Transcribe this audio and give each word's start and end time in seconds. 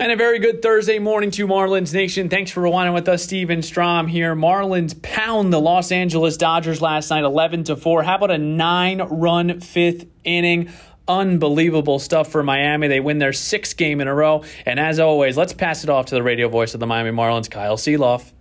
And 0.00 0.10
a 0.10 0.16
very 0.16 0.38
good 0.38 0.62
Thursday 0.62 0.98
morning 0.98 1.30
to 1.32 1.46
Marlins 1.46 1.92
Nation. 1.92 2.30
Thanks 2.30 2.50
for 2.50 2.62
rewinding 2.62 2.94
with 2.94 3.06
us, 3.06 3.22
Steven 3.22 3.60
Strom 3.60 4.08
here. 4.08 4.34
Marlins 4.34 5.00
pound 5.02 5.52
the 5.52 5.60
Los 5.60 5.92
Angeles 5.92 6.38
Dodgers 6.38 6.80
last 6.80 7.10
night, 7.10 7.22
11 7.22 7.64
to 7.64 7.76
4. 7.76 8.02
How 8.02 8.16
about 8.16 8.30
a 8.30 8.38
nine 8.38 9.02
run 9.02 9.60
fifth 9.60 10.06
inning? 10.24 10.70
Unbelievable 11.06 11.98
stuff 11.98 12.32
for 12.32 12.42
Miami. 12.42 12.88
They 12.88 13.00
win 13.00 13.18
their 13.18 13.34
sixth 13.34 13.76
game 13.76 14.00
in 14.00 14.08
a 14.08 14.14
row. 14.14 14.42
And 14.64 14.80
as 14.80 14.98
always, 14.98 15.36
let's 15.36 15.52
pass 15.52 15.84
it 15.84 15.90
off 15.90 16.06
to 16.06 16.14
the 16.14 16.22
radio 16.22 16.48
voice 16.48 16.72
of 16.72 16.80
the 16.80 16.86
Miami 16.86 17.10
Marlins, 17.10 17.50
Kyle 17.50 17.76
Sielaff. 17.76 18.32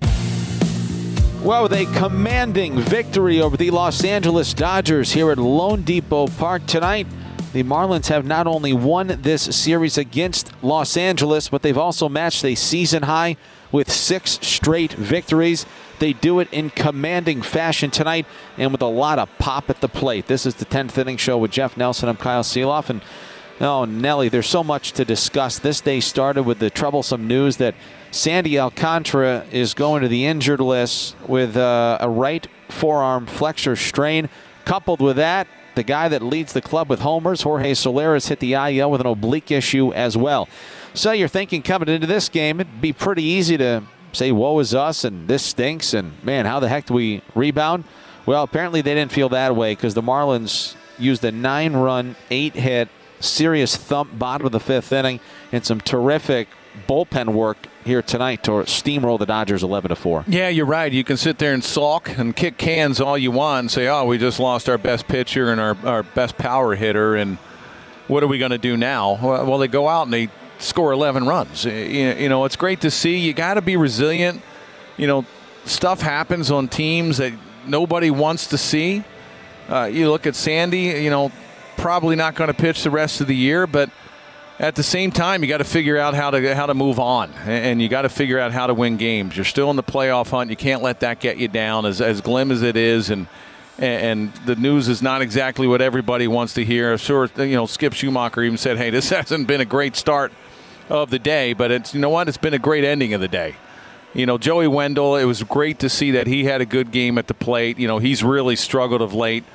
Well, 1.44 1.64
with 1.64 1.73
a 1.73 1.86
commanding 1.98 2.80
victory 2.80 3.41
over 3.41 3.57
the 3.57 3.71
Los 3.71 4.05
Angeles 4.05 4.54
Dodgers 4.54 5.12
here 5.12 5.30
at 5.30 5.38
loanDepot 5.38 6.38
Park 6.38 6.66
tonight. 6.68 7.07
The 7.52 7.64
Marlins 7.64 8.10
have 8.10 8.28
not 8.28 8.46
only 8.46 8.74
won 8.74 9.08
this 9.08 9.42
series 9.56 9.98
against 9.98 10.52
Los 10.62 10.96
Angeles, 10.96 11.50
but 11.50 11.64
they've 11.64 11.78
also 11.78 12.08
matched 12.08 12.46
a 12.46 12.54
season 12.54 13.04
high 13.04 13.38
with 13.71 13.92
six 13.92 14.38
straight 14.44 14.94
victories. 14.94 15.66
They 15.98 16.14
do 16.14 16.40
it 16.40 16.48
in 16.52 16.70
commanding 16.70 17.42
fashion 17.42 17.90
tonight 17.90 18.28
and 18.56 18.71
with 18.71 18.84
a 18.84 18.88
lot 18.88 19.18
of 19.18 19.30
pop 19.40 19.71
at 19.71 19.82
the 19.82 19.90
plate. 19.90 20.28
This 20.28 20.46
is 20.46 20.56
the 20.56 20.66
10th 20.66 20.96
inning 21.00 21.18
show 21.18 21.40
with 21.40 21.50
Jeff 21.50 21.76
Nelson. 21.76 22.07
I'm 22.07 22.18
Kyle 22.18 22.43
Sielaff. 22.43 22.92
And 22.92 23.02
oh, 23.60 23.84
Nelly, 23.84 24.29
there's 24.29 24.48
so 24.48 24.64
much 24.64 24.92
to 24.93 25.04
discuss. 25.04 25.57
This 25.57 25.82
day 25.82 26.02
started 26.02 26.43
with 26.43 26.60
the 26.60 26.70
troublesome 26.70 27.28
news 27.28 27.57
that 27.57 27.74
Sandy 28.12 28.60
Alcantara 28.60 29.43
is 29.52 29.74
going 29.74 30.04
to 30.04 30.07
the 30.07 30.28
injured 30.28 30.60
list 30.60 31.16
with 31.28 31.57
uh, 31.57 31.98
a 32.00 32.09
right 32.09 32.48
forearm 32.70 33.26
flexor 33.26 33.76
strain. 33.76 34.30
Coupled 34.66 35.02
with 35.02 35.16
that, 35.16 35.48
the 35.80 35.83
guy 35.83 36.09
that 36.09 36.22
leads 36.22 36.52
the 36.52 36.61
club 36.61 36.89
with 36.89 37.00
homers, 37.00 37.44
Jorge 37.44 37.73
Soler, 37.73 38.20
hit 38.20 38.42
the 38.42 38.53
IL 38.53 38.92
with 38.92 39.00
an 39.00 39.08
oblique 39.08 39.50
issue 39.50 39.94
as 39.94 40.17
well. 40.17 40.50
So 40.94 41.14
you're 41.14 41.30
thinking 41.30 41.61
coming 41.61 41.88
into 41.88 42.06
this 42.06 42.28
game, 42.28 42.59
it'd 42.59 42.81
be 42.81 42.92
pretty 42.92 43.23
easy 43.23 43.56
to 43.56 43.84
say, 44.11 44.34
woe 44.34 44.59
is 44.59 44.75
us, 44.75 45.06
and 45.06 45.30
this 45.30 45.42
stinks, 45.42 45.94
and 45.94 46.22
man, 46.22 46.45
how 46.45 46.59
the 46.59 46.67
heck 46.67 46.88
do 46.88 46.95
we 46.95 47.22
rebound? 47.34 47.86
Well, 48.26 48.44
apparently 48.44 48.81
they 48.81 48.94
didn't 48.94 49.14
feel 49.14 49.30
that 49.30 49.56
way 49.56 49.72
because 49.72 49.94
the 49.94 50.02
Marlins 50.02 50.76
used 50.98 51.23
a 51.23 51.31
nine 51.31 51.78
run, 51.78 52.17
eight 52.30 52.56
hit, 52.56 52.89
serious 53.22 53.78
thump 53.78 54.20
bottom 54.20 54.45
of 54.45 54.52
the 54.52 54.59
fifth 54.59 54.92
inning 54.92 55.22
and 55.54 55.66
some 55.66 55.80
terrific 55.80 56.50
bullpen 56.89 57.30
work 57.30 57.69
here 57.90 58.02
tonight 58.04 58.44
to 58.44 58.52
steamroll 58.52 59.18
the 59.18 59.26
Dodgers 59.26 59.64
11 59.64 59.90
to 59.90 59.95
4. 59.95 60.26
Yeah, 60.28 60.48
you're 60.48 60.68
right. 60.68 60.94
You 60.94 61.04
can 61.04 61.18
sit 61.18 61.40
there 61.40 61.56
and 61.56 61.64
sulk 61.64 62.18
and 62.20 62.36
kick 62.36 62.58
cans 62.58 63.02
all 63.02 63.18
you 63.18 63.32
want 63.32 63.59
and 63.62 63.72
say, 63.72 63.88
"Oh, 63.88 64.06
we 64.06 64.20
just 64.20 64.40
lost 64.40 64.70
our 64.70 64.78
best 64.78 65.08
pitcher 65.08 65.52
and 65.52 65.59
our, 65.59 65.76
our 65.84 66.04
best 66.04 66.38
power 66.38 66.76
hitter 66.76 67.16
and 67.16 67.38
what 68.08 68.22
are 68.23 68.28
we 68.28 68.38
going 68.38 68.52
to 68.52 68.60
do 68.60 68.78
now?" 68.78 69.17
Well, 69.22 69.58
they 69.58 69.67
go 69.67 69.88
out 69.88 70.04
and 70.04 70.14
they 70.14 70.30
score 70.60 70.92
11 70.92 71.26
runs. 71.26 71.66
You 71.66 72.30
know, 72.30 72.45
it's 72.45 72.56
great 72.56 72.82
to 72.82 72.92
see. 72.92 73.17
You 73.17 73.34
got 73.34 73.56
to 73.56 73.62
be 73.62 73.76
resilient. 73.76 74.42
You 74.98 75.08
know, 75.08 75.26
stuff 75.66 76.00
happens 76.00 76.52
on 76.52 76.67
teams 76.67 77.17
that 77.17 77.34
nobody 77.66 78.12
wants 78.12 78.48
to 78.48 78.58
see. 78.58 79.04
Uh, 79.67 79.86
you 79.86 80.12
look 80.12 80.28
at 80.28 80.36
Sandy, 80.36 81.02
you 81.04 81.10
know, 81.10 81.32
probably 81.76 82.16
not 82.16 82.36
going 82.36 82.50
to 82.50 82.54
pitch 82.54 82.84
the 82.84 82.92
rest 82.92 83.20
of 83.20 83.26
the 83.28 83.36
year, 83.36 83.66
but– 83.66 83.90
at 84.60 84.76
the 84.76 84.84
same 84.84 85.12
time, 85.12 85.42
you 85.42 85.48
got 85.48 85.60
to 85.60 85.64
figure 85.64 85.98
out 85.98 86.14
how 86.14 86.32
to 86.32 86.54
how 86.56 86.66
to 86.66 86.74
move 86.74 87.00
on, 87.00 87.32
and 87.46 87.82
you 87.82 87.88
got 87.88 88.02
to 88.02 88.10
figure 88.10 88.38
out 88.40 88.52
how 88.52 88.68
to 88.68 88.74
win 88.74 88.98
games. 88.98 89.36
You're 89.36 89.46
still 89.46 89.70
in 89.70 89.78
the 89.78 89.84
playoff 89.84 90.30
hunt. 90.30 90.50
You 90.50 90.58
can't 90.58 90.82
let 90.82 91.00
that 91.00 91.22
get 91.22 91.38
you 91.38 91.48
down, 91.48 91.86
as 91.86 92.02
as 92.02 92.20
glim 92.20 92.52
as 92.52 92.62
it 92.62 92.76
is, 92.76 93.10
and 93.10 93.28
and 93.78 94.34
the 94.46 94.58
news 94.58 94.90
is 94.90 95.02
not 95.02 95.22
exactly 95.22 95.66
what 95.66 95.82
everybody 95.82 96.28
wants 96.28 96.56
to 96.56 96.66
hear. 96.66 96.92
I'm 96.92 96.98
sure, 96.98 97.30
you 97.38 97.56
know, 97.56 97.66
Skip 97.66 97.94
Schumaker 97.94 98.46
even 98.46 98.58
said, 98.58 98.78
"Hey, 98.78 98.90
this 98.90 99.10
hasn't 99.12 99.48
been 99.48 99.62
a 99.62 99.66
great 99.66 99.96
start 99.96 100.34
of 100.90 101.10
the 101.10 101.20
day, 101.20 101.54
but 101.54 101.72
it's 101.72 101.94
you 101.94 102.02
know 102.02 102.10
what? 102.10 102.28
It's 102.28 102.38
been 102.38 102.54
a 102.54 102.60
great 102.60 102.84
ending 102.84 103.14
of 103.14 103.22
the 103.22 103.30
day." 103.30 103.56
You 104.14 104.26
know, 104.26 104.38
Joey 104.38 104.68
Wendle. 104.68 105.16
It 105.16 105.26
was 105.26 105.42
great 105.44 105.80
to 105.80 105.90
see 105.90 106.12
that 106.12 106.28
he 106.28 106.44
had 106.44 106.60
a 106.60 106.66
good 106.66 106.92
game 106.92 107.18
at 107.18 107.28
the 107.28 107.34
plate. 107.34 107.80
You 107.80 107.88
know, 107.88 108.00
he's 108.00 108.23
really 108.23 108.58
struggled 108.58 109.02
of 109.02 109.14
late. 109.14 109.45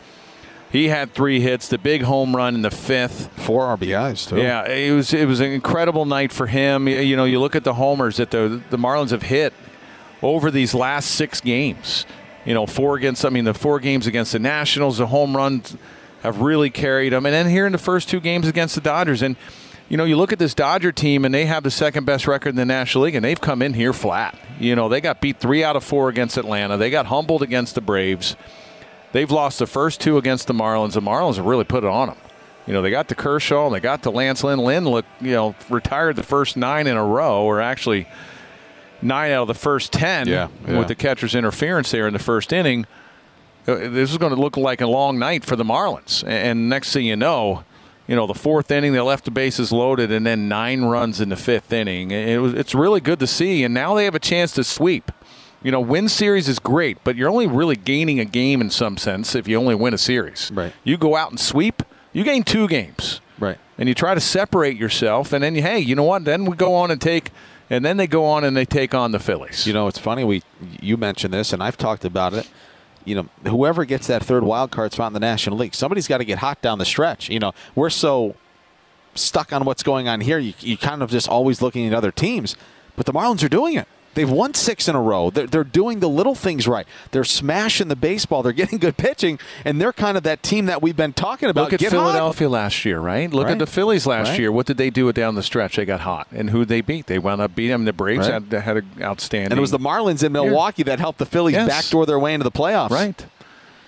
He 0.74 0.88
had 0.88 1.12
three 1.12 1.38
hits, 1.38 1.68
the 1.68 1.78
big 1.78 2.02
home 2.02 2.34
run 2.34 2.56
in 2.56 2.62
the 2.62 2.70
fifth, 2.70 3.28
four 3.38 3.64
RBIs 3.76 4.28
too. 4.28 4.38
Yeah, 4.38 4.68
it 4.68 4.90
was 4.90 5.14
it 5.14 5.28
was 5.28 5.38
an 5.38 5.52
incredible 5.52 6.04
night 6.04 6.32
for 6.32 6.48
him. 6.48 6.88
You 6.88 7.14
know, 7.14 7.26
you 7.26 7.38
look 7.38 7.54
at 7.54 7.62
the 7.62 7.74
homers 7.74 8.16
that 8.16 8.32
the 8.32 8.60
the 8.70 8.76
Marlins 8.76 9.10
have 9.10 9.22
hit 9.22 9.54
over 10.20 10.50
these 10.50 10.74
last 10.74 11.12
six 11.12 11.40
games. 11.40 12.06
You 12.44 12.54
know, 12.54 12.66
four 12.66 12.96
against 12.96 13.24
I 13.24 13.28
mean 13.28 13.44
the 13.44 13.54
four 13.54 13.78
games 13.78 14.08
against 14.08 14.32
the 14.32 14.40
Nationals, 14.40 14.98
the 14.98 15.06
home 15.06 15.36
runs 15.36 15.76
have 16.24 16.40
really 16.40 16.70
carried 16.70 17.12
them, 17.12 17.24
and 17.24 17.32
then 17.32 17.48
here 17.48 17.66
in 17.66 17.72
the 17.72 17.78
first 17.78 18.08
two 18.08 18.18
games 18.18 18.48
against 18.48 18.74
the 18.74 18.80
Dodgers 18.80 19.22
and. 19.22 19.36
You 19.86 19.98
know, 19.98 20.04
you 20.04 20.16
look 20.16 20.32
at 20.32 20.38
this 20.38 20.54
Dodger 20.54 20.92
team, 20.92 21.26
and 21.26 21.34
they 21.34 21.44
have 21.44 21.62
the 21.62 21.70
second 21.70 22.06
best 22.06 22.26
record 22.26 22.48
in 22.48 22.56
the 22.56 22.64
National 22.64 23.04
League, 23.04 23.16
and 23.16 23.22
they've 23.22 23.40
come 23.40 23.60
in 23.60 23.74
here 23.74 23.92
flat. 23.92 24.36
You 24.58 24.74
know, 24.74 24.88
they 24.88 25.02
got 25.02 25.20
beat 25.20 25.38
three 25.38 25.62
out 25.62 25.76
of 25.76 25.84
four 25.84 26.08
against 26.08 26.38
Atlanta. 26.38 26.78
They 26.78 26.88
got 26.88 27.04
humbled 27.04 27.42
against 27.42 27.74
the 27.74 27.82
Braves. 27.82 28.34
They've 29.14 29.30
lost 29.30 29.60
the 29.60 29.68
first 29.68 30.00
two 30.00 30.18
against 30.18 30.48
the 30.48 30.54
Marlins. 30.54 30.94
The 30.94 31.00
Marlins 31.00 31.36
have 31.36 31.46
really 31.46 31.62
put 31.62 31.84
it 31.84 31.88
on 31.88 32.08
them. 32.08 32.16
You 32.66 32.72
know, 32.72 32.82
they 32.82 32.90
got 32.90 33.06
the 33.06 33.14
Kershaw 33.14 33.66
and 33.66 33.74
they 33.76 33.78
got 33.78 34.02
the 34.02 34.10
Lance 34.10 34.42
Lynn. 34.42 34.58
Lynn 34.58 34.84
look, 34.84 35.04
you 35.20 35.30
know, 35.30 35.54
retired 35.70 36.16
the 36.16 36.24
first 36.24 36.56
nine 36.56 36.88
in 36.88 36.96
a 36.96 37.04
row, 37.04 37.44
or 37.44 37.60
actually 37.60 38.08
nine 39.00 39.30
out 39.30 39.42
of 39.42 39.48
the 39.48 39.54
first 39.54 39.92
ten 39.92 40.26
yeah, 40.26 40.48
yeah. 40.66 40.78
with 40.80 40.88
the 40.88 40.96
catcher's 40.96 41.36
interference 41.36 41.92
there 41.92 42.08
in 42.08 42.12
the 42.12 42.18
first 42.18 42.52
inning. 42.52 42.86
Uh, 43.68 43.76
this 43.76 44.10
is 44.10 44.18
going 44.18 44.34
to 44.34 44.40
look 44.40 44.56
like 44.56 44.80
a 44.80 44.86
long 44.88 45.16
night 45.16 45.44
for 45.44 45.54
the 45.54 45.64
Marlins. 45.64 46.26
And 46.26 46.68
next 46.68 46.92
thing 46.92 47.06
you 47.06 47.14
know, 47.14 47.62
you 48.08 48.16
know, 48.16 48.26
the 48.26 48.34
fourth 48.34 48.68
inning, 48.72 48.94
they 48.94 49.00
left 49.00 49.26
the 49.26 49.30
bases 49.30 49.70
loaded, 49.70 50.10
and 50.10 50.26
then 50.26 50.48
nine 50.48 50.82
runs 50.82 51.20
in 51.20 51.28
the 51.28 51.36
fifth 51.36 51.72
inning. 51.72 52.10
It 52.10 52.38
was, 52.38 52.52
it's 52.54 52.74
really 52.74 53.00
good 53.00 53.20
to 53.20 53.28
see. 53.28 53.62
And 53.62 53.72
now 53.72 53.94
they 53.94 54.06
have 54.06 54.16
a 54.16 54.18
chance 54.18 54.50
to 54.54 54.64
sweep 54.64 55.12
you 55.64 55.72
know, 55.72 55.80
win 55.80 56.08
series 56.08 56.48
is 56.48 56.60
great, 56.60 56.98
but 57.02 57.16
you're 57.16 57.30
only 57.30 57.46
really 57.46 57.74
gaining 57.74 58.20
a 58.20 58.24
game 58.24 58.60
in 58.60 58.68
some 58.70 58.98
sense 58.98 59.34
if 59.34 59.48
you 59.48 59.58
only 59.58 59.74
win 59.74 59.94
a 59.94 59.98
series. 59.98 60.52
Right. 60.52 60.74
You 60.84 60.98
go 60.98 61.16
out 61.16 61.30
and 61.30 61.40
sweep, 61.40 61.82
you 62.12 62.22
gain 62.22 62.44
two 62.44 62.68
games. 62.68 63.22
Right. 63.38 63.58
And 63.78 63.88
you 63.88 63.94
try 63.94 64.14
to 64.14 64.20
separate 64.20 64.76
yourself, 64.76 65.32
and 65.32 65.42
then, 65.42 65.54
hey, 65.56 65.80
you 65.80 65.96
know 65.96 66.04
what? 66.04 66.24
Then 66.24 66.44
we 66.44 66.54
go 66.54 66.74
on 66.74 66.90
and 66.90 67.00
take, 67.00 67.30
and 67.70 67.82
then 67.84 67.96
they 67.96 68.06
go 68.06 68.26
on 68.26 68.44
and 68.44 68.54
they 68.54 68.66
take 68.66 68.94
on 68.94 69.10
the 69.10 69.18
Phillies. 69.18 69.66
You 69.66 69.72
know, 69.72 69.88
it's 69.88 69.98
funny. 69.98 70.22
We 70.22 70.42
you 70.80 70.96
mentioned 70.98 71.32
this, 71.32 71.52
and 71.52 71.62
I've 71.62 71.78
talked 71.78 72.04
about 72.04 72.34
it. 72.34 72.48
You 73.06 73.16
know, 73.16 73.28
whoever 73.50 73.84
gets 73.86 74.06
that 74.06 74.22
third 74.22 74.44
wild 74.44 74.70
card 74.70 74.92
spot 74.92 75.08
in 75.08 75.12
the 75.14 75.20
National 75.20 75.56
League, 75.56 75.74
somebody's 75.74 76.06
got 76.06 76.18
to 76.18 76.24
get 76.24 76.38
hot 76.38 76.60
down 76.62 76.78
the 76.78 76.84
stretch. 76.84 77.30
You 77.30 77.38
know, 77.38 77.52
we're 77.74 77.90
so 77.90 78.36
stuck 79.14 79.52
on 79.52 79.64
what's 79.64 79.82
going 79.82 80.08
on 80.08 80.20
here. 80.20 80.38
You, 80.38 80.52
you 80.60 80.76
kind 80.76 81.02
of 81.02 81.10
just 81.10 81.28
always 81.28 81.62
looking 81.62 81.86
at 81.86 81.94
other 81.94 82.12
teams, 82.12 82.54
but 82.96 83.06
the 83.06 83.12
Marlins 83.12 83.42
are 83.42 83.48
doing 83.48 83.74
it. 83.76 83.88
They've 84.14 84.30
won 84.30 84.54
six 84.54 84.88
in 84.88 84.94
a 84.94 85.00
row. 85.00 85.30
They're, 85.30 85.46
they're 85.46 85.64
doing 85.64 86.00
the 86.00 86.08
little 86.08 86.34
things 86.34 86.66
right. 86.66 86.86
They're 87.10 87.24
smashing 87.24 87.88
the 87.88 87.96
baseball. 87.96 88.42
They're 88.42 88.52
getting 88.64 88.78
good 88.78 88.96
pitching, 88.96 89.38
and 89.64 89.80
they're 89.80 89.92
kind 89.92 90.16
of 90.16 90.22
that 90.24 90.42
team 90.42 90.66
that 90.66 90.82
we've 90.82 90.96
been 90.96 91.12
talking 91.12 91.48
about. 91.48 91.64
Look 91.64 91.72
at 91.74 91.80
Get 91.80 91.90
Philadelphia 91.90 92.48
hot. 92.48 92.52
last 92.52 92.84
year, 92.84 93.00
right? 93.00 93.32
Look 93.32 93.46
right. 93.46 93.52
at 93.52 93.58
the 93.58 93.66
Phillies 93.66 94.06
last 94.06 94.30
right. 94.30 94.38
year. 94.40 94.52
What 94.52 94.66
did 94.66 94.76
they 94.76 94.90
do 94.90 95.12
down 95.12 95.34
the 95.34 95.42
stretch? 95.42 95.76
They 95.76 95.84
got 95.84 96.00
hot, 96.00 96.26
and 96.30 96.50
who 96.50 96.64
they 96.64 96.80
beat? 96.80 97.06
They 97.06 97.18
wound 97.18 97.40
up 97.40 97.54
beating 97.54 97.72
them. 97.72 97.84
The 97.84 97.92
Braves 97.92 98.28
right. 98.28 98.42
had, 98.42 98.62
had 98.62 98.76
an 98.78 98.90
outstanding. 99.00 99.52
And 99.52 99.58
it 99.58 99.60
was 99.60 99.70
the 99.70 99.78
Marlins 99.78 100.22
in 100.22 100.32
Milwaukee 100.32 100.82
that 100.84 100.98
helped 100.98 101.18
the 101.18 101.26
Phillies 101.26 101.54
yes. 101.54 101.68
backdoor 101.68 102.06
their 102.06 102.18
way 102.18 102.34
into 102.34 102.44
the 102.44 102.52
playoffs. 102.52 102.90
Right. 102.90 103.26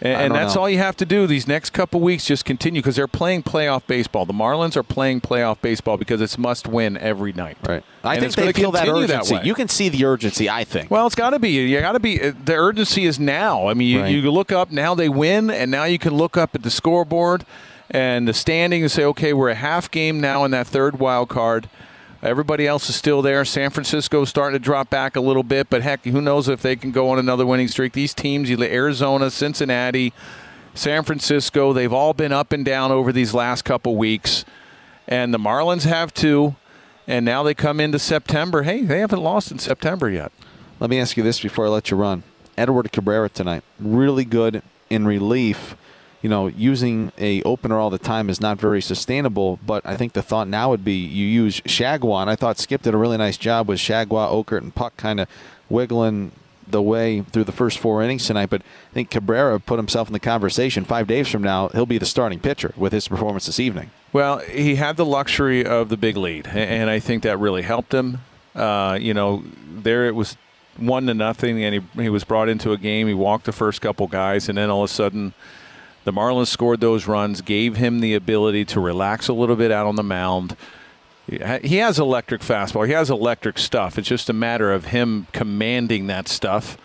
And, 0.01 0.13
and 0.25 0.35
that's 0.35 0.55
know. 0.55 0.63
all 0.63 0.71
you 0.71 0.79
have 0.79 0.97
to 0.99 1.07
do 1.07 1.27
these 1.27 1.49
next 1.49 1.71
couple 1.71 2.01
weeks. 2.01 2.27
Just 2.27 2.45
continue 2.45 2.83
because 2.83 2.97
they're 2.97 3.07
playing 3.09 3.45
playoff 3.45 3.87
baseball. 3.87 4.27
The 4.27 4.35
Marlins 4.35 4.77
are 4.77 4.83
playing 4.83 5.23
playoff 5.23 5.61
baseball 5.63 5.97
because 5.97 6.21
it's 6.21 6.37
must 6.37 6.69
win 6.69 6.99
every 6.99 7.33
night. 7.33 7.57
Right. 7.67 7.83
I 8.05 8.17
and 8.17 8.23
think 8.23 8.35
they 8.35 8.53
feel 8.53 8.73
that 8.73 8.89
urgency. 8.89 9.35
That 9.37 9.47
you 9.47 9.55
can 9.55 9.69
see 9.69 9.89
the 9.89 10.05
urgency. 10.05 10.51
I 10.51 10.65
think. 10.65 10.91
Well, 10.91 11.07
it's 11.07 11.15
got 11.15 11.31
to 11.31 11.39
be. 11.39 11.49
You 11.51 11.81
got 11.81 11.93
to 11.93 12.01
be. 12.01 12.21
uh, 12.21 12.33
The 12.45 12.55
urgency 12.55 13.07
is 13.07 13.19
now. 13.19 13.69
I 13.69 13.75
mean, 13.75 13.89
you, 13.89 14.01
Right. 14.03 14.15
you 14.15 14.31
look 14.31 14.53
up 14.53 14.71
now. 14.71 14.95
They 14.95 15.09
win, 15.09 15.51
and 15.51 15.71
now 15.71 15.85
you 15.85 15.99
can 15.99 16.15
look 16.15 16.37
up 16.37 16.55
at 16.55 16.63
the 16.63 16.71
scoreboard 16.71 17.47
and 17.91 18.29
the 18.29 18.35
standing 18.35 18.83
and 18.83 18.91
say, 18.91 19.05
okay, 19.05 19.33
we're 19.33 19.49
a 19.49 19.55
half 19.55 19.91
game 19.91 20.21
now 20.21 20.45
in 20.45 20.51
that 20.51 20.67
third 20.67 20.99
wild 20.99 21.29
card. 21.31 21.69
Everybody 22.23 22.67
else 22.67 22.89
is 22.89 22.97
still 22.97 23.21
there. 23.23 23.45
San 23.45 23.71
Francisco's 23.71 24.29
starting 24.29 24.59
to 24.59 24.65
drop 24.65 24.89
back 24.89 25.17
a 25.17 25.21
little 25.21 25.43
bit, 25.43 25.69
but 25.69 25.83
heck, 25.83 26.05
who 26.05 26.21
knows 26.21 26.49
if 26.49 26.63
they 26.63 26.75
can 26.75 26.91
go 26.91 27.11
on 27.11 27.19
another 27.19 27.45
winning 27.45 27.69
streak? 27.69 27.93
These 27.93 28.15
teams, 28.15 28.51
Arizona, 28.51 29.31
Cincinnati, 29.31 30.13
San 30.75 31.05
Francisco, 31.05 31.73
they've 31.73 31.93
all 31.93 32.15
been 32.15 32.33
up 32.33 32.53
and 32.53 32.65
down 32.65 32.91
over 32.91 33.13
these 33.13 33.35
last 33.35 33.63
couple 33.63 33.97
weeks. 33.97 34.45
And 35.07 35.33
the 35.33 35.39
Marlins 35.39 35.85
have 35.85 36.13
too. 36.13 36.57
And 37.07 37.25
now 37.25 37.43
they 37.43 37.55
come 37.55 37.81
into 37.81 37.99
September. 37.99 38.63
Hey, 38.63 38.83
they 38.83 38.99
haven't 38.99 39.23
lost 39.23 39.51
in 39.51 39.59
September 39.59 40.11
yet. 40.11 40.33
Let 40.81 40.91
me 40.91 40.99
ask 40.99 41.17
you 41.17 41.23
this 41.23 41.41
before 41.41 41.67
I 41.67 41.69
let 41.69 41.91
you 41.91 41.97
run. 41.97 42.23
Edward 42.57 42.91
Cabrera 42.91 43.29
tonight, 43.29 43.63
really 43.79 44.25
good 44.25 44.63
in 44.91 45.07
relief. 45.07 45.77
You 46.23 46.31
know, 46.31 46.47
using 46.49 47.13
a 47.19 47.43
opener 47.43 47.79
all 47.79 47.91
the 47.91 47.99
time 47.99 48.31
is 48.31 48.41
not 48.41 48.59
very 48.59 48.83
sustainable. 48.83 49.59
But 49.65 49.87
I 49.87 49.97
think 49.97 50.15
the 50.15 50.23
thought 50.23 50.49
now 50.49 50.71
would 50.71 50.85
be 50.85 50.95
you 50.95 51.27
use 51.27 51.61
Chargois, 51.61 52.23
and 52.23 52.31
I 52.31 52.37
thought 52.37 52.59
Skip 52.59 52.83
did 52.83 52.95
a 52.95 52.97
really 52.97 53.17
nice 53.17 53.37
job 53.37 53.69
with 53.69 53.79
Chargois, 53.79 54.31
Okert, 54.33 54.59
and 54.59 54.75
Puk 54.75 54.97
kind 54.97 55.21
of 55.21 55.29
wiggling 55.69 56.33
the 56.69 56.83
way 56.83 57.21
through 57.21 57.45
the 57.45 57.53
first 57.53 57.79
four 57.79 58.03
innings 58.03 58.27
tonight. 58.27 58.51
But 58.51 58.63
I 58.63 58.95
think 58.95 59.11
Cabrera 59.11 59.61
put 59.61 59.79
himself 59.79 60.09
in 60.09 60.13
the 60.13 60.21
conversation. 60.21 60.85
Five 60.85 61.07
days 61.07 61.29
from 61.29 61.43
now, 61.43 61.69
he'll 61.69 61.87
be 61.87 61.99
the 61.99 62.07
starting 62.07 62.41
pitcher 62.41 62.73
with 62.77 62.93
his 62.93 63.09
performance 63.09 63.47
this 63.47 63.61
evening. 63.61 63.91
Well, 64.13 64.39
he 64.39 64.77
had 64.77 64.97
the 64.97 65.05
luxury 65.05 65.65
of 65.65 65.89
the 65.91 65.97
big 65.97 66.17
lead, 66.17 66.49
and 66.49 66.89
I 66.91 66.99
think 66.99 67.23
that 67.23 67.39
really 67.39 67.63
helped 67.63 67.93
him. 67.93 68.19
Uh, 68.55 68.99
you 69.01 69.13
know, 69.13 69.45
there 69.69 70.07
it 70.07 70.15
was 70.15 70.37
one 70.77 71.07
to 71.07 71.15
nothing, 71.15 71.63
and 71.63 71.75
he, 71.75 72.03
he 72.03 72.09
was 72.09 72.25
brought 72.25 72.49
into 72.49 72.73
a 72.73 72.79
game. 72.79 73.07
He 73.07 73.15
walked 73.15 73.45
the 73.45 73.53
first 73.53 73.81
couple 73.81 74.07
guys, 74.07 74.49
and 74.49 74.59
then 74.59 74.71
all 74.71 74.85
of 74.85 74.91
a 74.91 74.93
sudden, 74.93 75.35
the 76.07 76.13
Marlins 76.13 76.47
scored 76.47 76.81
those 76.81 77.09
runs, 77.09 77.41
gave 77.41 77.77
him 77.77 77.99
the 77.99 78.15
ability 78.15 78.65
to 78.67 78.79
relax 78.79 79.27
a 79.27 79.33
little 79.33 79.57
bit 79.57 79.73
out 79.73 79.89
on 79.89 79.97
the 79.97 80.05
mound. 80.05 80.57
He 81.27 81.79
has 81.79 81.99
electric 81.99 82.43
fastball. 82.43 82.87
He 82.87 82.93
has 82.93 83.11
electric 83.11 83.59
stuff. 83.59 83.99
It's 83.99 84.07
just 84.07 84.31
a 84.31 84.33
matter 84.33 84.73
of 84.73 84.87
him 84.87 85.27
commanding 85.33 86.07
that 86.07 86.29
stuff. 86.29 86.79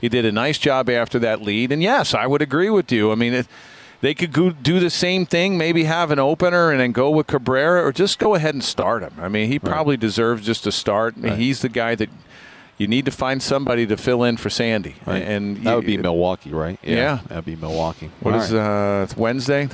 He 0.00 0.08
did 0.08 0.24
a 0.24 0.30
nice 0.30 0.58
job 0.58 0.88
after 0.88 1.18
that 1.18 1.42
lead, 1.42 1.72
and 1.72 1.82
yes, 1.82 2.14
I 2.14 2.28
would 2.28 2.40
agree 2.40 2.70
with 2.70 2.92
you. 2.92 3.10
I 3.10 3.16
mean, 3.16 3.34
it, 3.34 3.48
they 4.00 4.14
could 4.14 4.32
go 4.32 4.50
do 4.50 4.78
the 4.78 4.90
same 4.90 5.26
thing, 5.26 5.58
maybe 5.58 5.82
have 5.82 6.12
an 6.12 6.20
opener 6.20 6.70
and 6.70 6.78
then 6.78 6.92
go 6.92 7.10
with 7.10 7.26
Cabrera, 7.26 7.84
or 7.84 7.90
just 7.90 8.20
go 8.20 8.36
ahead 8.36 8.54
and 8.54 8.62
start 8.62 9.02
him. 9.02 9.14
I 9.18 9.28
mean, 9.28 9.50
he 9.50 9.58
probably 9.58 9.96
right. 9.96 10.00
deserves 10.00 10.46
just 10.46 10.68
a 10.68 10.72
start. 10.72 11.14
Right. 11.16 11.36
He's 11.36 11.62
the 11.62 11.68
guy 11.68 11.96
that 11.96 12.10
you 12.78 12.86
need 12.86 13.04
to 13.04 13.10
find 13.10 13.42
somebody 13.42 13.86
to 13.86 13.96
fill 13.96 14.22
in 14.22 14.36
for 14.36 14.48
Sandy, 14.48 14.94
right. 15.04 15.22
and 15.22 15.58
that 15.64 15.74
would 15.74 15.86
be 15.86 15.96
Milwaukee, 15.96 16.50
right? 16.50 16.78
Yeah, 16.82 16.94
yeah, 16.94 17.20
that'd 17.28 17.44
be 17.44 17.56
Milwaukee. 17.56 18.10
What 18.20 18.34
All 18.34 18.40
is 18.40 18.52
right. 18.52 19.02
uh, 19.02 19.06
Wednesday? 19.16 19.68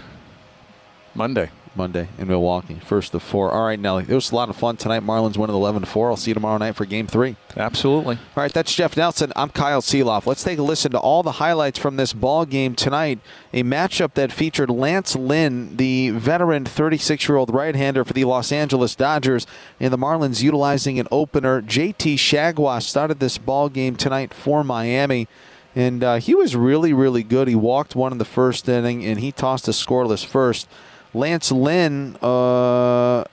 Monday. 1.15 1.51
Monday 1.76 2.09
in 2.19 2.29
Milwaukee. 2.29 2.81
First 2.85 3.15
of 3.15 3.23
four. 3.23 3.50
All 3.50 3.67
right, 3.67 3.79
Nelly. 3.79 4.05
It 4.09 4.15
was 4.15 4.31
a 4.31 4.35
lot 4.35 4.49
of 4.49 4.56
fun 4.56 4.76
tonight. 4.76 5.03
Marlins 5.03 5.37
winning 5.37 5.56
11 5.56 5.82
to 5.82 5.87
4. 5.87 6.11
I'll 6.11 6.17
see 6.17 6.31
you 6.31 6.35
tomorrow 6.35 6.59
night 6.59 6.76
for 6.76 6.85
game 6.85 7.06
three. 7.06 7.37
Absolutely. 7.56 8.17
All 8.17 8.43
right, 8.43 8.53
that's 8.53 8.75
Jeff 8.75 8.97
Nelson. 8.97 9.32
I'm 9.37 9.50
Kyle 9.50 9.81
Sielaff. 9.81 10.26
Let's 10.26 10.44
take 10.44 10.59
a 10.59 10.62
listen 10.62 10.93
to 10.93 10.99
all 10.99 11.23
the 11.23 11.32
highlights 11.32 11.79
from 11.79 11.97
this 11.97 12.12
ball 12.12 12.44
game 12.44 12.75
tonight. 12.75 13.19
A 13.53 13.62
matchup 13.62 14.15
that 14.15 14.32
featured 14.32 14.71
Lance 14.71 15.17
Lynn, 15.17 15.76
the 15.76 16.11
veteran 16.11 16.65
36 16.65 17.29
year 17.29 17.37
old 17.37 17.53
right 17.53 17.75
hander 17.75 18.05
for 18.05 18.12
the 18.12 18.25
Los 18.25 18.53
Angeles 18.53 18.94
Dodgers, 18.94 19.47
and 19.81 19.93
the 19.93 19.99
Marlins 19.99 20.43
utilizing 20.43 20.99
an 20.99 21.09
opener. 21.11 21.62
JT 21.62 22.15
Chargois 22.15 22.82
started 22.82 23.20
this 23.20 23.38
ball 23.38 23.69
game 23.69 23.97
tonight 23.97 24.32
for 24.32 24.65
Miami. 24.65 25.29
And 25.77 26.05
uh, 26.05 26.17
he 26.17 26.35
was 26.35 26.55
really, 26.55 26.93
really 26.93 27.25
good. 27.25 27.49
He 27.49 27.56
walked 27.56 27.97
one 27.97 28.12
in 28.12 28.19
the 28.19 28.25
first 28.25 28.69
inning, 28.69 29.05
and 29.05 29.19
he 29.19 29.32
tossed 29.32 29.67
a 29.67 29.73
scoreless 29.73 30.25
first. 30.25 30.69
Lance 31.14 31.52
Lynn 31.52 32.16
uh, 32.16 33.25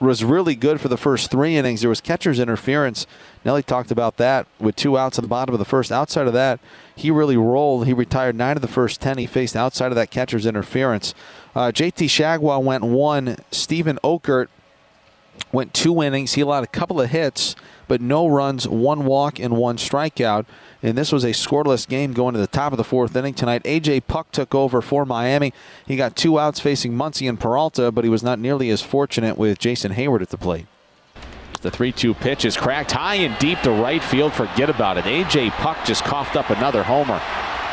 was 0.00 0.24
really 0.24 0.54
good 0.54 0.80
for 0.80 0.88
the 0.88 0.96
first 0.96 1.30
three 1.30 1.56
innings. 1.56 1.80
There 1.80 1.90
was 1.90 2.00
catcher's 2.00 2.38
interference. 2.38 3.06
Nelly 3.44 3.62
talked 3.62 3.90
about 3.90 4.16
that 4.18 4.46
with 4.58 4.76
two 4.76 4.96
outs 4.96 5.18
at 5.18 5.22
the 5.22 5.28
bottom 5.28 5.52
of 5.52 5.58
the 5.58 5.64
first. 5.64 5.90
Outside 5.90 6.26
of 6.26 6.32
that, 6.32 6.60
he 6.94 7.10
really 7.10 7.36
rolled. 7.36 7.86
He 7.86 7.92
retired 7.92 8.36
nine 8.36 8.56
of 8.56 8.62
the 8.62 8.68
first 8.68 9.00
ten 9.00 9.18
he 9.18 9.26
faced 9.26 9.56
outside 9.56 9.92
of 9.92 9.96
that 9.96 10.10
catcher's 10.10 10.46
interference. 10.46 11.14
Uh, 11.54 11.72
JT 11.72 12.06
Chargois 12.06 12.62
went 12.62 12.84
one. 12.84 13.36
Steven 13.50 13.98
Okert 14.04 14.48
went 15.50 15.74
two 15.74 16.02
innings. 16.02 16.34
He 16.34 16.40
allowed 16.40 16.64
a 16.64 16.68
couple 16.68 17.00
of 17.00 17.10
hits, 17.10 17.56
but 17.88 18.00
no 18.00 18.26
runs, 18.28 18.68
one 18.68 19.04
walk, 19.04 19.38
and 19.40 19.56
one 19.56 19.76
strikeout 19.76 20.46
and 20.82 20.98
this 20.98 21.12
was 21.12 21.24
a 21.24 21.28
scoreless 21.28 21.88
game 21.88 22.12
going 22.12 22.34
to 22.34 22.40
the 22.40 22.46
top 22.46 22.72
of 22.72 22.76
the 22.76 22.84
fourth 22.84 23.14
inning 23.14 23.34
tonight. 23.34 23.62
A.J. 23.64 24.00
Puk 24.00 24.32
took 24.32 24.54
over 24.54 24.82
for 24.82 25.04
Miami. 25.06 25.52
He 25.86 25.96
got 25.96 26.16
two 26.16 26.38
outs 26.38 26.58
facing 26.60 26.92
Muncy 26.92 27.28
and 27.28 27.38
Peralta, 27.38 27.92
but 27.92 28.04
he 28.04 28.10
was 28.10 28.22
not 28.22 28.38
nearly 28.38 28.68
as 28.70 28.82
fortunate 28.82 29.38
with 29.38 29.58
Jason 29.58 29.92
Heyward 29.92 30.22
at 30.22 30.30
the 30.30 30.36
plate. 30.36 30.66
The 31.60 31.70
3 31.70 31.92
2 31.92 32.14
pitch 32.14 32.44
is 32.44 32.56
cracked 32.56 32.90
high 32.90 33.14
and 33.14 33.38
deep 33.38 33.60
to 33.60 33.70
right 33.70 34.02
field. 34.02 34.32
Forget 34.32 34.68
about 34.68 34.98
it. 34.98 35.06
A.J. 35.06 35.50
Puk 35.50 35.76
just 35.84 36.02
coughed 36.02 36.34
up 36.34 36.50
another 36.50 36.82
homer. 36.82 37.20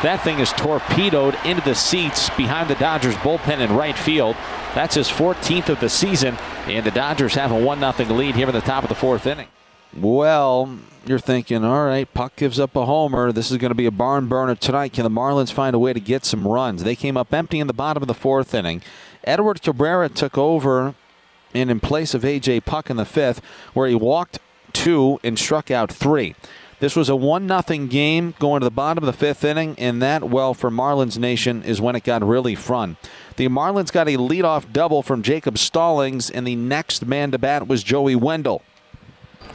That 0.02 0.22
thing 0.22 0.38
is 0.38 0.52
torpedoed 0.52 1.36
into 1.44 1.62
the 1.62 1.74
seats 1.74 2.30
behind 2.30 2.70
the 2.70 2.76
Dodgers 2.76 3.16
bullpen 3.16 3.58
in 3.58 3.74
right 3.76 3.98
field. 3.98 4.36
That's 4.74 4.94
his 4.94 5.08
14th 5.08 5.68
of 5.68 5.80
the 5.80 5.88
season, 5.88 6.38
and 6.66 6.86
the 6.86 6.92
Dodgers 6.92 7.34
have 7.34 7.50
a 7.50 7.60
1 7.60 7.80
0 7.80 8.14
lead 8.14 8.36
here 8.36 8.46
in 8.46 8.54
the 8.54 8.60
top 8.60 8.84
of 8.84 8.88
the 8.88 8.94
fourth 8.94 9.26
inning. 9.26 9.48
Well, 9.96 10.78
you're 11.04 11.18
thinking, 11.18 11.64
all 11.64 11.86
right, 11.86 12.12
Puk 12.14 12.36
gives 12.36 12.60
up 12.60 12.76
a 12.76 12.86
homer. 12.86 13.32
This 13.32 13.50
is 13.50 13.56
going 13.56 13.70
to 13.70 13.76
be 13.76 13.86
a 13.86 13.90
barn 13.90 14.28
burner 14.28 14.54
tonight. 14.54 14.92
Can 14.92 15.02
the 15.02 15.10
Marlins 15.10 15.52
find 15.52 15.74
a 15.74 15.78
way 15.78 15.92
to 15.92 16.00
get 16.00 16.24
some 16.24 16.46
runs? 16.46 16.84
They 16.84 16.94
came 16.94 17.16
up 17.16 17.34
empty 17.34 17.58
in 17.58 17.66
the 17.66 17.72
bottom 17.72 18.02
of 18.02 18.06
the 18.06 18.14
fourth 18.14 18.54
inning. 18.54 18.82
Edward 19.24 19.62
Cabrera 19.62 20.08
took 20.08 20.38
over 20.38 20.94
and 21.52 21.70
in 21.70 21.80
place 21.80 22.14
of 22.14 22.24
A.J. 22.24 22.60
Puk 22.60 22.88
in 22.88 22.96
the 22.96 23.04
fifth, 23.04 23.40
where 23.74 23.88
he 23.88 23.94
walked 23.94 24.38
two 24.72 25.18
and 25.24 25.36
struck 25.36 25.70
out 25.70 25.90
three. 25.90 26.36
This 26.78 26.96
was 26.96 27.08
a 27.08 27.16
1 27.16 27.48
0 27.48 27.86
game 27.88 28.34
going 28.38 28.60
to 28.60 28.64
the 28.64 28.70
bottom 28.70 29.04
of 29.04 29.06
the 29.06 29.18
fifth 29.18 29.44
inning, 29.44 29.74
and 29.76 30.00
that, 30.00 30.30
well, 30.30 30.54
for 30.54 30.70
Marlins 30.70 31.18
Nation, 31.18 31.62
is 31.62 31.80
when 31.80 31.96
it 31.96 32.04
got 32.04 32.24
really 32.24 32.54
fun. 32.54 32.96
The 33.36 33.48
Marlins 33.48 33.92
got 33.92 34.08
a 34.08 34.16
leadoff 34.16 34.72
double 34.72 35.02
from 35.02 35.22
Jacob 35.22 35.58
Stallings, 35.58 36.30
and 36.30 36.46
the 36.46 36.56
next 36.56 37.04
man 37.04 37.32
to 37.32 37.38
bat 37.38 37.68
was 37.68 37.82
Joey 37.82 38.14
Wendle. 38.14 38.62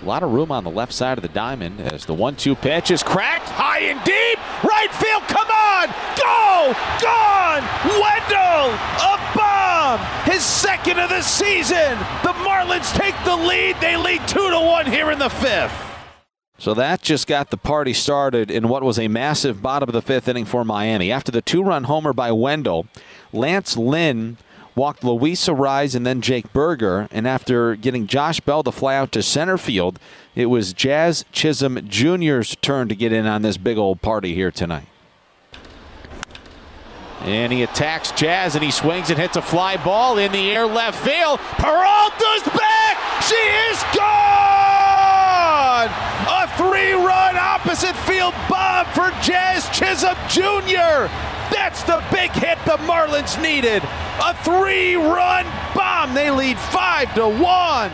A 0.06 0.08
lot 0.08 0.22
of 0.22 0.34
room 0.34 0.52
on 0.52 0.64
the 0.64 0.70
left 0.70 0.94
side 0.94 1.18
of 1.18 1.24
the 1.24 1.30
diamond 1.30 1.82
as 1.82 2.06
the 2.06 2.14
one-two 2.14 2.54
pitch 2.54 2.92
is 2.92 3.02
cracked 3.02 3.50
high 3.50 3.80
and 3.80 3.98
deep. 4.04 4.38
Right 4.64 4.92
field, 4.94 5.24
come 5.24 5.48
on, 5.50 5.88
go, 6.16 6.76
gone. 7.02 7.64
Wendle, 8.00 8.78
a 9.02 9.18
bomb, 9.36 10.00
his 10.32 10.44
second 10.44 11.00
of 11.00 11.10
the 11.10 11.24
season. 11.24 11.98
The 12.22 12.34
Marlins 12.46 12.94
take 12.94 13.16
the 13.26 13.36
lead. 13.36 13.78
They 13.82 13.98
lead 13.98 14.22
two 14.28 14.48
to 14.48 14.60
one 14.60 14.86
here 14.86 15.10
in 15.10 15.18
the 15.18 15.30
fifth. 15.30 15.74
So 16.60 16.76
that 16.76 17.02
just 17.02 17.26
got 17.26 17.50
the 17.50 17.58
party 17.58 17.94
started 17.94 18.52
in 18.52 18.68
what 18.68 18.84
was 18.84 19.00
a 19.00 19.08
massive 19.08 19.64
bottom 19.64 19.90
of 19.90 19.94
the 19.94 20.04
fifth 20.04 20.28
inning 20.28 20.46
for 20.46 20.64
Miami. 20.64 21.12
After 21.12 21.32
the 21.32 21.42
two-run 21.42 21.86
homer 21.86 22.14
by 22.14 22.32
Wendle, 22.32 22.86
Lance 23.34 23.76
Lynn 23.76 24.38
walked 24.76 25.04
Luis 25.04 25.48
Arraez 25.48 25.96
and 25.96 26.06
then 26.06 26.22
Jake 26.22 26.52
Burger. 26.54 27.08
And 27.12 27.28
after 27.28 27.76
getting 27.76 28.08
Josh 28.08 28.40
Bell 28.40 28.64
to 28.64 28.72
fly 28.72 28.96
out 28.96 29.12
to 29.14 29.24
center 29.24 29.58
field, 29.58 30.00
it 30.36 30.48
was 30.48 30.74
Jazz 30.74 31.26
Chisholm 31.32 31.88
Jr.'s 31.88 32.56
turn 32.62 32.88
to 32.90 32.96
get 32.96 33.14
in 33.14 33.26
on 33.26 33.42
this 33.42 33.58
big 33.58 33.78
old 33.78 34.02
party 34.02 34.36
here 34.36 34.52
tonight. 34.52 34.88
And 37.22 37.52
he 37.52 37.64
attacks 37.64 38.12
Jazz 38.12 38.54
and 38.54 38.64
he 38.64 38.70
swings 38.70 39.10
and 39.10 39.18
hits 39.18 39.36
a 39.36 39.42
fly 39.42 39.78
ball 39.78 40.20
in 40.20 40.32
the 40.32 40.52
air 40.52 40.68
left 40.68 41.04
field. 41.04 41.40
Peralta's 41.40 42.44
back! 42.54 43.24
She 43.24 43.36
is 43.36 43.84
gone! 43.96 44.26
A 46.28 46.48
three 46.56 46.94
run 46.94 47.36
opposite 47.36 47.96
field 47.96 48.36
bomb 48.48 48.86
for 48.88 49.10
Jazz 49.24 49.68
Chisholm 49.70 50.16
Jr. 50.30 51.10
That's 51.52 51.84
the 51.84 52.04
big 52.12 52.32
hit 52.32 52.58
the 52.66 52.78
Marlins 52.84 53.42
needed. 53.42 53.84
A 54.24 54.34
three-run 54.44 55.46
bomb. 55.76 56.14
They 56.14 56.32
lead 56.32 56.58
five 56.58 57.14
to 57.16 57.28
one. 57.28 57.92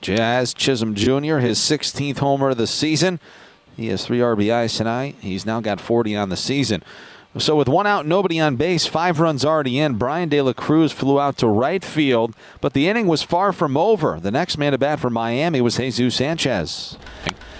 Jazz 0.00 0.52
Chisholm 0.52 0.94
Jr., 0.94 1.38
his 1.38 1.58
16th 1.58 2.18
homer 2.18 2.50
of 2.50 2.58
the 2.58 2.66
season. 2.66 3.20
He 3.76 3.88
has 3.88 4.04
three 4.04 4.18
RBIs 4.18 4.76
tonight. 4.76 5.16
He's 5.20 5.46
now 5.46 5.60
got 5.60 5.80
40 5.80 6.14
on 6.16 6.28
the 6.28 6.36
season. 6.36 6.82
So 7.36 7.56
with 7.56 7.68
one 7.68 7.86
out, 7.86 8.06
nobody 8.06 8.38
on 8.38 8.56
base, 8.56 8.86
five 8.86 9.18
runs 9.18 9.44
already 9.44 9.78
in. 9.78 9.94
Bryan 9.94 10.28
De 10.28 10.40
La 10.40 10.52
Cruz 10.52 10.92
flew 10.92 11.18
out 11.18 11.36
to 11.38 11.48
right 11.48 11.84
field, 11.84 12.34
but 12.60 12.74
the 12.74 12.88
inning 12.88 13.08
was 13.08 13.22
far 13.22 13.52
from 13.52 13.76
over. 13.76 14.20
The 14.20 14.30
next 14.30 14.56
man 14.56 14.72
to 14.72 14.78
bat 14.78 15.00
for 15.00 15.10
Miami 15.10 15.60
was 15.60 15.76
Jesus 15.76 16.14
Sanchez 16.14 16.96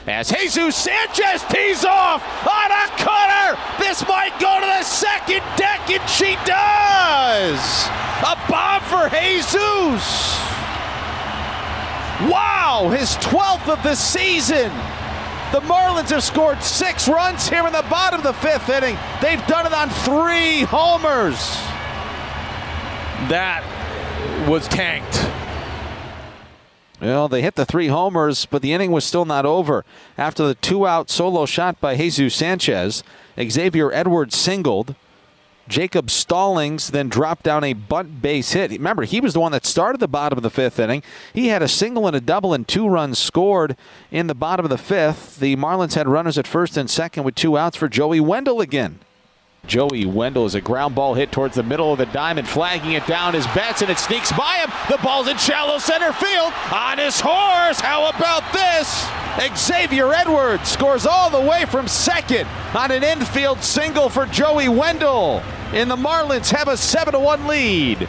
as 0.06 0.28
Jesus 0.28 0.76
Sanchez 0.76 1.42
tees 1.48 1.84
off 1.84 2.22
on 2.46 2.70
a 2.70 2.86
cutter. 2.98 3.58
This 3.78 4.06
might 4.06 4.38
go 4.38 4.60
to 4.60 4.66
the 4.66 4.82
second 4.82 5.42
deck, 5.56 5.90
and 5.90 6.08
she 6.08 6.36
does. 6.44 7.86
A 8.22 8.36
bomb 8.48 8.82
for 8.82 9.08
Jesus. 9.08 10.38
Wow, 12.30 12.90
his 12.94 13.16
12th 13.16 13.68
of 13.68 13.82
the 13.82 13.94
season. 13.94 14.70
The 15.54 15.60
Marlins 15.60 16.10
have 16.10 16.24
scored 16.24 16.60
six 16.64 17.06
runs 17.06 17.48
here 17.48 17.64
in 17.64 17.72
the 17.72 17.86
bottom 17.88 18.18
of 18.18 18.24
the 18.24 18.32
fifth 18.32 18.68
inning. 18.68 18.98
They've 19.22 19.46
done 19.46 19.66
it 19.66 19.72
on 19.72 19.88
three 19.88 20.62
homers. 20.62 21.36
That 23.30 23.62
was 24.48 24.66
tanked. 24.66 25.30
Well, 27.00 27.28
they 27.28 27.40
hit 27.40 27.54
the 27.54 27.64
three 27.64 27.86
homers, 27.86 28.46
but 28.46 28.62
the 28.62 28.72
inning 28.72 28.90
was 28.90 29.04
still 29.04 29.24
not 29.24 29.46
over. 29.46 29.84
After 30.18 30.44
the 30.44 30.56
two 30.56 30.88
out 30.88 31.08
solo 31.08 31.46
shot 31.46 31.80
by 31.80 31.96
Jesus 31.96 32.34
Sanchez, 32.34 33.04
Xavier 33.40 33.92
Edwards 33.92 34.36
singled. 34.36 34.96
Jacob 35.68 36.10
Stallings 36.10 36.90
then 36.90 37.08
dropped 37.08 37.42
down 37.42 37.64
a 37.64 37.72
bunt 37.72 38.20
base 38.20 38.52
hit. 38.52 38.70
Remember, 38.70 39.04
he 39.04 39.20
was 39.20 39.32
the 39.32 39.40
one 39.40 39.52
that 39.52 39.64
started 39.64 40.00
the 40.00 40.08
bottom 40.08 40.38
of 40.38 40.42
the 40.42 40.50
fifth 40.50 40.78
inning. 40.78 41.02
He 41.32 41.48
had 41.48 41.62
a 41.62 41.68
single 41.68 42.06
and 42.06 42.14
a 42.14 42.20
double 42.20 42.52
and 42.52 42.66
two 42.66 42.86
runs 42.86 43.18
scored 43.18 43.76
in 44.10 44.26
the 44.26 44.34
bottom 44.34 44.64
of 44.66 44.70
the 44.70 44.78
fifth. 44.78 45.38
The 45.38 45.56
Marlins 45.56 45.94
had 45.94 46.08
runners 46.08 46.38
at 46.38 46.46
first 46.46 46.76
and 46.76 46.90
second 46.90 47.24
with 47.24 47.34
two 47.34 47.56
outs 47.56 47.76
for 47.76 47.88
Joey 47.88 48.20
Wendle 48.20 48.60
again. 48.60 48.98
Joey 49.66 50.04
Wendle 50.04 50.46
is 50.46 50.54
a 50.54 50.60
ground 50.60 50.94
ball 50.94 51.14
hit 51.14 51.32
towards 51.32 51.54
the 51.54 51.62
middle 51.62 51.92
of 51.92 51.98
the 51.98 52.06
diamond, 52.06 52.48
flagging 52.48 52.92
it 52.92 53.06
down 53.06 53.34
is 53.34 53.46
Betts, 53.48 53.82
and 53.82 53.90
it 53.90 53.98
sneaks 53.98 54.30
by 54.32 54.56
him. 54.58 54.70
The 54.88 55.02
ball's 55.02 55.28
in 55.28 55.36
shallow 55.38 55.78
center 55.78 56.12
field 56.12 56.52
on 56.72 56.98
his 56.98 57.20
horse. 57.20 57.80
How 57.80 58.08
about 58.10 58.52
this? 58.52 59.08
Xavier 59.58 60.12
Edwards 60.12 60.68
scores 60.68 61.06
all 61.06 61.30
the 61.30 61.40
way 61.40 61.64
from 61.64 61.88
second 61.88 62.46
on 62.74 62.90
an 62.90 63.02
infield 63.02 63.62
single 63.62 64.08
for 64.08 64.26
Joey 64.26 64.68
Wendle. 64.68 65.42
And 65.72 65.90
the 65.90 65.96
Marlins 65.96 66.50
have 66.50 66.68
a 66.68 66.76
7 66.76 67.20
1 67.20 67.46
lead. 67.46 68.08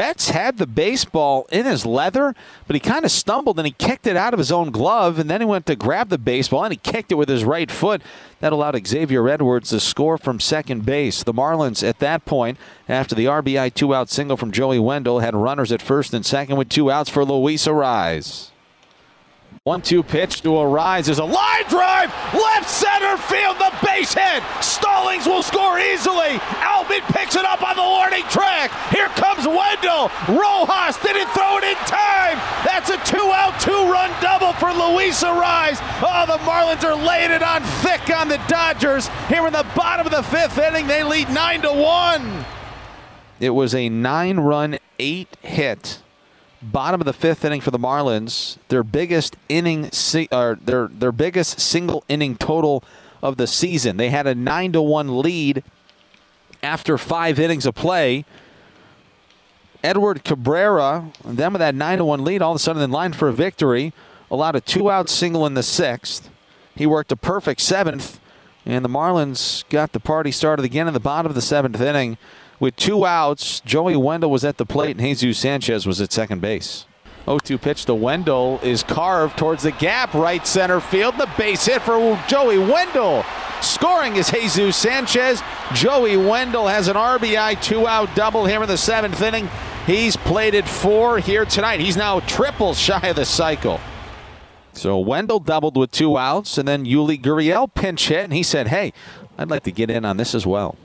Betts 0.00 0.30
had 0.30 0.56
the 0.56 0.66
baseball 0.66 1.46
in 1.52 1.66
his 1.66 1.84
leather, 1.84 2.34
but 2.66 2.72
he 2.72 2.80
kind 2.80 3.04
of 3.04 3.10
stumbled 3.10 3.58
and 3.58 3.66
he 3.66 3.72
kicked 3.72 4.06
it 4.06 4.16
out 4.16 4.32
of 4.32 4.38
his 4.38 4.50
own 4.50 4.70
glove, 4.70 5.18
and 5.18 5.28
then 5.28 5.42
he 5.42 5.44
went 5.44 5.66
to 5.66 5.76
grab 5.76 6.08
the 6.08 6.16
baseball 6.16 6.64
and 6.64 6.72
he 6.72 6.78
kicked 6.78 7.12
it 7.12 7.16
with 7.16 7.28
his 7.28 7.44
right 7.44 7.70
foot. 7.70 8.00
That 8.38 8.54
allowed 8.54 8.86
Xavier 8.86 9.28
Edwards 9.28 9.68
to 9.68 9.78
score 9.78 10.16
from 10.16 10.40
second 10.40 10.86
base. 10.86 11.22
The 11.22 11.34
Marlins, 11.34 11.86
at 11.86 11.98
that 11.98 12.24
point, 12.24 12.56
after 12.88 13.14
the 13.14 13.26
RBI 13.26 13.74
two 13.74 13.94
out 13.94 14.08
single 14.08 14.38
from 14.38 14.52
Joey 14.52 14.78
Wendle, 14.78 15.20
had 15.20 15.36
runners 15.36 15.70
at 15.70 15.82
first 15.82 16.14
and 16.14 16.24
second 16.24 16.56
with 16.56 16.70
two 16.70 16.90
outs 16.90 17.10
for 17.10 17.22
Luis 17.22 17.66
Arraez. 17.66 18.49
One 19.64 19.82
two 19.82 20.02
pitch 20.02 20.40
to 20.40 20.56
Arraez 20.56 21.10
is 21.10 21.18
a 21.18 21.24
line 21.24 21.64
drive, 21.68 22.08
left 22.32 22.70
center 22.70 23.18
field, 23.18 23.58
the 23.58 23.70
base 23.84 24.14
hit. 24.14 24.42
Stallings 24.62 25.26
will 25.26 25.42
score 25.42 25.78
easily. 25.78 26.40
Albin 26.64 27.02
picks 27.12 27.36
it 27.36 27.44
up 27.44 27.62
on 27.62 27.76
the 27.76 27.82
warning 27.82 28.24
track. 28.30 28.70
Here 28.88 29.08
comes 29.08 29.46
Wendle. 29.46 30.08
Rojas 30.32 30.96
didn't 31.02 31.28
throw 31.36 31.58
it 31.58 31.64
in 31.64 31.76
time. 31.84 32.40
That's 32.64 32.88
a 32.88 32.96
two 33.04 33.30
out, 33.34 33.60
two 33.60 33.92
run 33.92 34.10
double 34.22 34.54
for 34.54 34.72
Luis 34.72 35.22
Arraez. 35.22 35.76
Oh, 36.00 36.24
the 36.26 36.38
Marlins 36.48 36.82
are 36.82 36.96
laying 36.96 37.30
it 37.30 37.42
on 37.42 37.60
thick 37.84 38.08
on 38.16 38.28
the 38.28 38.40
Dodgers. 38.48 39.08
Here 39.28 39.46
in 39.46 39.52
the 39.52 39.66
bottom 39.76 40.06
of 40.06 40.12
the 40.12 40.22
fifth 40.22 40.56
inning, 40.56 40.86
they 40.86 41.04
lead 41.04 41.28
nine 41.28 41.60
to 41.60 41.70
one. 41.70 42.46
It 43.38 43.50
was 43.50 43.74
a 43.74 43.90
nine 43.90 44.40
run, 44.40 44.78
eight 44.98 45.36
hit 45.42 46.00
bottom 46.62 47.00
of 47.00 47.04
the 47.04 47.12
fifth 47.12 47.44
inning 47.44 47.60
for 47.60 47.70
the 47.70 47.78
Marlins. 47.78 48.58
Their 48.68 48.82
biggest 48.82 49.36
inning, 49.48 49.90
or 50.32 50.58
their 50.62 50.88
their 50.88 51.12
biggest 51.12 51.60
single 51.60 52.04
inning 52.08 52.36
total 52.36 52.84
of 53.22 53.36
the 53.36 53.46
season. 53.46 53.96
They 53.96 54.10
had 54.10 54.26
a 54.26 54.34
nine 54.34 54.72
to 54.72 54.82
one 54.82 55.20
lead 55.20 55.62
after 56.62 56.98
five 56.98 57.38
innings 57.38 57.66
of 57.66 57.74
play. 57.74 58.24
Edward 59.82 60.24
Cabrera, 60.24 61.10
them 61.24 61.54
with 61.54 61.60
that 61.60 61.74
nine 61.74 61.98
to 61.98 62.04
one 62.04 62.22
lead, 62.22 62.42
all 62.42 62.52
of 62.52 62.56
a 62.56 62.58
sudden 62.58 62.82
in 62.82 62.90
line 62.90 63.14
for 63.14 63.28
a 63.28 63.32
victory, 63.32 63.92
allowed 64.30 64.56
a 64.56 64.60
two 64.60 64.90
out 64.90 65.08
single 65.08 65.46
in 65.46 65.54
the 65.54 65.62
sixth. 65.62 66.28
He 66.76 66.86
worked 66.86 67.12
a 67.12 67.16
perfect 67.16 67.62
seventh, 67.62 68.20
and 68.66 68.84
the 68.84 68.90
Marlins 68.90 69.64
got 69.70 69.92
the 69.92 70.00
party 70.00 70.30
started 70.30 70.64
again 70.64 70.86
in 70.86 70.94
the 70.94 71.00
bottom 71.00 71.30
of 71.30 71.34
the 71.34 71.42
seventh 71.42 71.80
inning. 71.80 72.18
With 72.60 72.76
two 72.76 73.06
outs, 73.06 73.60
Joey 73.60 73.96
Wendle 73.96 74.30
was 74.30 74.44
at 74.44 74.58
the 74.58 74.66
plate 74.66 74.98
and 74.98 75.18
Jesus 75.18 75.38
Sanchez 75.38 75.86
was 75.86 75.98
at 76.00 76.12
second 76.12 76.42
base. 76.42 76.84
0-2 77.26 77.60
pitch 77.60 77.86
to 77.86 77.94
Wendle 77.94 78.60
is 78.62 78.82
carved 78.82 79.38
towards 79.38 79.62
the 79.62 79.72
gap, 79.72 80.12
right 80.12 80.46
center 80.46 80.78
field. 80.78 81.16
The 81.16 81.28
base 81.38 81.64
hit 81.64 81.80
for 81.80 82.22
Joey 82.28 82.58
Wendle. 82.58 83.24
Scoring 83.62 84.16
is 84.16 84.30
Jesus 84.30 84.76
Sanchez. 84.76 85.42
Joey 85.72 86.18
Wendle 86.18 86.68
has 86.68 86.88
an 86.88 86.96
RBI 86.96 87.62
two-out 87.62 88.14
double 88.14 88.44
here 88.44 88.62
in 88.62 88.68
the 88.68 88.76
seventh 88.76 89.22
inning. 89.22 89.48
He's 89.86 90.16
plated 90.18 90.68
four 90.68 91.18
here 91.18 91.46
tonight. 91.46 91.80
He's 91.80 91.96
now 91.96 92.20
triple 92.20 92.74
shy 92.74 93.08
of 93.08 93.16
the 93.16 93.24
cycle. 93.24 93.80
So 94.74 94.98
Wendle 94.98 95.40
doubled 95.40 95.78
with 95.78 95.92
two 95.92 96.18
outs, 96.18 96.58
and 96.58 96.68
then 96.68 96.84
Yuli 96.84 97.20
Gurriel 97.20 97.72
pinch 97.72 98.08
hit, 98.08 98.24
and 98.24 98.32
he 98.32 98.42
said, 98.42 98.68
"Hey, 98.68 98.92
I'd 99.38 99.50
like 99.50 99.64
to 99.64 99.72
get 99.72 99.90
in 99.90 100.04
on 100.04 100.16
this 100.16 100.34
as 100.34 100.46
well." 100.46 100.76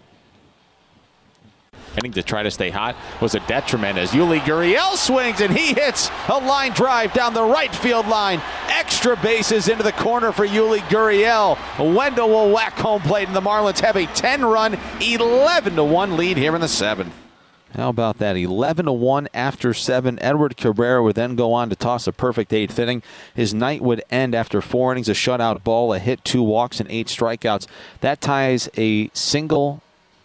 To 1.96 2.22
try 2.22 2.44
to 2.44 2.52
stay 2.52 2.70
hot 2.70 2.96
was 3.22 3.36
a 3.36 3.40
detriment 3.42 3.98
as 3.98 4.12
Yuli 4.12 4.40
Gurriel 4.40 4.96
swings 4.96 5.42
and 5.42 5.56
he 5.58 5.74
hits 5.74 6.10
a 6.28 6.38
line 6.38 6.72
drive 6.74 7.14
down 7.14 7.34
the 7.34 7.44
right 7.44 7.74
field 7.74 8.08
line. 8.08 8.42
Extra 8.68 9.16
bases 9.18 9.70
into 9.70 9.82
the 9.82 9.94
corner 9.94 10.32
for 10.32 10.46
Yuli 10.46 10.80
Gurriel. 10.90 11.58
Wendle 11.96 12.30
will 12.30 12.52
whack 12.52 12.74
home 12.74 13.02
plate 13.02 13.28
and 13.28 13.36
the 13.36 13.42
Marlins 13.42 13.80
have 13.80 13.96
a 13.96 14.06
10-run, 14.08 14.78
11 15.02 15.76
to 15.78 15.84
1 15.84 16.18
lead 16.18 16.38
here 16.38 16.54
in 16.54 16.62
the 16.62 16.68
seventh. 16.68 17.14
How 17.74 17.90
about 17.90 18.20
that? 18.20 18.38
11 18.38 18.86
to 18.86 18.94
1 18.94 19.28
after 19.34 19.74
7. 19.74 20.20
Edward 20.22 20.58
Cabrera 20.58 21.02
would 21.02 21.16
then 21.16 21.36
go 21.36 21.54
on 21.54 21.70
to 21.70 21.76
toss 21.76 22.08
a 22.08 22.12
perfect 22.12 22.54
eighth 22.54 22.78
inning. 22.78 23.04
His 23.34 23.54
night 23.54 23.82
would 23.82 24.04
end 24.10 24.36
after 24.36 24.62
four 24.62 24.92
innings, 24.92 25.10
a 25.10 25.14
shutout 25.14 25.64
ball, 25.64 25.94
a 25.94 26.00
hit, 26.00 26.24
two 26.24 26.44
walks, 26.44 26.80
and 26.80 26.90
eight 26.92 27.08
strikeouts. 27.08 27.68
That 28.02 28.22
ties 28.22 28.70
a 28.78 29.10
single 29.14 29.82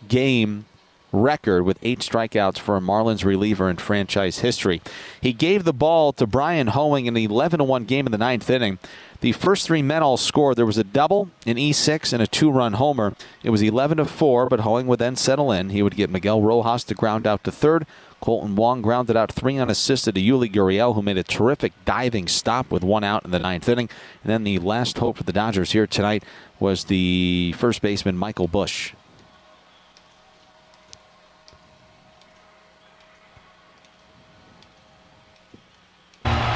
game 0.09 0.67
record 1.13 1.65
with 1.65 1.79
eight 1.83 2.01
strikeouts 2.01 2.59
for 2.59 2.77
a 2.77 2.81
Marlins 2.81 3.25
reliever 3.25 3.69
in 3.69 3.77
franchise 3.77 4.41
history. 4.41 4.81
He 5.21 5.33
gave 5.33 5.65
the 5.65 5.73
ball 5.73 6.13
to 6.15 6.27
Bryan 6.27 6.69
Hoeing 6.69 7.07
in 7.07 7.15
the 7.15 7.25
11 7.25 7.67
1 7.67 7.85
game 7.85 8.07
in 8.07 8.13
the 8.13 8.19
ninth 8.19 8.49
inning. 8.49 8.79
The 9.21 9.33
first 9.33 9.67
three 9.67 9.83
men 9.83 10.03
all 10.03 10.17
scored. 10.17 10.57
There 10.57 10.65
was 10.65 10.79
a 10.79 10.85
double, 10.85 11.31
an 11.47 11.57
E6, 11.57 12.13
and 12.13 12.23
a 12.23 12.27
two 12.27 12.51
run 12.51 12.75
homer. 12.75 13.15
It 13.43 13.51
was 13.51 13.63
11 13.63 14.03
4, 14.05 14.49
but 14.49 14.61
Hoeing 14.61 14.87
would 14.87 14.99
then 14.99 15.17
settle 15.17 15.53
in. 15.53 15.71
He 15.71 15.83
would 15.83 15.97
get 15.97 16.11
Miguel 16.11 16.41
Rojas 16.41 16.85
to 16.85 16.95
ground 16.95 17.27
out 17.27 17.45
to 17.45 17.53
third. 17.53 17.87
Kolten 18.23 18.55
Wong 18.55 18.83
grounded 18.83 19.17
out 19.17 19.33
three 19.33 19.57
unassisted 19.57 20.15
to 20.15 20.21
Yuli 20.21 20.53
Gurriel, 20.53 20.95
who 20.95 21.03
made 21.03 21.17
a 21.17 21.23
terrific 21.23 21.73
diving 21.85 22.29
stop 22.29 22.71
with 22.71 22.85
one 22.85 23.05
out 23.05 23.25
in 23.25 23.31
the 23.31 23.39
ninth 23.39 23.69
inning. 23.69 23.89
And 24.23 24.31
then 24.31 24.45
the 24.45 24.59
last 24.59 24.99
hope 24.99 25.17
for 25.17 25.23
the 25.23 25.33
Dodgers 25.33 25.73
here 25.73 25.87
tonight 25.87 26.23
was 26.59 26.85
the 26.85 27.55
first 27.59 27.81
baseman 27.81 28.17
Michael 28.19 28.49
Busch. 28.49 28.93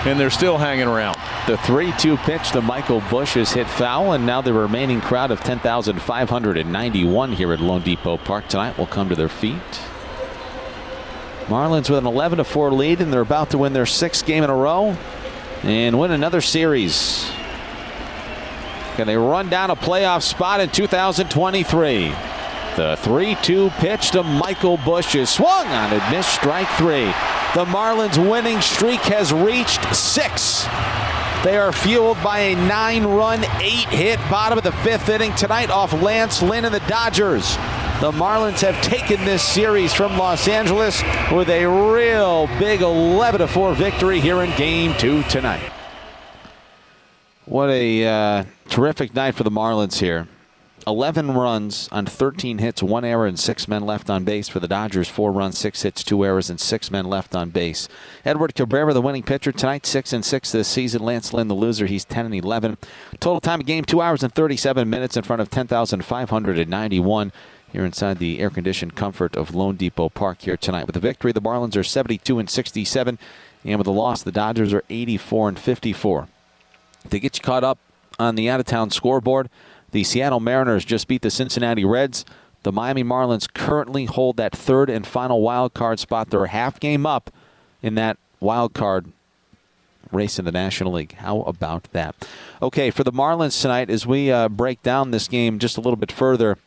And 0.07 0.21
they're 0.21 0.29
still 0.29 0.59
hanging 0.59 0.87
around. 0.87 1.17
The 1.47 1.57
3 1.59 1.93
2 1.99 2.19
pitch 2.19 2.51
to 2.51 2.61
Michael 2.61 3.03
Busch 3.11 3.37
is 3.37 3.53
hit 3.53 3.67
foul, 3.67 4.13
and 4.13 4.27
now 4.27 4.43
the 4.43 4.53
remaining 4.53 5.01
crowd 5.01 5.31
of 5.31 5.41
10,591 5.41 7.33
here 7.33 7.53
at 7.53 7.59
loanDepot 7.59 8.23
Park 8.25 8.49
tonight 8.49 8.77
will 8.77 8.87
come 8.87 9.09
to 9.09 9.15
their 9.15 9.31
feet. 9.31 9.57
Marlins 11.47 11.89
with 11.89 11.99
an 11.99 12.07
11 12.07 12.45
4 12.45 12.73
lead, 12.73 13.01
and 13.01 13.13
they're 13.13 13.21
about 13.21 13.51
to 13.51 13.59
win 13.59 13.73
their 13.73 13.87
sixth 13.87 14.27
game 14.27 14.45
in 14.45 14.51
a 14.51 14.55
row 14.55 14.97
and 15.63 15.99
win 15.99 16.11
another 16.11 16.43
series. 16.43 17.31
Can 18.97 19.07
they 19.07 19.17
run 19.17 19.49
down 19.49 19.71
a 19.71 19.77
playoff 19.77 20.23
spot 20.23 20.61
in 20.61 20.69
2023? 20.69 22.15
The 22.77 22.97
3 23.01 23.37
2 23.37 23.71
pitch 23.79 24.11
to 24.11 24.23
Michael 24.23 24.77
Busch 24.77 25.15
is 25.15 25.31
swung 25.31 25.67
on 25.67 25.93
and 25.93 26.15
missed 26.15 26.35
strike 26.35 26.69
three. 26.77 27.13
The 27.55 27.65
Marlins' 27.67 28.19
winning 28.19 28.61
streak 28.61 28.99
has 29.03 29.33
reached 29.33 29.95
six. 29.95 30.65
They 31.45 31.57
are 31.57 31.71
fueled 31.71 32.21
by 32.21 32.41
a 32.41 32.57
nine 32.57 33.05
run, 33.05 33.45
eight 33.61 33.89
hit 33.91 34.19
bottom 34.29 34.59
of 34.59 34.65
the 34.65 34.73
fifth 34.73 35.09
inning 35.09 35.33
tonight 35.37 35.71
off 35.71 35.93
Lance 35.93 36.43
Lynn 36.43 36.65
and 36.65 36.75
the 36.75 36.81
Dodgers. 36.89 37.55
The 38.01 38.11
Marlins 38.11 38.61
have 38.63 38.83
taken 38.83 39.25
this 39.25 39.41
series 39.41 39.95
from 39.95 40.19
Los 40.19 40.49
Angeles 40.49 41.01
with 41.31 41.49
a 41.49 41.65
real 41.65 42.49
big 42.59 42.83
11 42.83 43.47
4 43.47 43.75
victory 43.75 44.19
here 44.19 44.43
in 44.43 44.51
game 44.57 44.93
two 44.99 45.23
tonight. 45.25 45.71
What 47.45 47.71
a 47.71 48.05
uh, 48.05 48.45
terrific 48.69 49.15
night 49.15 49.37
for 49.37 49.45
the 49.45 49.53
Marlins 49.53 50.01
here. 50.01 50.27
11 50.87 51.33
runs 51.33 51.89
on 51.91 52.05
13 52.05 52.59
hits, 52.59 52.83
one 52.83 53.05
error, 53.05 53.27
and 53.27 53.39
six 53.39 53.67
men 53.67 53.87
left 53.87 54.11
on 54.11 54.25
base 54.25 54.49
for 54.49 54.61
the 54.61 54.69
Dodgers. 54.69 55.09
Four 55.09 55.33
runs, 55.33 55.59
six 55.59 55.83
hits, 55.83 56.05
two 56.05 56.25
errors, 56.25 56.51
and 56.51 56.61
six 56.61 56.91
men 56.91 57.07
left 57.07 57.35
on 57.35 57.51
base. 57.51 57.89
Edward 58.25 58.55
Cabrera, 58.55 58.93
the 58.93 59.01
winning 59.01 59.23
pitcher 59.23 59.53
tonight, 59.53 59.87
six 59.87 60.13
and 60.13 60.25
six 60.25 60.53
this 60.53 60.69
season. 60.69 61.03
Lance 61.03 61.33
Lynn, 61.33 61.49
the 61.49 61.55
loser, 61.55 61.87
he's 61.87 62.05
10 62.05 62.27
and 62.27 62.35
11. 62.35 62.77
Total 63.19 63.41
time 63.41 63.61
of 63.61 63.67
game, 63.67 63.85
two 63.85 64.03
hours 64.03 64.23
and 64.23 64.35
37 64.35 64.89
minutes 64.91 65.17
in 65.17 65.23
front 65.23 65.41
of 65.41 65.51
10,591 65.51 67.33
here 67.73 67.85
inside 67.85 68.19
the 68.19 68.39
air-conditioned 68.39 68.95
comfort 68.95 69.37
of 69.37 69.51
loanDepot 69.51 70.15
Park 70.15 70.43
here 70.43 70.57
tonight. 70.57 70.87
With 70.87 70.95
the 70.95 71.01
victory, 71.01 71.33
the 71.33 71.43
Marlins 71.43 71.77
are 71.77 71.83
72 71.83 72.39
and 72.39 72.49
67, 72.49 73.19
and 73.65 73.79
with 73.79 73.87
the 73.87 73.93
loss, 73.93 74.23
the 74.23 74.31
Dodgers 74.31 74.73
are 74.73 74.85
84 74.89 75.49
and 75.49 75.59
54. 75.59 76.29
To 77.11 77.19
get 77.19 77.37
you 77.37 77.43
caught 77.43 77.65
up 77.65 77.79
on 78.19 78.35
the 78.35 78.49
out-of-town 78.49 78.91
scoreboard. 78.91 79.51
The 79.95 80.03
Seattle 80.03 80.41
Mariners 80.41 80.85
just 80.85 81.07
beat 81.07 81.23
the 81.23 81.31
Cincinnati 81.31 81.85
Reds. 81.85 82.25
The 82.65 82.73
Miami 82.73 83.05
Marlins 83.05 83.47
currently 83.55 84.07
hold 84.07 84.37
that 84.39 84.51
third 84.51 84.91
and 84.91 85.07
final 85.07 85.41
wild 85.41 85.73
card 85.73 86.01
spot. 86.01 86.31
They're 86.31 86.43
a 86.43 86.49
half 86.49 86.81
game 86.81 87.07
up 87.07 87.31
in 87.81 87.95
that 87.95 88.19
wild 88.41 88.75
card 88.75 89.13
race 90.11 90.37
in 90.37 90.47
the 90.47 90.51
National 90.51 90.95
League. 90.95 91.13
How 91.13 91.43
about 91.43 91.85
that? 91.93 92.17
Okay, 92.61 92.91
for 92.91 93.05
the 93.05 93.13
Marlins 93.13 93.63
tonight, 93.63 93.89
as 93.89 94.05
we 94.05 94.33
uh, 94.33 94.49
break 94.49 94.83
down 94.83 95.13
this 95.13 95.29
game 95.29 95.61
just 95.61 95.77
a 95.77 95.81
little 95.81 95.97
bit 95.97 96.11
further, 96.11 96.59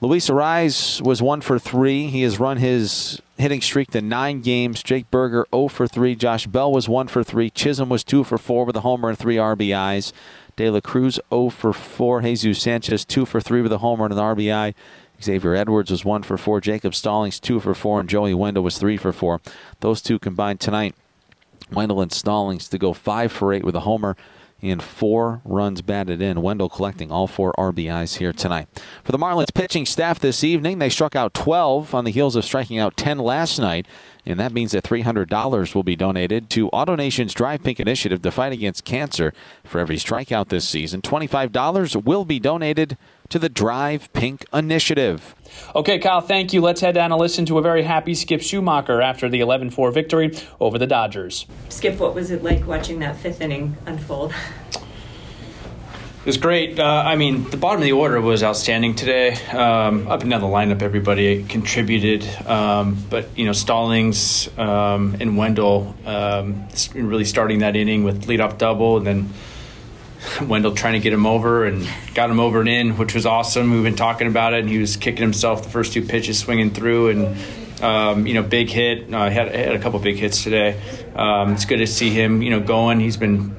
Luis 0.00 0.28
Arraez 0.28 1.00
was 1.00 1.22
one 1.22 1.40
for 1.40 1.60
three. 1.60 2.08
He 2.08 2.22
has 2.22 2.40
run 2.40 2.56
his 2.56 3.22
hitting 3.38 3.60
streak 3.60 3.92
to 3.92 4.00
nine 4.00 4.40
games. 4.40 4.82
Jake 4.82 5.08
Burger 5.12 5.46
0 5.54 5.68
for 5.68 5.86
three. 5.86 6.16
Josh 6.16 6.48
Bell 6.48 6.72
was 6.72 6.88
one 6.88 7.06
for 7.06 7.22
three. 7.22 7.50
Chisholm 7.50 7.88
was 7.88 8.02
two 8.02 8.24
for 8.24 8.36
four 8.36 8.64
with 8.64 8.74
a 8.74 8.80
homer 8.80 9.10
and 9.10 9.16
three 9.16 9.36
RBIs. 9.36 10.12
De 10.56 10.70
La 10.70 10.80
Cruz 10.80 11.20
0 11.30 11.50
for 11.50 11.72
4. 11.72 12.22
Jesus 12.22 12.60
Sanchez 12.60 13.04
2 13.04 13.26
for 13.26 13.40
3 13.40 13.60
with 13.62 13.72
a 13.72 13.78
homer 13.78 14.06
and 14.06 14.14
an 14.14 14.20
RBI. 14.20 14.74
Xavier 15.22 15.54
Edwards 15.54 15.90
was 15.90 16.04
1 16.04 16.22
for 16.22 16.38
4. 16.38 16.60
Jacob 16.60 16.94
Stallings 16.94 17.38
2 17.38 17.60
for 17.60 17.74
4. 17.74 18.00
And 18.00 18.08
Joey 18.08 18.34
Wendle 18.34 18.62
was 18.62 18.78
3 18.78 18.96
for 18.96 19.12
4. 19.12 19.40
Those 19.80 20.00
two 20.00 20.18
combined 20.18 20.60
tonight. 20.60 20.94
Wendle 21.70 22.00
and 22.00 22.12
Stallings 22.12 22.68
to 22.68 22.78
go 22.78 22.92
5 22.92 23.32
for 23.32 23.52
8 23.52 23.64
with 23.64 23.76
a 23.76 23.80
homer 23.80 24.16
and 24.62 24.82
four 24.82 25.42
runs 25.44 25.82
batted 25.82 26.22
in. 26.22 26.42
Wendle 26.42 26.68
collecting 26.68 27.10
all 27.10 27.26
four 27.26 27.52
RBIs 27.58 28.16
here 28.16 28.32
tonight. 28.32 28.68
For 29.04 29.12
the 29.12 29.18
Marlins 29.18 29.52
pitching 29.52 29.86
staff 29.86 30.18
this 30.18 30.42
evening, 30.42 30.78
they 30.78 30.88
struck 30.88 31.14
out 31.14 31.34
12 31.34 31.94
on 31.94 32.04
the 32.04 32.10
heels 32.10 32.36
of 32.36 32.44
striking 32.44 32.78
out 32.78 32.96
10 32.96 33.18
last 33.18 33.58
night 33.58 33.86
And 34.26 34.40
that 34.40 34.52
means 34.52 34.72
that 34.72 34.82
$300 34.82 35.74
will 35.74 35.82
be 35.84 35.94
donated 35.94 36.50
to 36.50 36.68
AutoNation's 36.70 37.32
Drive 37.32 37.62
Pink 37.62 37.78
initiative 37.78 38.22
to 38.22 38.30
fight 38.32 38.52
against 38.52 38.84
cancer. 38.84 39.32
For 39.64 39.78
every 39.78 39.96
strikeout 39.96 40.48
this 40.48 40.68
season, 40.68 41.00
$25 41.00 42.04
will 42.04 42.24
be 42.24 42.40
donated 42.40 42.98
to 43.28 43.38
the 43.38 43.48
Drive 43.48 44.12
Pink 44.12 44.44
initiative. 44.52 45.34
Okay, 45.74 45.98
Kyle, 45.98 46.20
thank 46.20 46.52
you. 46.52 46.60
Let's 46.60 46.80
head 46.80 46.96
down 46.96 47.12
and 47.12 47.20
listen 47.20 47.46
to 47.46 47.58
a 47.58 47.62
very 47.62 47.84
happy 47.84 48.14
Skip 48.14 48.40
Schumaker 48.40 49.02
after 49.02 49.28
the 49.28 49.40
11 49.40 49.70
4 49.70 49.92
victory 49.92 50.36
over 50.60 50.78
the 50.78 50.86
Dodgers. 50.86 51.46
Skip, 51.68 51.98
what 51.98 52.14
was 52.14 52.30
it 52.30 52.42
like 52.42 52.66
watching 52.66 52.98
that 53.00 53.16
fifth 53.16 53.40
inning 53.40 53.76
unfold? 53.86 54.34
It 56.26 56.30
was 56.30 56.38
great. 56.38 56.80
Uh, 56.80 57.04
I 57.06 57.14
mean, 57.14 57.48
the 57.50 57.56
bottom 57.56 57.80
of 57.80 57.84
the 57.84 57.92
order 57.92 58.20
was 58.20 58.42
outstanding 58.42 58.96
today. 58.96 59.34
Um, 59.46 60.08
up 60.08 60.22
and 60.22 60.30
down 60.32 60.40
the 60.40 60.48
lineup, 60.48 60.82
everybody 60.82 61.44
contributed. 61.44 62.24
Um, 62.44 62.98
but, 63.08 63.28
you 63.38 63.44
know, 63.44 63.52
Stallings 63.52 64.48
um, 64.58 65.18
and 65.20 65.38
Wendle 65.38 65.94
um, 66.04 66.66
really 66.96 67.24
starting 67.24 67.60
that 67.60 67.76
inning 67.76 68.02
with 68.02 68.26
leadoff 68.26 68.58
double, 68.58 68.96
and 68.96 69.06
then 69.06 69.30
Wendle 70.48 70.74
trying 70.74 70.94
to 70.94 70.98
get 70.98 71.12
him 71.12 71.26
over 71.26 71.64
and 71.64 71.88
got 72.12 72.28
him 72.28 72.40
over 72.40 72.58
and 72.58 72.68
in, 72.68 72.98
which 72.98 73.14
was 73.14 73.24
awesome. 73.24 73.70
We've 73.70 73.84
been 73.84 73.94
talking 73.94 74.26
about 74.26 74.52
it, 74.52 74.62
and 74.62 74.68
he 74.68 74.78
was 74.78 74.96
kicking 74.96 75.22
himself 75.22 75.62
the 75.62 75.70
first 75.70 75.92
two 75.92 76.02
pitches, 76.02 76.40
swinging 76.40 76.70
through, 76.70 77.10
and 77.10 77.84
um, 77.84 78.26
you 78.26 78.34
know, 78.34 78.42
big 78.42 78.68
hit. 78.68 79.14
Uh, 79.14 79.30
had 79.30 79.54
had 79.54 79.76
a 79.76 79.78
couple 79.78 80.00
big 80.00 80.16
hits 80.16 80.42
today. 80.42 80.80
Um, 81.14 81.52
it's 81.52 81.66
good 81.66 81.76
to 81.76 81.86
see 81.86 82.10
him, 82.10 82.42
you 82.42 82.50
know, 82.50 82.58
going. 82.58 82.98
He's 82.98 83.16
been 83.16 83.54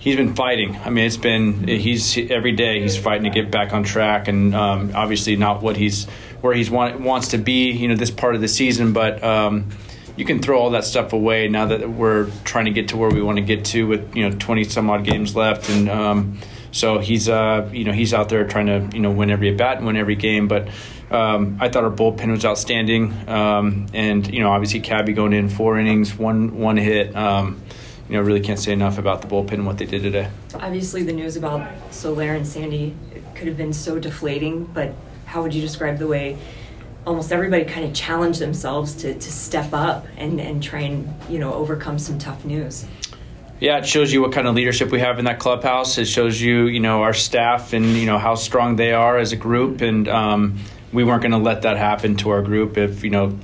he's 0.00 0.16
been 0.16 0.34
fighting. 0.34 0.74
I 0.76 0.90
mean, 0.90 1.04
it's 1.04 1.16
been 1.16 1.68
he's 1.68 2.18
every 2.18 2.52
day 2.52 2.80
he's 2.80 2.96
fighting 2.96 3.24
to 3.24 3.30
get 3.30 3.52
back 3.52 3.72
on 3.72 3.84
track, 3.84 4.26
and 4.26 4.52
um, 4.54 4.90
obviously 4.94 5.36
not 5.36 5.62
what 5.62 5.76
he's 5.76 6.06
where 6.40 6.52
he's 6.52 6.70
want, 6.70 7.00
wants 7.00 7.28
to 7.28 7.38
be. 7.38 7.70
You 7.70 7.86
know, 7.86 7.94
this 7.94 8.10
part 8.10 8.34
of 8.34 8.40
the 8.40 8.48
season, 8.48 8.92
but 8.92 9.22
um, 9.22 9.68
you 10.16 10.24
can 10.24 10.42
throw 10.42 10.58
all 10.58 10.70
that 10.70 10.84
stuff 10.84 11.12
away 11.12 11.46
now 11.46 11.66
that 11.66 11.88
we're 11.88 12.30
trying 12.44 12.64
to 12.64 12.72
get 12.72 12.88
to 12.88 12.96
where 12.96 13.10
we 13.10 13.22
want 13.22 13.36
to 13.36 13.44
get 13.44 13.64
to 13.66 13.86
with 13.86 14.16
you 14.16 14.28
know 14.28 14.36
twenty 14.36 14.64
some 14.64 14.90
odd 14.90 15.04
games 15.04 15.36
left, 15.36 15.68
and 15.68 15.88
um, 15.88 16.38
so 16.72 16.98
he's 16.98 17.28
uh, 17.28 17.68
you 17.72 17.84
know 17.84 17.92
he's 17.92 18.12
out 18.12 18.30
there 18.30 18.46
trying 18.48 18.66
to 18.66 18.96
you 18.96 19.02
know 19.02 19.10
win 19.10 19.30
every 19.30 19.50
at 19.50 19.58
bat 19.58 19.76
and 19.76 19.86
win 19.86 19.96
every 19.96 20.16
game, 20.16 20.48
but. 20.48 20.68
Um, 21.12 21.58
I 21.60 21.68
thought 21.68 21.82
our 21.82 21.90
bullpen 21.90 22.30
was 22.30 22.44
outstanding, 22.44 23.28
um, 23.28 23.86
and 23.92 24.32
you 24.32 24.38
know, 24.38 24.52
obviously, 24.52 24.78
Cabby 24.78 25.12
going 25.12 25.32
in 25.32 25.48
four 25.48 25.76
innings, 25.76 26.16
one 26.16 26.56
one 26.56 26.76
hit. 26.76 27.16
Um, 27.16 27.60
you 28.10 28.16
know, 28.16 28.22
really 28.22 28.40
can't 28.40 28.58
say 28.58 28.72
enough 28.72 28.98
about 28.98 29.22
the 29.22 29.28
bullpen 29.28 29.52
and 29.52 29.66
what 29.66 29.78
they 29.78 29.86
did 29.86 30.02
today. 30.02 30.28
Obviously, 30.54 31.04
the 31.04 31.12
news 31.12 31.36
about 31.36 31.70
Soler 31.92 32.34
and 32.34 32.44
Sandy 32.44 32.96
could 33.36 33.46
have 33.46 33.56
been 33.56 33.72
so 33.72 34.00
deflating, 34.00 34.64
but 34.64 34.92
how 35.26 35.42
would 35.42 35.54
you 35.54 35.60
describe 35.60 35.96
the 35.98 36.08
way 36.08 36.36
almost 37.06 37.30
everybody 37.30 37.64
kind 37.64 37.86
of 37.86 37.94
challenged 37.94 38.40
themselves 38.40 38.94
to, 38.94 39.14
to 39.14 39.32
step 39.32 39.72
up 39.72 40.06
and, 40.16 40.40
and 40.40 40.60
try 40.60 40.80
and, 40.80 41.08
you 41.30 41.38
know, 41.38 41.54
overcome 41.54 42.00
some 42.00 42.18
tough 42.18 42.44
news? 42.44 42.84
Yeah, 43.60 43.78
it 43.78 43.86
shows 43.86 44.12
you 44.12 44.22
what 44.22 44.32
kind 44.32 44.48
of 44.48 44.56
leadership 44.56 44.90
we 44.90 44.98
have 44.98 45.20
in 45.20 45.26
that 45.26 45.38
clubhouse. 45.38 45.96
It 45.96 46.06
shows 46.06 46.40
you, 46.40 46.66
you 46.66 46.80
know, 46.80 47.02
our 47.02 47.14
staff 47.14 47.74
and 47.74 47.86
you 47.86 48.06
know 48.06 48.18
how 48.18 48.34
strong 48.34 48.74
they 48.74 48.92
are 48.92 49.18
as 49.18 49.32
a 49.32 49.36
group, 49.36 49.82
and 49.82 50.08
um, 50.08 50.58
we 50.92 51.04
weren't 51.04 51.22
going 51.22 51.32
to 51.32 51.38
let 51.38 51.62
that 51.62 51.76
happen 51.76 52.16
to 52.16 52.30
our 52.30 52.42
group. 52.42 52.76
If 52.76 53.04
you 53.04 53.10
know 53.10 53.38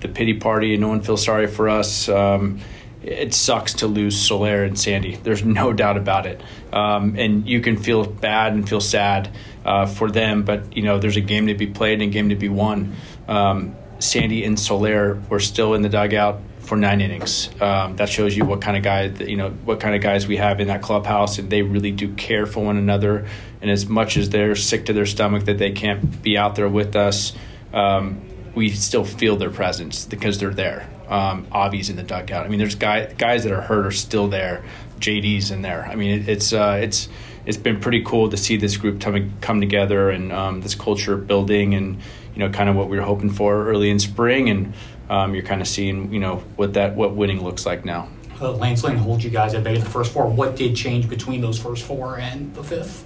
the 0.00 0.08
pity 0.08 0.34
party 0.34 0.74
and 0.74 0.82
no 0.82 0.88
one 0.88 1.00
feels 1.00 1.24
sorry 1.24 1.46
for 1.46 1.68
us, 1.68 2.10
um, 2.10 2.60
it 3.04 3.34
sucks 3.34 3.74
to 3.74 3.86
lose 3.86 4.18
Soler 4.18 4.64
and 4.64 4.78
Sandy. 4.78 5.16
There's 5.16 5.44
no 5.44 5.72
doubt 5.72 5.96
about 5.96 6.26
it. 6.26 6.40
Um, 6.72 7.16
and 7.16 7.46
you 7.46 7.60
can 7.60 7.76
feel 7.76 8.04
bad 8.04 8.54
and 8.54 8.68
feel 8.68 8.80
sad 8.80 9.30
uh, 9.64 9.86
for 9.86 10.10
them, 10.10 10.42
but 10.42 10.76
you 10.76 10.82
know 10.82 10.98
there's 10.98 11.16
a 11.16 11.22
game 11.22 11.46
to 11.48 11.54
be 11.54 11.66
played 11.66 12.00
and 12.00 12.10
a 12.10 12.12
game 12.12 12.30
to 12.30 12.36
be 12.36 12.48
won. 12.48 12.94
Um, 13.28 13.76
Sandy 13.98 14.44
and 14.44 14.58
Soler 14.58 15.20
were 15.28 15.40
still 15.40 15.74
in 15.74 15.82
the 15.82 15.88
dugout 15.88 16.40
for 16.60 16.76
nine 16.76 17.00
innings. 17.00 17.50
Um, 17.60 17.96
that 17.96 18.08
shows 18.08 18.36
you 18.36 18.44
what 18.44 18.62
kind 18.62 18.76
of 18.76 18.82
guy, 18.82 19.04
you 19.04 19.36
know, 19.36 19.50
what 19.50 19.80
kind 19.80 19.94
of 19.94 20.00
guys 20.00 20.26
we 20.26 20.38
have 20.38 20.60
in 20.60 20.68
that 20.68 20.82
clubhouse, 20.82 21.38
and 21.38 21.50
they 21.50 21.62
really 21.62 21.92
do 21.92 22.14
care 22.14 22.46
for 22.46 22.64
one 22.64 22.78
another. 22.78 23.26
And 23.60 23.70
as 23.70 23.86
much 23.86 24.16
as 24.16 24.30
they're 24.30 24.56
sick 24.56 24.86
to 24.86 24.92
their 24.92 25.06
stomach 25.06 25.44
that 25.44 25.58
they 25.58 25.72
can't 25.72 26.22
be 26.22 26.36
out 26.36 26.56
there 26.56 26.68
with 26.68 26.96
us, 26.96 27.34
um, 27.72 28.20
we 28.54 28.70
still 28.70 29.04
feel 29.04 29.36
their 29.36 29.50
presence 29.50 30.06
because 30.06 30.38
they're 30.38 30.54
there 30.54 30.88
um, 31.08 31.46
in 31.52 31.96
the 31.96 32.02
dugout. 32.02 32.46
I 32.46 32.48
mean, 32.48 32.58
there's 32.58 32.74
guy, 32.74 33.06
guys 33.06 33.44
that 33.44 33.52
are 33.52 33.60
hurt 33.60 33.86
are 33.86 33.90
still 33.90 34.28
there. 34.28 34.64
JD's 34.98 35.50
in 35.50 35.62
there. 35.62 35.84
I 35.86 35.96
mean, 35.96 36.20
it, 36.20 36.28
it's 36.28 36.52
uh, 36.52 36.78
it's 36.82 37.08
it's 37.46 37.56
been 37.56 37.80
pretty 37.80 38.02
cool 38.02 38.30
to 38.30 38.36
see 38.36 38.56
this 38.56 38.76
group 38.76 39.00
come, 39.00 39.32
come 39.40 39.60
together 39.60 40.10
and 40.10 40.32
um, 40.32 40.60
this 40.62 40.74
culture 40.74 41.16
building 41.16 41.74
and 41.74 42.00
you 42.34 42.38
know 42.38 42.50
kind 42.50 42.68
of 42.68 42.76
what 42.76 42.88
we 42.88 42.96
were 42.96 43.02
hoping 43.02 43.30
for 43.30 43.68
early 43.68 43.90
in 43.90 43.98
spring 43.98 44.48
and 44.48 44.72
um, 45.10 45.34
you're 45.34 45.44
kind 45.44 45.60
of 45.60 45.68
seeing 45.68 46.12
you 46.12 46.20
know 46.20 46.36
what 46.56 46.74
that 46.74 46.96
what 46.96 47.14
winning 47.14 47.42
looks 47.42 47.66
like 47.66 47.84
now. 47.84 48.08
Uh, 48.40 48.52
Lance 48.52 48.82
Lynn 48.82 48.96
holds 48.96 49.22
you 49.22 49.30
guys 49.30 49.54
at 49.54 49.62
bay 49.62 49.74
in 49.74 49.80
the 49.80 49.88
first 49.88 50.12
four. 50.12 50.26
What 50.26 50.56
did 50.56 50.74
change 50.74 51.08
between 51.08 51.40
those 51.40 51.58
first 51.58 51.84
four 51.84 52.18
and 52.18 52.52
the 52.54 52.64
fifth? 52.64 53.04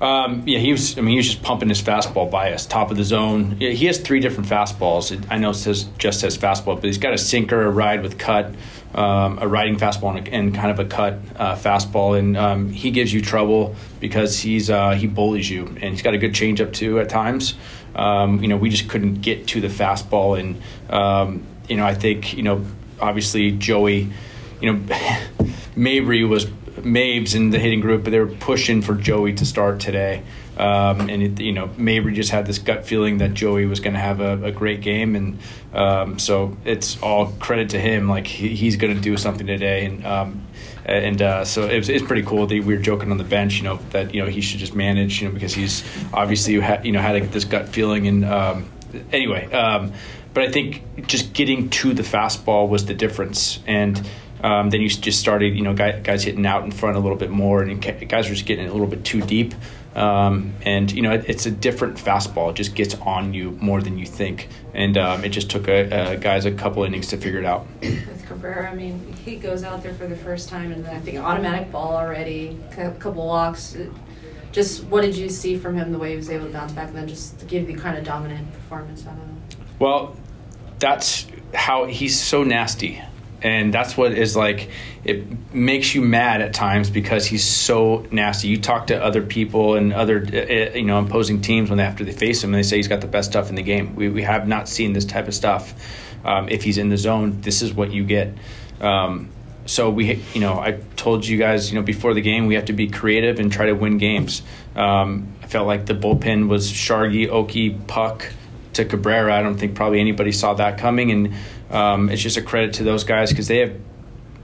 Um, 0.00 0.42
yeah, 0.46 0.58
he 0.58 0.72
was. 0.72 0.98
I 0.98 1.00
mean, 1.00 1.12
he 1.12 1.16
was 1.16 1.26
just 1.26 1.42
pumping 1.42 1.70
his 1.70 1.80
fastball 1.80 2.30
by 2.30 2.52
us, 2.52 2.66
top 2.66 2.90
of 2.90 2.98
the 2.98 3.04
zone. 3.04 3.56
Yeah, 3.58 3.70
he 3.70 3.86
has 3.86 3.98
three 3.98 4.20
different 4.20 4.48
fastballs. 4.48 5.10
It, 5.10 5.24
I 5.30 5.38
know 5.38 5.50
it 5.50 5.54
says 5.54 5.84
just 5.96 6.20
says 6.20 6.36
fastball, 6.36 6.76
but 6.76 6.84
he's 6.84 6.98
got 6.98 7.14
a 7.14 7.18
sinker, 7.18 7.62
a 7.62 7.70
ride 7.70 8.02
with 8.02 8.18
cut, 8.18 8.54
um, 8.94 9.38
a 9.38 9.48
riding 9.48 9.76
fastball, 9.76 10.16
and, 10.16 10.28
a, 10.28 10.32
and, 10.32 10.54
kind 10.54 10.70
of 10.70 10.78
a 10.78 10.84
cut 10.84 11.14
uh, 11.36 11.56
fastball. 11.56 12.18
And 12.18 12.36
um, 12.36 12.70
he 12.70 12.90
gives 12.90 13.12
you 13.12 13.22
trouble 13.22 13.74
because 13.98 14.38
he's 14.38 14.68
uh, 14.68 14.90
he 14.90 15.06
bullies 15.06 15.48
you, 15.48 15.66
and 15.66 15.84
he's 15.84 16.02
got 16.02 16.12
a 16.12 16.18
good 16.18 16.32
changeup 16.32 16.74
too 16.74 17.00
at 17.00 17.08
times. 17.08 17.54
Um, 17.94 18.42
you 18.42 18.48
know, 18.48 18.58
we 18.58 18.68
just 18.68 18.90
couldn't 18.90 19.22
get 19.22 19.48
to 19.48 19.62
the 19.62 19.68
fastball, 19.68 20.38
and 20.38 20.60
um, 20.92 21.46
you 21.70 21.76
know, 21.78 21.86
I 21.86 21.94
think 21.94 22.36
you 22.36 22.42
know, 22.42 22.62
obviously 23.00 23.52
Joey, 23.52 24.12
you 24.60 24.74
know, 24.74 24.96
Mabry 25.76 26.22
was 26.24 26.46
Mabes 26.82 27.34
in 27.34 27.50
the 27.50 27.58
hitting 27.58 27.80
group, 27.80 28.04
but 28.04 28.10
they 28.10 28.18
were 28.18 28.26
pushing 28.26 28.82
for 28.82 28.94
Joey 28.94 29.34
to 29.34 29.46
start 29.46 29.80
today. 29.80 30.22
Um, 30.56 31.00
and 31.10 31.22
it, 31.22 31.40
you 31.40 31.52
know, 31.52 31.68
Mabry 31.76 32.14
just 32.14 32.30
had 32.30 32.46
this 32.46 32.58
gut 32.58 32.86
feeling 32.86 33.18
that 33.18 33.34
Joey 33.34 33.66
was 33.66 33.80
going 33.80 33.92
to 33.92 34.00
have 34.00 34.20
a, 34.20 34.44
a, 34.44 34.52
great 34.52 34.80
game, 34.80 35.14
and 35.14 35.38
um, 35.74 36.18
so 36.18 36.56
it's 36.64 37.00
all 37.02 37.26
credit 37.32 37.70
to 37.70 37.78
him. 37.78 38.08
Like 38.08 38.26
he, 38.26 38.48
he's 38.56 38.76
going 38.76 38.94
to 38.94 39.00
do 39.00 39.18
something 39.18 39.46
today, 39.46 39.84
and 39.84 40.06
um, 40.06 40.46
and 40.86 41.20
uh, 41.20 41.44
so 41.44 41.68
it 41.68 41.76
was, 41.76 41.90
it's 41.90 42.06
pretty 42.06 42.22
cool. 42.22 42.46
That 42.46 42.64
we 42.64 42.74
were 42.74 42.80
joking 42.80 43.10
on 43.10 43.18
the 43.18 43.24
bench, 43.24 43.58
you 43.58 43.64
know, 43.64 43.76
that 43.90 44.14
you 44.14 44.22
know 44.22 44.28
he 44.28 44.40
should 44.40 44.58
just 44.58 44.74
manage, 44.74 45.20
you 45.20 45.28
know, 45.28 45.34
because 45.34 45.52
he's 45.52 45.84
obviously 46.14 46.54
you 46.54 46.92
know 46.92 47.00
had 47.00 47.30
this 47.32 47.44
gut 47.44 47.68
feeling, 47.68 48.06
and 48.06 48.24
um, 48.24 48.70
anyway. 49.12 49.52
Um, 49.52 49.92
but 50.32 50.44
I 50.44 50.52
think 50.52 51.06
just 51.06 51.32
getting 51.32 51.70
to 51.70 51.94
the 51.94 52.02
fastball 52.02 52.68
was 52.68 52.86
the 52.86 52.94
difference, 52.94 53.58
and 53.66 54.00
um, 54.42 54.70
then 54.70 54.80
you 54.80 54.88
just 54.88 55.18
started, 55.18 55.56
you 55.56 55.62
know, 55.62 55.74
guys, 55.74 56.02
guys, 56.02 56.22
hitting 56.24 56.44
out 56.46 56.64
in 56.64 56.70
front 56.70 56.96
a 56.96 57.00
little 57.00 57.16
bit 57.16 57.30
more, 57.30 57.62
and 57.62 57.80
guys 57.80 58.28
were 58.28 58.34
just 58.34 58.46
getting 58.46 58.68
a 58.68 58.72
little 58.72 58.86
bit 58.86 59.04
too 59.04 59.22
deep. 59.22 59.54
Um, 59.94 60.52
and 60.60 60.92
you 60.92 61.00
know, 61.00 61.12
it, 61.12 61.24
it's 61.26 61.46
a 61.46 61.50
different 61.50 61.96
fastball. 61.96 62.50
It 62.50 62.56
just 62.56 62.74
gets 62.74 62.94
on 62.96 63.32
you 63.32 63.52
more 63.52 63.80
than 63.80 63.96
you 63.98 64.04
think, 64.04 64.48
and 64.74 64.98
um, 64.98 65.24
it 65.24 65.30
just 65.30 65.50
took 65.50 65.68
a, 65.68 66.12
a, 66.12 66.16
guys 66.18 66.44
a 66.44 66.52
couple 66.52 66.84
innings 66.84 67.08
to 67.08 67.16
figure 67.16 67.38
it 67.38 67.46
out. 67.46 67.66
With 67.80 68.26
Cabrera, 68.26 68.70
I 68.70 68.74
mean, 68.74 69.14
he 69.24 69.36
goes 69.36 69.64
out 69.64 69.82
there 69.82 69.94
for 69.94 70.06
the 70.06 70.16
first 70.16 70.50
time, 70.50 70.70
and 70.70 70.86
I 70.86 71.00
think 71.00 71.18
automatic 71.18 71.72
ball 71.72 71.94
already, 71.96 72.58
a 72.76 72.90
couple 72.92 73.26
walks. 73.26 73.74
Just 74.52 74.84
what 74.84 75.00
did 75.00 75.16
you 75.16 75.30
see 75.30 75.56
from 75.56 75.76
him? 75.76 75.92
The 75.92 75.98
way 75.98 76.10
he 76.10 76.16
was 76.16 76.28
able 76.28 76.46
to 76.46 76.52
bounce 76.52 76.72
back, 76.72 76.88
and 76.88 76.96
then 76.96 77.08
just 77.08 77.46
give 77.48 77.66
the 77.66 77.74
kind 77.74 77.96
of 77.96 78.04
dominant 78.04 78.52
performance 78.52 79.06
out 79.06 79.14
of 79.14 79.20
him. 79.20 79.40
Well, 79.78 80.14
that's 80.78 81.26
how 81.54 81.86
he's 81.86 82.20
so 82.20 82.44
nasty 82.44 83.00
and 83.46 83.72
that's 83.72 83.96
what 83.96 84.12
is 84.12 84.34
like 84.34 84.70
it 85.04 85.54
makes 85.54 85.94
you 85.94 86.02
mad 86.02 86.42
at 86.42 86.52
times 86.52 86.90
because 86.90 87.24
he's 87.24 87.44
so 87.44 88.04
nasty. 88.10 88.48
You 88.48 88.60
talk 88.60 88.88
to 88.88 89.00
other 89.00 89.22
people 89.22 89.76
and 89.76 89.92
other 89.92 90.18
uh, 90.18 90.36
uh, 90.36 90.76
you 90.76 90.82
know 90.82 90.98
opposing 90.98 91.42
teams 91.42 91.70
when 91.70 91.76
they, 91.78 91.84
after 91.84 92.04
they 92.04 92.10
face 92.10 92.42
him 92.42 92.52
and 92.52 92.58
they 92.58 92.66
say 92.66 92.76
he's 92.76 92.88
got 92.88 93.02
the 93.02 93.06
best 93.06 93.30
stuff 93.30 93.48
in 93.48 93.54
the 93.54 93.62
game. 93.62 93.94
We, 93.94 94.08
we 94.08 94.22
have 94.22 94.48
not 94.48 94.68
seen 94.68 94.94
this 94.94 95.04
type 95.04 95.28
of 95.28 95.34
stuff 95.34 95.74
um, 96.24 96.48
if 96.48 96.64
he's 96.64 96.76
in 96.76 96.88
the 96.88 96.96
zone. 96.96 97.40
This 97.40 97.62
is 97.62 97.72
what 97.72 97.92
you 97.92 98.02
get. 98.02 98.34
Um, 98.80 99.30
so 99.64 99.90
we 99.90 100.22
you 100.32 100.40
know 100.40 100.60
i 100.60 100.78
told 100.94 101.26
you 101.26 101.36
guys 101.38 101.72
you 101.72 101.76
know 101.76 101.82
before 101.82 102.14
the 102.14 102.20
game 102.20 102.46
we 102.46 102.54
have 102.54 102.66
to 102.66 102.72
be 102.72 102.86
creative 102.86 103.40
and 103.40 103.52
try 103.52 103.66
to 103.66 103.74
win 103.74 103.98
games. 103.98 104.42
Um, 104.74 105.34
i 105.40 105.46
felt 105.46 105.68
like 105.68 105.86
the 105.86 105.94
bullpen 105.94 106.48
was 106.48 106.72
shargi 106.72 107.28
oki 107.28 107.70
puck 107.70 108.32
to 108.76 108.84
cabrera. 108.84 109.34
I 109.34 109.42
don't 109.42 109.56
think 109.56 109.74
probably 109.74 110.00
anybody 110.00 110.32
saw 110.32 110.54
that 110.54 110.78
coming. 110.78 111.10
And 111.10 111.34
um, 111.70 112.08
it's 112.10 112.22
just 112.22 112.36
a 112.36 112.42
credit 112.42 112.74
to 112.74 112.84
those 112.84 113.04
guys 113.04 113.30
because 113.30 113.48
they 113.48 113.58
have 113.58 113.76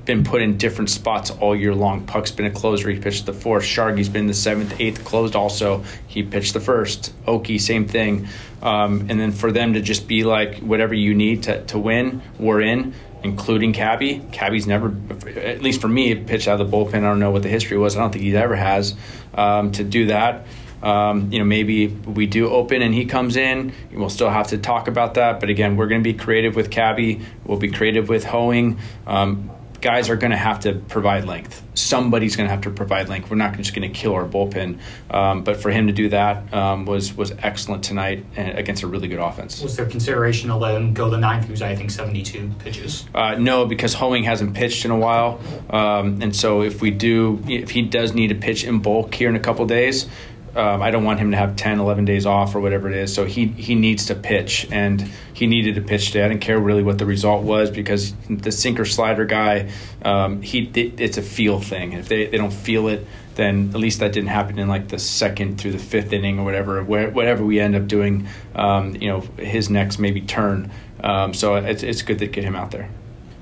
been 0.04 0.24
put 0.24 0.42
in 0.42 0.56
different 0.56 0.90
spots 0.90 1.30
all 1.30 1.54
year 1.54 1.74
long. 1.74 2.06
Puk's 2.06 2.32
been 2.32 2.46
a 2.46 2.50
closer. 2.50 2.90
He 2.90 2.98
pitched 2.98 3.26
the 3.26 3.32
fourth. 3.32 3.62
Sharky's 3.62 4.08
been 4.08 4.26
the 4.26 4.34
seventh, 4.34 4.80
eighth, 4.80 5.04
closed 5.04 5.36
also. 5.36 5.84
He 6.06 6.22
pitched 6.22 6.54
the 6.54 6.60
first. 6.60 7.12
Oki, 7.26 7.58
same 7.58 7.86
thing. 7.86 8.28
Um, 8.60 9.06
and 9.08 9.20
then 9.20 9.32
for 9.32 9.52
them 9.52 9.74
to 9.74 9.80
just 9.80 10.08
be 10.08 10.24
like, 10.24 10.58
whatever 10.58 10.94
you 10.94 11.14
need 11.14 11.44
to, 11.44 11.64
to 11.66 11.78
win, 11.78 12.22
we're 12.38 12.60
in, 12.62 12.94
including 13.22 13.72
Cabby. 13.72 14.22
Cabby's 14.32 14.66
never, 14.66 14.94
at 15.36 15.62
least 15.62 15.80
for 15.80 15.88
me, 15.88 16.14
pitched 16.16 16.48
out 16.48 16.60
of 16.60 16.70
the 16.70 16.76
bullpen. 16.76 16.94
I 16.94 17.00
don't 17.00 17.20
know 17.20 17.30
what 17.30 17.42
the 17.42 17.48
history 17.48 17.78
was. 17.78 17.96
I 17.96 18.00
don't 18.00 18.10
think 18.10 18.24
he 18.24 18.36
ever 18.36 18.56
has 18.56 18.96
um, 19.34 19.72
to 19.72 19.84
do 19.84 20.06
that. 20.06 20.46
Um, 20.82 21.32
you 21.32 21.38
know, 21.38 21.44
maybe 21.44 21.86
we 21.86 22.26
do 22.26 22.50
open 22.50 22.82
and 22.82 22.92
he 22.92 23.04
comes 23.04 23.36
in. 23.36 23.72
We'll 23.92 24.10
still 24.10 24.30
have 24.30 24.48
to 24.48 24.58
talk 24.58 24.88
about 24.88 25.14
that. 25.14 25.40
But 25.40 25.48
again, 25.48 25.76
we're 25.76 25.86
going 25.86 26.02
to 26.02 26.12
be 26.12 26.18
creative 26.18 26.56
with 26.56 26.70
Cabby. 26.70 27.20
We'll 27.44 27.58
be 27.58 27.70
creative 27.70 28.08
with 28.08 28.24
Hoeing. 28.24 28.78
Um, 29.06 29.50
guys 29.82 30.08
are 30.08 30.16
going 30.16 30.30
to 30.30 30.36
have 30.36 30.60
to 30.60 30.74
provide 30.74 31.24
length. 31.24 31.62
Somebody's 31.74 32.36
going 32.36 32.46
to 32.46 32.50
have 32.50 32.62
to 32.62 32.70
provide 32.70 33.08
length. 33.08 33.28
We're 33.28 33.36
not 33.36 33.56
just 33.56 33.74
going 33.74 33.92
to 33.92 33.94
kill 33.94 34.14
our 34.14 34.24
bullpen. 34.24 34.78
Um, 35.10 35.42
but 35.42 35.56
for 35.56 35.70
him 35.70 35.88
to 35.88 35.92
do 35.92 36.08
that 36.10 36.54
um, 36.54 36.86
was 36.86 37.14
was 37.14 37.32
excellent 37.38 37.84
tonight 37.84 38.24
against 38.36 38.82
a 38.82 38.86
really 38.86 39.08
good 39.08 39.18
offense. 39.18 39.60
Was 39.60 39.76
there 39.76 39.86
consideration 39.86 40.48
to 40.48 40.56
let 40.56 40.74
him 40.74 40.94
go 40.94 41.10
the 41.10 41.18
ninth? 41.18 41.46
Who's 41.46 41.60
I 41.60 41.74
think 41.74 41.90
72 41.90 42.52
pitches. 42.60 43.04
Uh, 43.14 43.34
no, 43.34 43.66
because 43.66 43.92
Hoeing 43.94 44.24
hasn't 44.24 44.54
pitched 44.54 44.84
in 44.84 44.90
a 44.90 44.98
while, 44.98 45.40
um, 45.68 46.22
and 46.22 46.34
so 46.34 46.62
if 46.62 46.80
we 46.80 46.90
do, 46.90 47.42
if 47.46 47.70
he 47.70 47.82
does 47.82 48.14
need 48.14 48.28
to 48.28 48.34
pitch 48.36 48.64
in 48.64 48.78
bulk 48.78 49.14
here 49.14 49.28
in 49.28 49.36
a 49.36 49.40
couple 49.40 49.66
days, 49.66 50.06
um, 50.54 50.82
I 50.82 50.90
don't 50.90 51.04
want 51.04 51.18
him 51.18 51.30
to 51.30 51.36
have 51.36 51.56
10, 51.56 51.80
11 51.80 52.04
days 52.04 52.26
off 52.26 52.54
or 52.54 52.60
whatever 52.60 52.88
it 52.88 52.96
is. 52.96 53.14
So 53.14 53.24
he, 53.24 53.46
he 53.46 53.74
needs 53.74 54.06
to 54.06 54.14
pitch, 54.14 54.68
and 54.70 55.00
he 55.32 55.46
needed 55.46 55.76
to 55.76 55.80
pitch 55.80 56.08
today. 56.08 56.24
I 56.24 56.28
didn't 56.28 56.42
care 56.42 56.58
really 56.58 56.82
what 56.82 56.98
the 56.98 57.06
result 57.06 57.42
was 57.42 57.70
because 57.70 58.14
the 58.28 58.52
sinker 58.52 58.84
slider 58.84 59.24
guy, 59.24 59.70
um, 60.04 60.42
he 60.42 60.70
it, 60.74 61.00
it's 61.00 61.16
a 61.16 61.22
feel 61.22 61.60
thing. 61.60 61.94
If 61.94 62.08
they, 62.08 62.26
they 62.26 62.36
don't 62.36 62.52
feel 62.52 62.88
it, 62.88 63.06
then 63.34 63.70
at 63.70 63.80
least 63.80 64.00
that 64.00 64.12
didn't 64.12 64.28
happen 64.28 64.58
in 64.58 64.68
like 64.68 64.88
the 64.88 64.98
second 64.98 65.58
through 65.58 65.72
the 65.72 65.78
fifth 65.78 66.12
inning 66.12 66.38
or 66.38 66.44
whatever. 66.44 66.84
Where, 66.84 67.10
whatever 67.10 67.44
we 67.44 67.58
end 67.58 67.74
up 67.74 67.86
doing, 67.86 68.28
um, 68.54 68.94
you 68.96 69.08
know, 69.08 69.20
his 69.38 69.70
next 69.70 69.98
maybe 69.98 70.20
turn. 70.20 70.70
Um, 71.02 71.32
so 71.32 71.56
it's, 71.56 71.82
it's 71.82 72.02
good 72.02 72.18
to 72.18 72.26
get 72.26 72.44
him 72.44 72.54
out 72.54 72.70
there. 72.70 72.90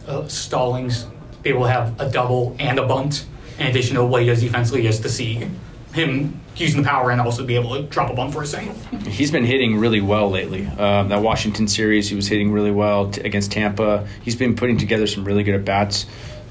Uh, 0.07 0.29
Stallings 0.29 1.07
able 1.45 1.63
to 1.63 1.69
have 1.69 2.01
a 2.01 2.11
double 2.11 2.57
and 2.59 2.79
a 2.79 2.87
bunt 2.87 3.27
in 3.59 3.67
addition 3.67 3.97
to 3.97 4.05
what 4.05 4.23
he 4.23 4.29
does 4.29 4.41
defensively, 4.41 4.83
just 4.83 5.03
to 5.03 5.09
see 5.09 5.47
him 5.93 6.41
using 6.57 6.83
the 6.83 6.89
power 6.89 7.11
and 7.11 7.21
also 7.21 7.45
be 7.45 7.55
able 7.55 7.75
to 7.75 7.83
drop 7.83 8.11
a 8.11 8.15
bunt 8.15 8.33
for 8.33 8.43
a 8.43 8.47
single. 8.47 8.75
He's 9.09 9.31
been 9.31 9.45
hitting 9.45 9.79
really 9.79 10.01
well 10.01 10.31
lately. 10.31 10.67
Um, 10.67 11.09
that 11.09 11.23
Washington 11.23 11.69
series, 11.69 12.09
he 12.09 12.17
was 12.17 12.29
hitting 12.29 12.53
really 12.53 12.71
well 12.71 13.11
t- 13.11 13.23
against 13.23 13.53
Tampa. 13.53 14.07
He's 14.23 14.37
been 14.37 14.55
putting 14.55 14.79
together 14.79 15.07
some 15.07 15.25
really 15.25 15.43
good 15.43 15.55
at 15.55 15.65
bats. 15.65 16.07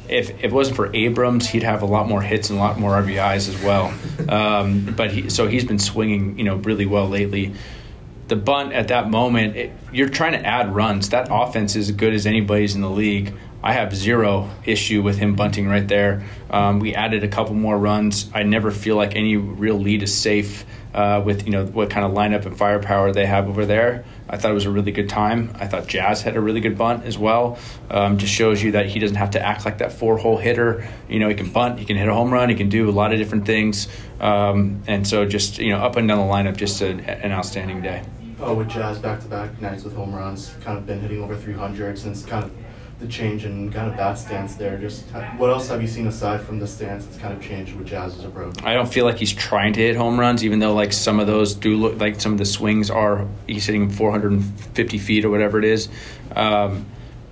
If, 0.07 0.31
if, 0.31 0.45
it 0.45 0.51
wasn't 0.51 0.75
for 0.75 0.93
Abrams, 0.95 1.47
he'd 1.47 1.63
have 1.63 1.83
a 1.83 1.85
lot 1.85 2.07
more 2.07 2.21
hits 2.21 2.49
and 2.49 2.57
a 2.57 2.61
lot 2.61 2.79
more 2.79 2.91
RBIs 2.91 3.47
as 3.47 3.63
well. 3.63 3.93
Um, 4.27 4.85
but 4.95 5.11
he, 5.11 5.29
so 5.29 5.47
he's 5.47 5.63
been 5.63 5.79
swinging, 5.79 6.37
you 6.37 6.43
know, 6.43 6.55
really 6.55 6.85
well 6.85 7.07
lately. 7.07 7.53
The 8.27 8.35
bunt 8.35 8.73
at 8.73 8.89
that 8.89 9.09
moment, 9.09 9.55
it, 9.55 9.71
you're 9.91 10.09
trying 10.09 10.33
to 10.33 10.45
add 10.45 10.73
runs. 10.73 11.09
That 11.09 11.29
offense 11.31 11.75
is 11.75 11.89
as 11.89 11.95
good 11.95 12.13
as 12.13 12.25
anybody's 12.25 12.75
in 12.75 12.81
the 12.81 12.89
league. 12.89 13.33
I 13.61 13.73
have 13.73 13.93
zero 13.95 14.49
issue 14.65 15.01
with 15.01 15.17
him 15.17 15.35
bunting 15.35 15.67
right 15.67 15.87
there. 15.87 16.23
Um, 16.49 16.79
we 16.79 16.95
added 16.95 17.23
a 17.23 17.27
couple 17.27 17.55
more 17.55 17.77
runs. 17.77 18.29
I 18.33 18.43
never 18.43 18.71
feel 18.71 18.95
like 18.95 19.15
any 19.15 19.35
real 19.35 19.77
lead 19.77 20.01
is 20.01 20.15
safe 20.15 20.65
uh, 20.93 21.21
with 21.23 21.45
you 21.45 21.51
know 21.51 21.65
what 21.65 21.89
kind 21.89 22.05
of 22.05 22.13
lineup 22.13 22.45
and 22.45 22.57
firepower 22.57 23.11
they 23.11 23.25
have 23.25 23.47
over 23.47 23.65
there. 23.65 24.05
I 24.29 24.37
thought 24.37 24.51
it 24.51 24.55
was 24.55 24.65
a 24.65 24.71
really 24.71 24.91
good 24.91 25.09
time. 25.09 25.51
I 25.55 25.67
thought 25.67 25.87
Jazz 25.87 26.21
had 26.21 26.35
a 26.35 26.41
really 26.41 26.61
good 26.61 26.77
bunt 26.77 27.05
as 27.05 27.17
well. 27.17 27.59
Um, 27.89 28.17
just 28.17 28.33
shows 28.33 28.61
you 28.63 28.71
that 28.71 28.87
he 28.87 28.99
doesn't 28.99 29.17
have 29.17 29.31
to 29.31 29.45
act 29.45 29.65
like 29.65 29.79
that 29.79 29.91
four 29.91 30.17
hole 30.17 30.37
hitter. 30.37 30.87
You 31.07 31.19
know, 31.19 31.29
he 31.29 31.35
can 31.35 31.51
bunt, 31.51 31.79
he 31.79 31.85
can 31.85 31.97
hit 31.97 32.07
a 32.07 32.13
home 32.13 32.31
run, 32.31 32.49
he 32.49 32.55
can 32.55 32.69
do 32.69 32.89
a 32.89 32.91
lot 32.91 33.11
of 33.11 33.19
different 33.19 33.45
things. 33.45 33.87
Um, 34.19 34.83
and 34.87 35.07
so 35.07 35.25
just 35.25 35.57
you 35.59 35.69
know 35.69 35.79
up 35.79 35.95
and 35.95 36.07
down 36.07 36.17
the 36.17 36.33
lineup, 36.33 36.57
just 36.57 36.81
a, 36.81 36.87
an 36.87 37.31
outstanding 37.31 37.81
day. 37.81 38.03
Oh, 38.41 38.53
with 38.53 38.69
Jazz 38.69 38.99
back 38.99 39.19
to 39.19 39.27
back 39.27 39.61
nights 39.61 39.83
with 39.83 39.93
home 39.93 40.15
runs, 40.15 40.55
kind 40.61 40.77
of 40.77 40.85
been 40.85 41.01
hitting 41.01 41.21
over 41.21 41.35
300 41.35 41.99
since 41.99 42.25
kind 42.25 42.45
of 42.45 42.51
the 42.99 43.07
change 43.07 43.45
in 43.45 43.71
kind 43.71 43.89
of 43.89 43.97
that 43.97 44.15
stance 44.15 44.55
there? 44.55 44.77
Just 44.77 45.05
what 45.37 45.49
else 45.49 45.69
have 45.69 45.81
you 45.81 45.87
seen 45.87 46.07
aside 46.07 46.41
from 46.41 46.59
the 46.59 46.67
stance 46.67 47.05
that's 47.05 47.17
kind 47.17 47.33
of 47.33 47.41
changed 47.41 47.75
with 47.75 47.87
Jazz's 47.87 48.25
approach? 48.25 48.61
I 48.63 48.73
don't 48.73 48.91
feel 48.91 49.05
like 49.05 49.17
he's 49.17 49.33
trying 49.33 49.73
to 49.73 49.79
hit 49.79 49.95
home 49.95 50.19
runs, 50.19 50.43
even 50.43 50.59
though 50.59 50.73
like 50.73 50.93
some 50.93 51.19
of 51.19 51.27
those 51.27 51.55
do 51.55 51.77
look 51.77 51.99
like 51.99 52.19
some 52.19 52.33
of 52.33 52.37
the 52.37 52.45
swings 52.45 52.89
are 52.89 53.25
he's 53.47 53.65
hitting 53.65 53.89
450 53.89 54.97
feet 54.97 55.25
or 55.25 55.29
whatever 55.29 55.57
it 55.59 55.65
is. 55.65 55.87
Um, 56.35 56.85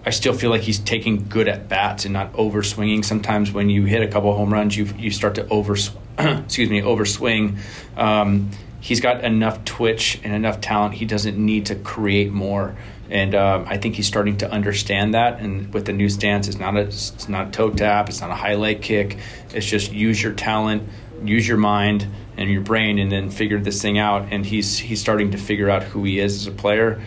I 0.06 0.12
still 0.12 0.34
feel 0.34 0.49
like 0.49 0.62
he's 0.62 0.80
taking 0.80 1.27
good 1.27 1.49
at 1.49 1.67
bats 1.67 2.06
and 2.06 2.13
not 2.13 2.34
over 2.34 2.63
swinging. 2.63 3.03
Sometimes 3.03 3.51
when 3.51 3.69
you 3.69 3.84
hit 3.84 4.01
a 4.01 4.08
couple 4.08 4.34
home 4.34 4.53
runs, 4.53 4.77
you 4.77 4.86
you 4.97 5.12
start 5.12 5.36
to 5.36 5.47
over 5.49 5.75
excuse 6.17 6.69
me 6.69 6.82
over 6.82 7.06
swing. 7.06 7.58
Um, 7.97 8.51
he's 8.80 9.01
got 9.01 9.25
enough 9.25 9.65
twitch 9.65 10.21
and 10.23 10.34
enough 10.34 10.62
talent. 10.62 10.93
He 10.93 11.03
doesn't 11.03 11.38
need 11.38 11.65
to 11.65 11.75
create 11.75 12.32
more 12.32 12.77
and 13.10 13.36
um, 13.36 13.65
I 13.67 13.78
think 13.78 13.96
he's 13.96 14.08
starting 14.08 14.38
to 14.38 14.52
understand 14.52 15.13
that. 15.13 15.39
And 15.39 15.74
with 15.74 15.86
the 15.86 15.93
new 15.93 16.10
stance, 16.10 16.48
it's 16.48 16.58
not 16.58 16.76
a 16.76 16.82
it's 16.82 17.30
not 17.30 17.48
a 17.48 17.52
toe 17.52 17.72
tap, 17.72 18.10
it's 18.10 18.22
not 18.22 18.32
a 18.32 18.36
high 18.36 18.56
leg 18.56 18.82
kick. 18.82 19.17
It's 19.54 19.65
just 19.65 19.91
use 19.91 20.22
your 20.22 20.34
talent, 20.34 20.84
use 21.24 21.48
your 21.48 21.58
mind 21.58 22.08
and 22.36 22.50
your 22.50 22.62
brain, 22.62 23.00
and 23.00 23.12
then 23.12 23.30
figure 23.30 23.60
this 23.60 23.82
thing 23.82 23.98
out. 23.98 24.28
And 24.32 24.46
he's 24.46 24.78
he's 24.78 25.02
starting 25.02 25.32
to 25.32 25.38
figure 25.38 25.70
out 25.70 25.84
who 25.84 26.04
he 26.04 26.20
is 26.20 26.36
as 26.36 26.48
a 26.48 26.52
player 26.52 27.02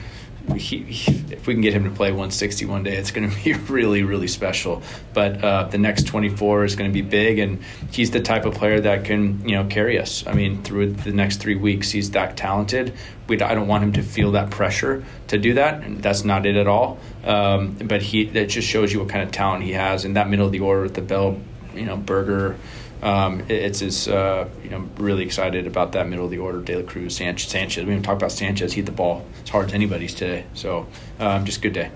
he, 0.56 0.84
if 1.30 1.46
we 1.46 1.54
can 1.54 1.60
get 1.60 1.72
him 1.72 1.84
to 1.84 1.90
play 1.90 2.10
160 2.10 2.66
one 2.66 2.82
day, 2.82 2.96
it's 2.96 3.10
going 3.10 3.30
to 3.30 3.44
be 3.44 3.52
really, 3.72 4.02
really 4.02 4.28
special. 4.28 4.82
But 5.14 5.42
uh, 5.42 5.64
the 5.64 5.78
next 5.78 6.06
24 6.06 6.64
is 6.64 6.76
going 6.76 6.90
to 6.90 6.94
be 6.94 7.02
big, 7.02 7.38
and 7.38 7.62
he's 7.90 8.10
the 8.10 8.20
type 8.20 8.44
of 8.44 8.54
player 8.54 8.80
that 8.80 9.04
can, 9.04 9.48
you 9.48 9.56
know, 9.56 9.64
carry 9.64 9.98
us. 9.98 10.26
I 10.26 10.32
mean, 10.32 10.62
through 10.62 10.92
the 10.92 11.12
next 11.12 11.38
three 11.38 11.56
weeks, 11.56 11.90
he's 11.90 12.10
that 12.12 12.36
talented. 12.36 12.94
We, 13.28 13.40
I 13.40 13.54
don't 13.54 13.68
want 13.68 13.84
him 13.84 13.92
to 13.94 14.02
feel 14.02 14.32
that 14.32 14.50
pressure 14.50 15.04
to 15.28 15.38
do 15.38 15.54
that, 15.54 15.82
and 15.82 16.02
that's 16.02 16.24
not 16.24 16.46
it 16.46 16.56
at 16.56 16.66
all. 16.66 16.98
Um, 17.24 17.74
but 17.84 18.02
he, 18.02 18.24
that 18.26 18.48
just 18.48 18.68
shows 18.68 18.92
you 18.92 19.00
what 19.00 19.08
kind 19.08 19.22
of 19.22 19.30
talent 19.30 19.64
he 19.64 19.72
has 19.72 20.04
in 20.04 20.14
that 20.14 20.28
middle 20.28 20.46
of 20.46 20.52
the 20.52 20.60
order 20.60 20.82
with 20.82 20.94
the 20.94 21.02
Bell, 21.02 21.40
you 21.74 21.84
know, 21.84 21.96
Burger 21.96 22.56
um, 23.02 23.42
it's 23.48 24.08
uh, 24.08 24.48
you 24.62 24.70
know 24.70 24.88
really 24.96 25.24
excited 25.24 25.66
about 25.66 25.92
that 25.92 26.08
middle 26.08 26.26
of 26.26 26.30
the 26.30 26.38
order. 26.38 26.60
De 26.60 26.76
La 26.76 26.82
Cruz, 26.82 27.16
Sanchez. 27.16 27.50
Sanchez. 27.50 27.84
We 27.84 27.92
even 27.92 28.02
talked 28.02 28.20
about 28.20 28.32
Sanchez. 28.32 28.72
He 28.72 28.80
hit 28.80 28.86
the 28.86 28.92
ball 28.92 29.24
as 29.42 29.48
hard 29.48 29.66
as 29.66 29.74
anybody's 29.74 30.14
today. 30.14 30.44
So 30.54 30.86
um, 31.18 31.44
just 31.44 31.62
good 31.62 31.72
day. 31.72 31.90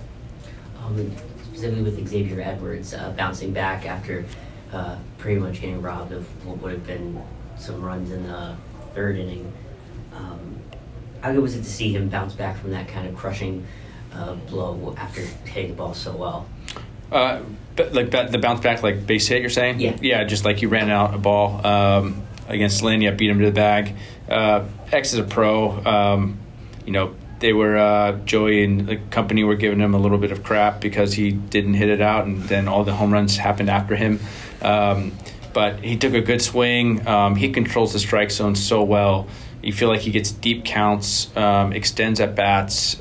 Um, 0.82 1.12
specifically 1.42 1.82
with 1.82 2.08
Xavier 2.08 2.40
Edwards 2.40 2.94
uh, 2.94 3.10
bouncing 3.16 3.52
back 3.52 3.86
after 3.86 4.24
uh, 4.72 4.96
pretty 5.18 5.40
much 5.40 5.60
getting 5.60 5.80
robbed 5.80 6.12
of 6.12 6.26
what 6.46 6.58
would 6.58 6.72
have 6.72 6.86
been 6.86 7.22
some 7.56 7.82
runs 7.82 8.10
in 8.10 8.26
the 8.26 8.56
third 8.94 9.16
inning. 9.16 9.52
Um, 10.12 10.60
how 11.20 11.32
good 11.32 11.42
was 11.42 11.54
it 11.54 11.62
to 11.62 11.70
see 11.70 11.94
him 11.94 12.08
bounce 12.08 12.34
back 12.34 12.58
from 12.58 12.70
that 12.72 12.88
kind 12.88 13.08
of 13.08 13.14
crushing 13.14 13.66
uh, 14.12 14.34
blow 14.34 14.94
after 14.98 15.20
hitting 15.20 15.70
the 15.70 15.76
ball 15.76 15.94
so 15.94 16.14
well? 16.14 16.46
Uh, 17.14 17.40
like 17.92 18.10
the 18.10 18.38
bounce 18.38 18.60
back, 18.60 18.82
like 18.82 19.06
base 19.06 19.28
hit. 19.28 19.40
You're 19.40 19.50
saying? 19.50 19.80
Yeah. 19.80 19.96
Yeah, 20.00 20.24
just 20.24 20.44
like 20.44 20.62
you 20.62 20.68
ran 20.68 20.90
out 20.90 21.14
a 21.14 21.18
ball 21.18 21.64
um, 21.66 22.22
against 22.48 22.82
Lynn. 22.82 23.00
Yeah, 23.00 23.12
beat 23.12 23.30
him 23.30 23.38
to 23.38 23.46
the 23.46 23.52
bag. 23.52 23.94
Uh, 24.28 24.64
X 24.92 25.12
is 25.12 25.20
a 25.20 25.24
pro. 25.24 25.70
Um, 25.84 26.38
you 26.84 26.92
know, 26.92 27.14
they 27.38 27.52
were 27.52 27.76
uh, 27.76 28.12
Joey 28.24 28.64
and 28.64 28.86
the 28.86 28.96
company 28.96 29.44
were 29.44 29.54
giving 29.54 29.80
him 29.80 29.94
a 29.94 29.98
little 29.98 30.18
bit 30.18 30.32
of 30.32 30.42
crap 30.42 30.80
because 30.80 31.12
he 31.12 31.30
didn't 31.30 31.74
hit 31.74 31.88
it 31.88 32.00
out, 32.00 32.26
and 32.26 32.42
then 32.44 32.68
all 32.68 32.84
the 32.84 32.94
home 32.94 33.12
runs 33.12 33.36
happened 33.36 33.70
after 33.70 33.96
him. 33.96 34.20
Um, 34.60 35.12
but 35.52 35.80
he 35.80 35.96
took 35.96 36.14
a 36.14 36.20
good 36.20 36.42
swing. 36.42 37.06
Um, 37.06 37.36
he 37.36 37.50
controls 37.52 37.92
the 37.92 38.00
strike 38.00 38.32
zone 38.32 38.56
so 38.56 38.82
well. 38.82 39.28
You 39.62 39.72
feel 39.72 39.88
like 39.88 40.00
he 40.00 40.10
gets 40.10 40.30
deep 40.32 40.64
counts, 40.64 41.34
um, 41.36 41.72
extends 41.72 42.20
at 42.20 42.34
bats. 42.34 43.00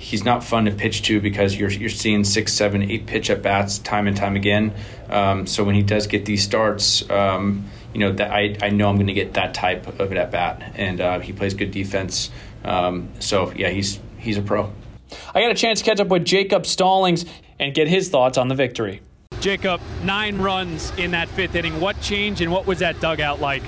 He's 0.00 0.24
not 0.24 0.42
fun 0.42 0.64
to 0.64 0.70
pitch 0.70 1.02
to 1.02 1.20
because 1.20 1.54
you're 1.54 1.70
you're 1.70 1.90
seeing 1.90 2.24
six, 2.24 2.54
seven, 2.54 2.82
eight 2.90 3.06
pitch 3.06 3.28
at 3.28 3.42
bats 3.42 3.78
time 3.78 4.06
and 4.06 4.16
time 4.16 4.34
again. 4.34 4.72
Um, 5.10 5.46
so 5.46 5.62
when 5.62 5.74
he 5.74 5.82
does 5.82 6.06
get 6.06 6.24
these 6.24 6.42
starts, 6.42 7.08
um, 7.10 7.66
you 7.92 8.00
know 8.00 8.12
that 8.12 8.30
I, 8.30 8.56
I 8.62 8.70
know 8.70 8.88
I'm 8.88 8.96
going 8.96 9.08
to 9.08 9.12
get 9.12 9.34
that 9.34 9.52
type 9.52 9.86
of 10.00 10.10
an 10.10 10.16
at 10.16 10.30
bat, 10.30 10.72
and 10.74 11.02
uh, 11.02 11.18
he 11.20 11.34
plays 11.34 11.52
good 11.52 11.70
defense. 11.70 12.30
Um, 12.64 13.10
so 13.18 13.52
yeah, 13.52 13.68
he's 13.68 14.00
he's 14.16 14.38
a 14.38 14.42
pro. 14.42 14.72
I 15.34 15.42
got 15.42 15.50
a 15.50 15.54
chance 15.54 15.80
to 15.80 15.84
catch 15.84 16.00
up 16.00 16.08
with 16.08 16.24
Jacob 16.24 16.64
Stallings 16.64 17.26
and 17.58 17.74
get 17.74 17.86
his 17.86 18.08
thoughts 18.08 18.38
on 18.38 18.48
the 18.48 18.54
victory. 18.54 19.02
Jacob, 19.40 19.82
nine 20.02 20.38
runs 20.38 20.92
in 20.96 21.10
that 21.10 21.28
fifth 21.28 21.54
inning. 21.54 21.78
What 21.78 22.00
changed 22.00 22.40
and 22.40 22.50
what 22.50 22.66
was 22.66 22.78
that 22.78 23.00
dugout 23.00 23.38
like? 23.38 23.62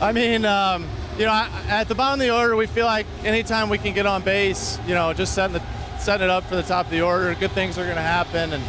I 0.00 0.12
mean, 0.12 0.44
um, 0.44 0.86
you 1.18 1.26
know, 1.26 1.32
at 1.32 1.84
the 1.84 1.94
bottom 1.94 2.20
of 2.20 2.26
the 2.26 2.34
order, 2.34 2.56
we 2.56 2.66
feel 2.66 2.86
like 2.86 3.06
anytime 3.24 3.68
we 3.68 3.78
can 3.78 3.94
get 3.94 4.06
on 4.06 4.22
base, 4.22 4.78
you 4.86 4.94
know, 4.94 5.12
just 5.12 5.34
setting 5.34 5.54
the 5.54 5.62
setting 5.98 6.24
it 6.24 6.30
up 6.30 6.44
for 6.44 6.56
the 6.56 6.62
top 6.62 6.86
of 6.86 6.90
the 6.90 7.00
order, 7.00 7.34
good 7.34 7.52
things 7.52 7.78
are 7.78 7.84
going 7.84 7.96
to 7.96 8.02
happen. 8.02 8.52
And 8.52 8.62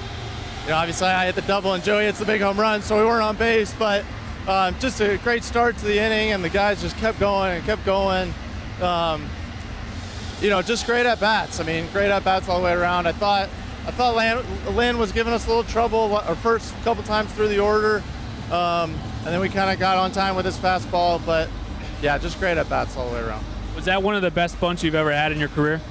you 0.63 0.69
know, 0.69 0.77
obviously, 0.77 1.07
I 1.07 1.25
hit 1.25 1.35
the 1.35 1.41
double 1.41 1.73
and 1.73 1.83
Joey 1.83 2.05
hits 2.05 2.19
the 2.19 2.25
big 2.25 2.41
home 2.41 2.59
run, 2.59 2.81
so 2.81 2.97
we 2.97 3.05
weren't 3.05 3.23
on 3.23 3.35
base. 3.35 3.73
But 3.73 4.05
um, 4.47 4.75
just 4.79 5.01
a 5.01 5.17
great 5.17 5.43
start 5.43 5.77
to 5.77 5.85
the 5.85 5.99
inning, 5.99 6.31
and 6.31 6.43
the 6.43 6.49
guys 6.49 6.81
just 6.81 6.97
kept 6.97 7.19
going 7.19 7.51
and 7.51 7.65
kept 7.65 7.83
going. 7.85 8.33
Um, 8.81 9.27
you 10.41 10.49
know, 10.49 10.61
just 10.61 10.85
great 10.85 11.05
at 11.05 11.19
bats. 11.19 11.59
I 11.59 11.63
mean, 11.63 11.87
great 11.91 12.11
at 12.11 12.23
bats 12.23 12.47
all 12.47 12.59
the 12.59 12.65
way 12.65 12.73
around. 12.73 13.07
I 13.07 13.11
thought 13.11 13.49
I 13.87 13.91
thought 13.91 14.15
Lynn, 14.71 14.97
was 14.97 15.11
giving 15.11 15.33
us 15.33 15.45
a 15.45 15.49
little 15.49 15.63
trouble 15.63 16.15
our 16.15 16.35
first 16.35 16.73
couple 16.83 17.03
times 17.03 17.31
through 17.33 17.49
the 17.49 17.59
order, 17.59 18.03
um, 18.51 18.93
and 19.23 19.27
then 19.27 19.39
we 19.39 19.49
kind 19.49 19.71
of 19.71 19.79
got 19.79 19.97
on 19.97 20.11
time 20.11 20.35
with 20.35 20.45
his 20.45 20.57
fastball, 20.57 21.23
but 21.25 21.49
yeah, 22.01 22.17
just 22.17 22.39
great 22.39 22.57
at 22.57 22.69
bats 22.69 22.97
all 22.97 23.09
the 23.09 23.15
way 23.15 23.21
around. 23.21 23.43
Was 23.75 23.85
that 23.85 24.01
one 24.01 24.15
of 24.15 24.21
the 24.21 24.31
best 24.31 24.59
bunts 24.59 24.83
you've 24.83 24.95
ever 24.95 25.11
had 25.11 25.31
in 25.31 25.39
your 25.39 25.49
career? 25.49 25.81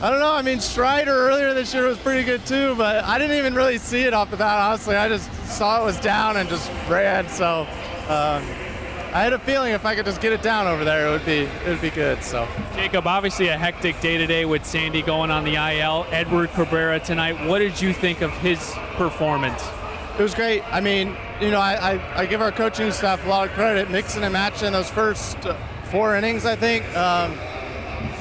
I 0.00 0.10
don't 0.10 0.18
know. 0.18 0.32
I 0.32 0.42
mean, 0.42 0.58
Strider 0.58 1.12
earlier 1.12 1.54
this 1.54 1.72
year 1.72 1.86
was 1.86 1.96
pretty 1.98 2.24
good 2.24 2.44
too, 2.44 2.74
but 2.74 3.04
I 3.04 3.18
didn't 3.18 3.36
even 3.36 3.54
really 3.54 3.78
see 3.78 4.02
it 4.02 4.12
off 4.12 4.30
the 4.30 4.36
bat. 4.36 4.58
Honestly, 4.58 4.96
I 4.96 5.08
just 5.08 5.32
saw 5.46 5.80
it 5.80 5.84
was 5.84 5.98
down 6.00 6.36
and 6.36 6.48
just 6.48 6.70
ran. 6.88 7.28
So, 7.28 7.66
um, 8.08 8.42
I 9.14 9.20
had 9.20 9.34
a 9.34 9.38
feeling 9.38 9.74
if 9.74 9.84
I 9.84 9.94
could 9.94 10.06
just 10.06 10.22
get 10.22 10.32
it 10.32 10.40
down 10.40 10.66
over 10.66 10.84
there, 10.84 11.06
it 11.06 11.10
would 11.10 11.26
be 11.26 11.40
it 11.42 11.68
would 11.68 11.80
be 11.82 11.90
good. 11.90 12.24
So 12.24 12.48
Jacob, 12.74 13.06
obviously 13.06 13.48
a 13.48 13.58
hectic 13.58 14.00
day 14.00 14.16
today 14.16 14.46
with 14.46 14.64
Sandy 14.64 15.02
going 15.02 15.30
on 15.30 15.44
the 15.44 15.54
IL. 15.54 16.06
Edward 16.10 16.50
Cabrera 16.52 16.98
tonight. 16.98 17.46
What 17.46 17.58
did 17.58 17.80
you 17.80 17.92
think 17.92 18.22
of 18.22 18.32
his 18.38 18.74
performance? 18.96 19.62
it 20.18 20.22
was 20.22 20.34
great. 20.34 20.62
I 20.72 20.80
mean, 20.80 21.16
you 21.42 21.50
know, 21.50 21.60
I, 21.60 21.94
I, 21.94 22.20
I 22.20 22.26
give 22.26 22.40
our 22.40 22.52
coaching 22.52 22.92
staff 22.92 23.24
a 23.26 23.28
lot 23.28 23.48
of 23.48 23.54
credit, 23.54 23.90
mixing 23.90 24.22
and 24.22 24.32
matching 24.32 24.72
those 24.72 24.88
first 24.88 25.44
uh, 25.44 25.56
four 25.90 26.16
innings. 26.16 26.46
I 26.46 26.54
think 26.54 26.84
um, 26.96 27.36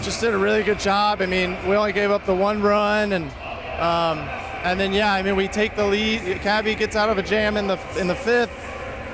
just 0.02 0.22
did 0.22 0.34
a 0.34 0.38
really 0.38 0.64
good 0.64 0.80
job. 0.80 1.22
I 1.22 1.28
mean, 1.28 1.56
we 1.68 1.76
only 1.76 1.94
gave 1.94 2.10
up 2.10 2.26
the 2.26 2.34
one 2.34 2.62
run, 2.62 3.14
and 3.14 3.26
um, 3.80 4.20
and 4.64 4.80
then 4.80 4.92
yeah, 4.92 5.14
I 5.14 5.22
mean, 5.22 5.36
we 5.36 5.48
take 5.48 5.76
the 5.76 5.86
lead. 5.86 6.42
Cabby 6.42 6.74
gets 6.74 6.96
out 6.96 7.10
of 7.10 7.20
a 7.20 7.24
jam 7.24 7.58
in 7.58 7.68
the 7.68 7.80
in 8.00 8.08
the 8.08 8.16
fifth. 8.16 8.52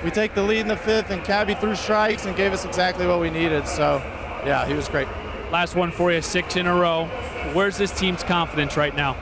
We 0.05 0.11
take 0.11 0.33
the 0.33 0.43
lead 0.43 0.61
in 0.61 0.67
the 0.69 0.77
fifth, 0.77 1.09
and 1.09 1.21
Cabby 1.23 1.55
threw 1.55 1.75
strikes 1.75 2.25
and 2.25 2.35
gave 2.35 2.53
us 2.53 2.63
exactly 2.63 3.07
what 3.07 3.19
we 3.19 3.29
needed. 3.29 3.67
So, 3.67 4.01
yeah, 4.45 4.65
he 4.65 4.73
was 4.73 4.87
great. 4.87 5.07
Last 5.51 5.75
one 5.75 5.91
for 5.91 6.11
you, 6.11 6.21
six 6.21 6.55
in 6.55 6.67
a 6.67 6.73
row. 6.73 7.05
Where's 7.53 7.77
this 7.77 7.91
team's 7.91 8.23
confidence 8.23 8.77
right 8.77 8.95
now? 8.95 9.17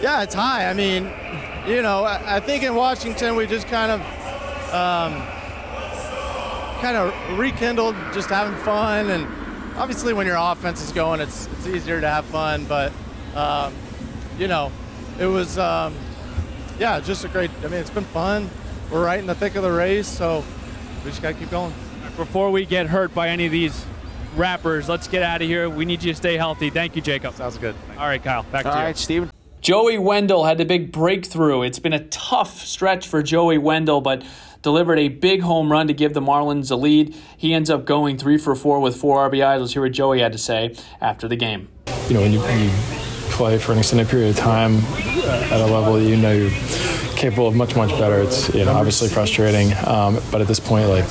Yeah, 0.00 0.22
it's 0.22 0.34
high. 0.34 0.70
I 0.70 0.74
mean, 0.74 1.12
you 1.66 1.82
know, 1.82 2.04
I, 2.04 2.36
I 2.36 2.40
think 2.40 2.62
in 2.62 2.74
Washington 2.74 3.36
we 3.36 3.46
just 3.46 3.66
kind 3.68 3.92
of, 3.92 4.00
um, 4.74 5.22
kind 6.80 6.96
of 6.96 7.38
rekindled, 7.38 7.96
just 8.12 8.28
having 8.28 8.54
fun, 8.62 9.10
and 9.10 9.26
obviously 9.76 10.12
when 10.12 10.26
your 10.26 10.36
offense 10.38 10.82
is 10.82 10.92
going, 10.92 11.20
it's 11.20 11.46
it's 11.46 11.66
easier 11.66 12.00
to 12.00 12.08
have 12.08 12.24
fun. 12.26 12.64
But, 12.66 12.92
um, 13.34 13.72
you 14.38 14.48
know, 14.48 14.70
it 15.18 15.26
was, 15.26 15.58
um, 15.58 15.94
yeah, 16.78 17.00
just 17.00 17.24
a 17.24 17.28
great. 17.28 17.50
I 17.60 17.68
mean, 17.68 17.74
it's 17.80 17.90
been 17.90 18.04
fun. 18.04 18.50
We're 18.90 19.04
right 19.04 19.18
in 19.18 19.26
the 19.26 19.34
thick 19.34 19.54
of 19.54 19.62
the 19.62 19.72
race, 19.72 20.06
so 20.06 20.44
we 21.04 21.10
just 21.10 21.22
gotta 21.22 21.34
keep 21.34 21.50
going. 21.50 21.72
Before 22.16 22.50
we 22.50 22.66
get 22.66 22.86
hurt 22.86 23.14
by 23.14 23.28
any 23.28 23.46
of 23.46 23.52
these 23.52 23.84
rappers, 24.36 24.88
let's 24.88 25.08
get 25.08 25.22
out 25.22 25.40
of 25.40 25.48
here. 25.48 25.68
We 25.68 25.84
need 25.84 26.02
you 26.02 26.12
to 26.12 26.16
stay 26.16 26.36
healthy. 26.36 26.70
Thank 26.70 26.96
you, 26.96 27.02
Jacob. 27.02 27.34
Sounds 27.34 27.56
good. 27.58 27.74
All 27.96 28.06
right, 28.06 28.22
Kyle, 28.22 28.42
back 28.44 28.66
All 28.66 28.72
to 28.72 28.76
you. 28.76 28.80
all 28.80 28.86
right 28.86 28.96
Steven. 28.98 29.33
Joey 29.64 29.96
Wendle 29.96 30.44
had 30.44 30.58
the 30.58 30.66
big 30.66 30.92
breakthrough. 30.92 31.62
It's 31.62 31.78
been 31.78 31.94
a 31.94 32.04
tough 32.08 32.66
stretch 32.66 33.08
for 33.08 33.22
Joey 33.22 33.56
Wendle, 33.56 34.02
but 34.02 34.22
delivered 34.60 34.98
a 34.98 35.08
big 35.08 35.40
home 35.40 35.72
run 35.72 35.86
to 35.86 35.94
give 35.94 36.12
the 36.12 36.20
Marlins 36.20 36.70
a 36.70 36.76
lead. 36.76 37.16
He 37.38 37.54
ends 37.54 37.70
up 37.70 37.86
going 37.86 38.18
three 38.18 38.36
for 38.36 38.54
four 38.54 38.78
with 38.80 38.94
four 38.94 39.26
RBIs. 39.30 39.60
Let's 39.60 39.72
hear 39.72 39.80
what 39.80 39.92
Joey 39.92 40.20
had 40.20 40.32
to 40.32 40.38
say 40.38 40.76
after 41.00 41.28
the 41.28 41.36
game. 41.36 41.68
You 42.08 42.14
know, 42.14 42.20
when 42.20 42.32
you, 42.32 42.46
you 42.46 42.70
play 43.30 43.56
for 43.56 43.72
an 43.72 43.78
extended 43.78 44.06
period 44.06 44.28
of 44.28 44.36
time 44.36 44.80
at 44.80 45.58
a 45.58 45.64
level 45.64 45.94
that 45.94 46.04
you 46.04 46.18
know 46.18 46.32
you're 46.32 46.50
capable 47.16 47.48
of 47.48 47.56
much 47.56 47.74
much 47.74 47.88
better, 47.92 48.20
it's 48.20 48.54
you 48.54 48.66
know 48.66 48.74
obviously 48.74 49.08
frustrating. 49.08 49.72
Um, 49.86 50.20
but 50.30 50.42
at 50.42 50.46
this 50.46 50.60
point, 50.60 50.90
like 50.90 51.08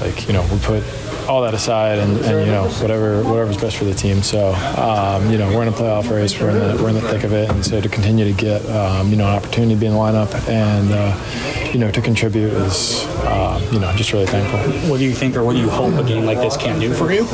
like 0.00 0.26
you 0.26 0.32
know 0.32 0.42
we 0.50 0.58
put 0.60 0.82
all 1.28 1.42
that 1.42 1.54
aside 1.54 1.98
and, 1.98 2.18
and 2.18 2.46
you 2.46 2.52
know 2.52 2.68
whatever 2.80 3.22
whatever's 3.22 3.56
best 3.56 3.76
for 3.76 3.84
the 3.84 3.94
team. 3.94 4.22
So 4.22 4.52
um, 4.76 5.30
you 5.30 5.38
know 5.38 5.48
we're 5.54 5.62
in 5.62 5.68
a 5.68 5.72
playoff 5.72 6.10
race, 6.10 6.38
we're 6.38 6.50
in 6.50 6.58
the 6.58 6.82
we're 6.82 6.88
in 6.90 6.94
the 6.94 7.02
thick 7.02 7.24
of 7.24 7.32
it, 7.32 7.50
and 7.50 7.64
so 7.64 7.80
to 7.80 7.88
continue 7.88 8.24
to 8.24 8.32
get 8.32 8.64
um, 8.70 9.10
you 9.10 9.16
know 9.16 9.26
an 9.26 9.34
opportunity 9.34 9.74
to 9.74 9.80
be 9.80 9.86
in 9.86 9.92
the 9.92 9.98
lineup 9.98 10.32
and 10.48 10.90
uh, 10.92 11.70
you 11.72 11.78
know 11.78 11.90
to 11.90 12.00
contribute 12.00 12.52
is 12.52 13.04
uh, 13.24 13.60
you 13.72 13.78
know 13.78 13.92
just 13.94 14.12
really 14.12 14.26
thankful. 14.26 14.58
What 14.90 14.98
do 14.98 15.04
you 15.04 15.12
think, 15.12 15.36
or 15.36 15.44
what 15.44 15.54
do 15.54 15.60
you 15.60 15.70
hope 15.70 15.94
a 15.94 16.04
game 16.04 16.24
like 16.24 16.38
this 16.38 16.56
can 16.56 16.78
do 16.80 16.92
for 16.92 17.12
you? 17.12 17.26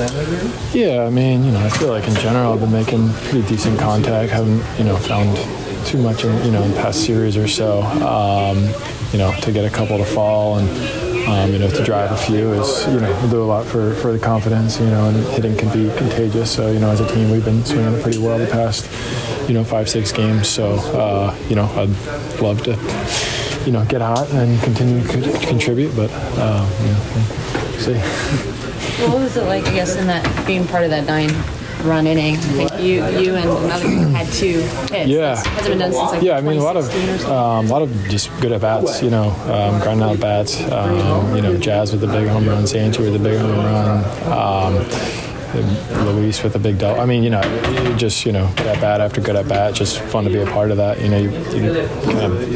Yeah, 0.72 1.04
I 1.04 1.10
mean, 1.10 1.44
you 1.44 1.52
know, 1.52 1.64
I 1.64 1.68
feel 1.70 1.88
like 1.88 2.06
in 2.06 2.14
general 2.16 2.52
I've 2.52 2.60
been 2.60 2.72
making 2.72 3.12
pretty 3.30 3.46
decent 3.48 3.78
contact. 3.78 4.30
Haven't, 4.30 4.62
you 4.78 4.84
know, 4.84 4.96
found 4.96 5.36
too 5.86 5.98
much 5.98 6.24
in, 6.24 6.44
you 6.44 6.50
know, 6.50 6.62
in 6.62 6.72
past 6.74 7.04
series 7.04 7.36
or 7.36 7.48
so. 7.48 7.82
Um, 7.82 8.58
you 9.12 9.18
know, 9.18 9.32
to 9.40 9.52
get 9.52 9.64
a 9.64 9.70
couple 9.70 9.96
to 9.98 10.04
fall 10.04 10.58
and, 10.58 10.68
um, 11.28 11.52
you 11.52 11.58
know, 11.58 11.68
to 11.68 11.84
drive 11.84 12.10
a 12.10 12.16
few 12.16 12.52
is, 12.54 12.86
you 12.86 13.00
know, 13.00 13.30
do 13.30 13.42
a 13.42 13.44
lot 13.44 13.66
for, 13.66 13.94
for 13.96 14.12
the 14.12 14.18
confidence, 14.18 14.80
you 14.80 14.86
know, 14.86 15.08
and 15.08 15.16
hitting 15.28 15.56
can 15.56 15.68
be 15.68 15.94
contagious. 15.96 16.50
So, 16.50 16.70
you 16.70 16.78
know, 16.78 16.90
as 16.90 17.00
a 17.00 17.08
team, 17.14 17.30
we've 17.30 17.44
been 17.44 17.64
swinging 17.64 18.00
pretty 18.02 18.18
well 18.18 18.38
the 18.38 18.46
past, 18.46 18.88
you 19.48 19.54
know, 19.54 19.62
five, 19.62 19.88
six 19.88 20.10
games. 20.10 20.48
So, 20.48 20.74
uh, 20.74 21.36
you 21.48 21.56
know, 21.56 21.66
I'd 21.66 22.40
love 22.40 22.62
to, 22.64 22.72
you 23.66 23.72
know, 23.72 23.84
get 23.84 24.00
hot 24.00 24.30
and 24.30 24.60
continue 24.62 25.06
to 25.06 25.46
contribute, 25.46 25.94
but, 25.94 26.10
uh, 26.12 26.66
you 26.80 26.92
know, 26.92 27.00
see. 27.78 27.98
What 29.06 29.20
was 29.20 29.36
it 29.36 29.44
like, 29.44 29.66
I 29.66 29.74
guess, 29.74 29.96
in 29.96 30.06
that 30.06 30.46
being 30.46 30.66
part 30.66 30.84
of 30.84 30.90
that 30.90 31.04
nine 31.04 31.30
run 31.84 32.06
inning? 32.06 32.36
I 32.36 32.38
think 32.38 32.72
you, 32.80 33.06
you 33.18 33.34
and 33.36 33.48
another 33.48 33.84
team 33.84 34.08
had 34.10 34.26
two 34.32 34.60
hits. 34.92 35.08
Yeah. 35.08 35.36
Hasn't 35.36 35.66
been 35.66 35.78
done 35.78 35.92
since 35.92 36.12
like 36.12 36.22
yeah, 36.22 36.36
I 36.36 36.40
mean 36.40 36.58
a 36.58 36.62
lot 36.62 36.76
of 36.76 36.84
2016 36.84 37.30
um, 37.30 37.66
a 37.66 37.68
lot 37.68 37.82
of 37.82 38.08
just 38.08 38.30
good 38.40 38.52
at 38.52 38.60
bats. 38.60 39.02
You 39.02 39.10
know, 39.10 39.30
um, 39.52 39.80
grinding 39.80 40.08
out 40.08 40.20
bats. 40.20 40.60
Um, 40.70 41.34
you 41.34 41.42
know, 41.42 41.56
Jazz 41.56 41.92
with 41.92 42.00
the 42.00 42.06
big 42.06 42.28
home 42.28 42.48
run, 42.48 42.64
Sanchi 42.64 43.00
with 43.00 43.12
the 43.12 43.18
big 43.18 43.38
home 43.40 43.56
run. 43.56 44.04
Um, 44.32 45.18
Luis 46.04 46.42
with 46.42 46.54
a 46.56 46.58
big 46.58 46.78
double. 46.78 47.00
I 47.00 47.06
mean, 47.06 47.22
you 47.22 47.30
know, 47.30 47.40
you 47.82 47.96
just 47.96 48.26
you 48.26 48.32
know, 48.32 48.50
good 48.56 48.66
at 48.66 48.80
bat 48.80 49.00
after 49.00 49.20
good 49.20 49.36
at 49.36 49.48
bat. 49.48 49.74
Just 49.74 49.98
fun 49.98 50.24
to 50.24 50.30
be 50.30 50.38
a 50.40 50.46
part 50.46 50.70
of 50.70 50.76
that. 50.76 51.00
You 51.00 51.08
know, 51.08 51.18
you, 51.18 51.30
you 51.30 51.72
kind 52.04 52.32
of 52.32 52.54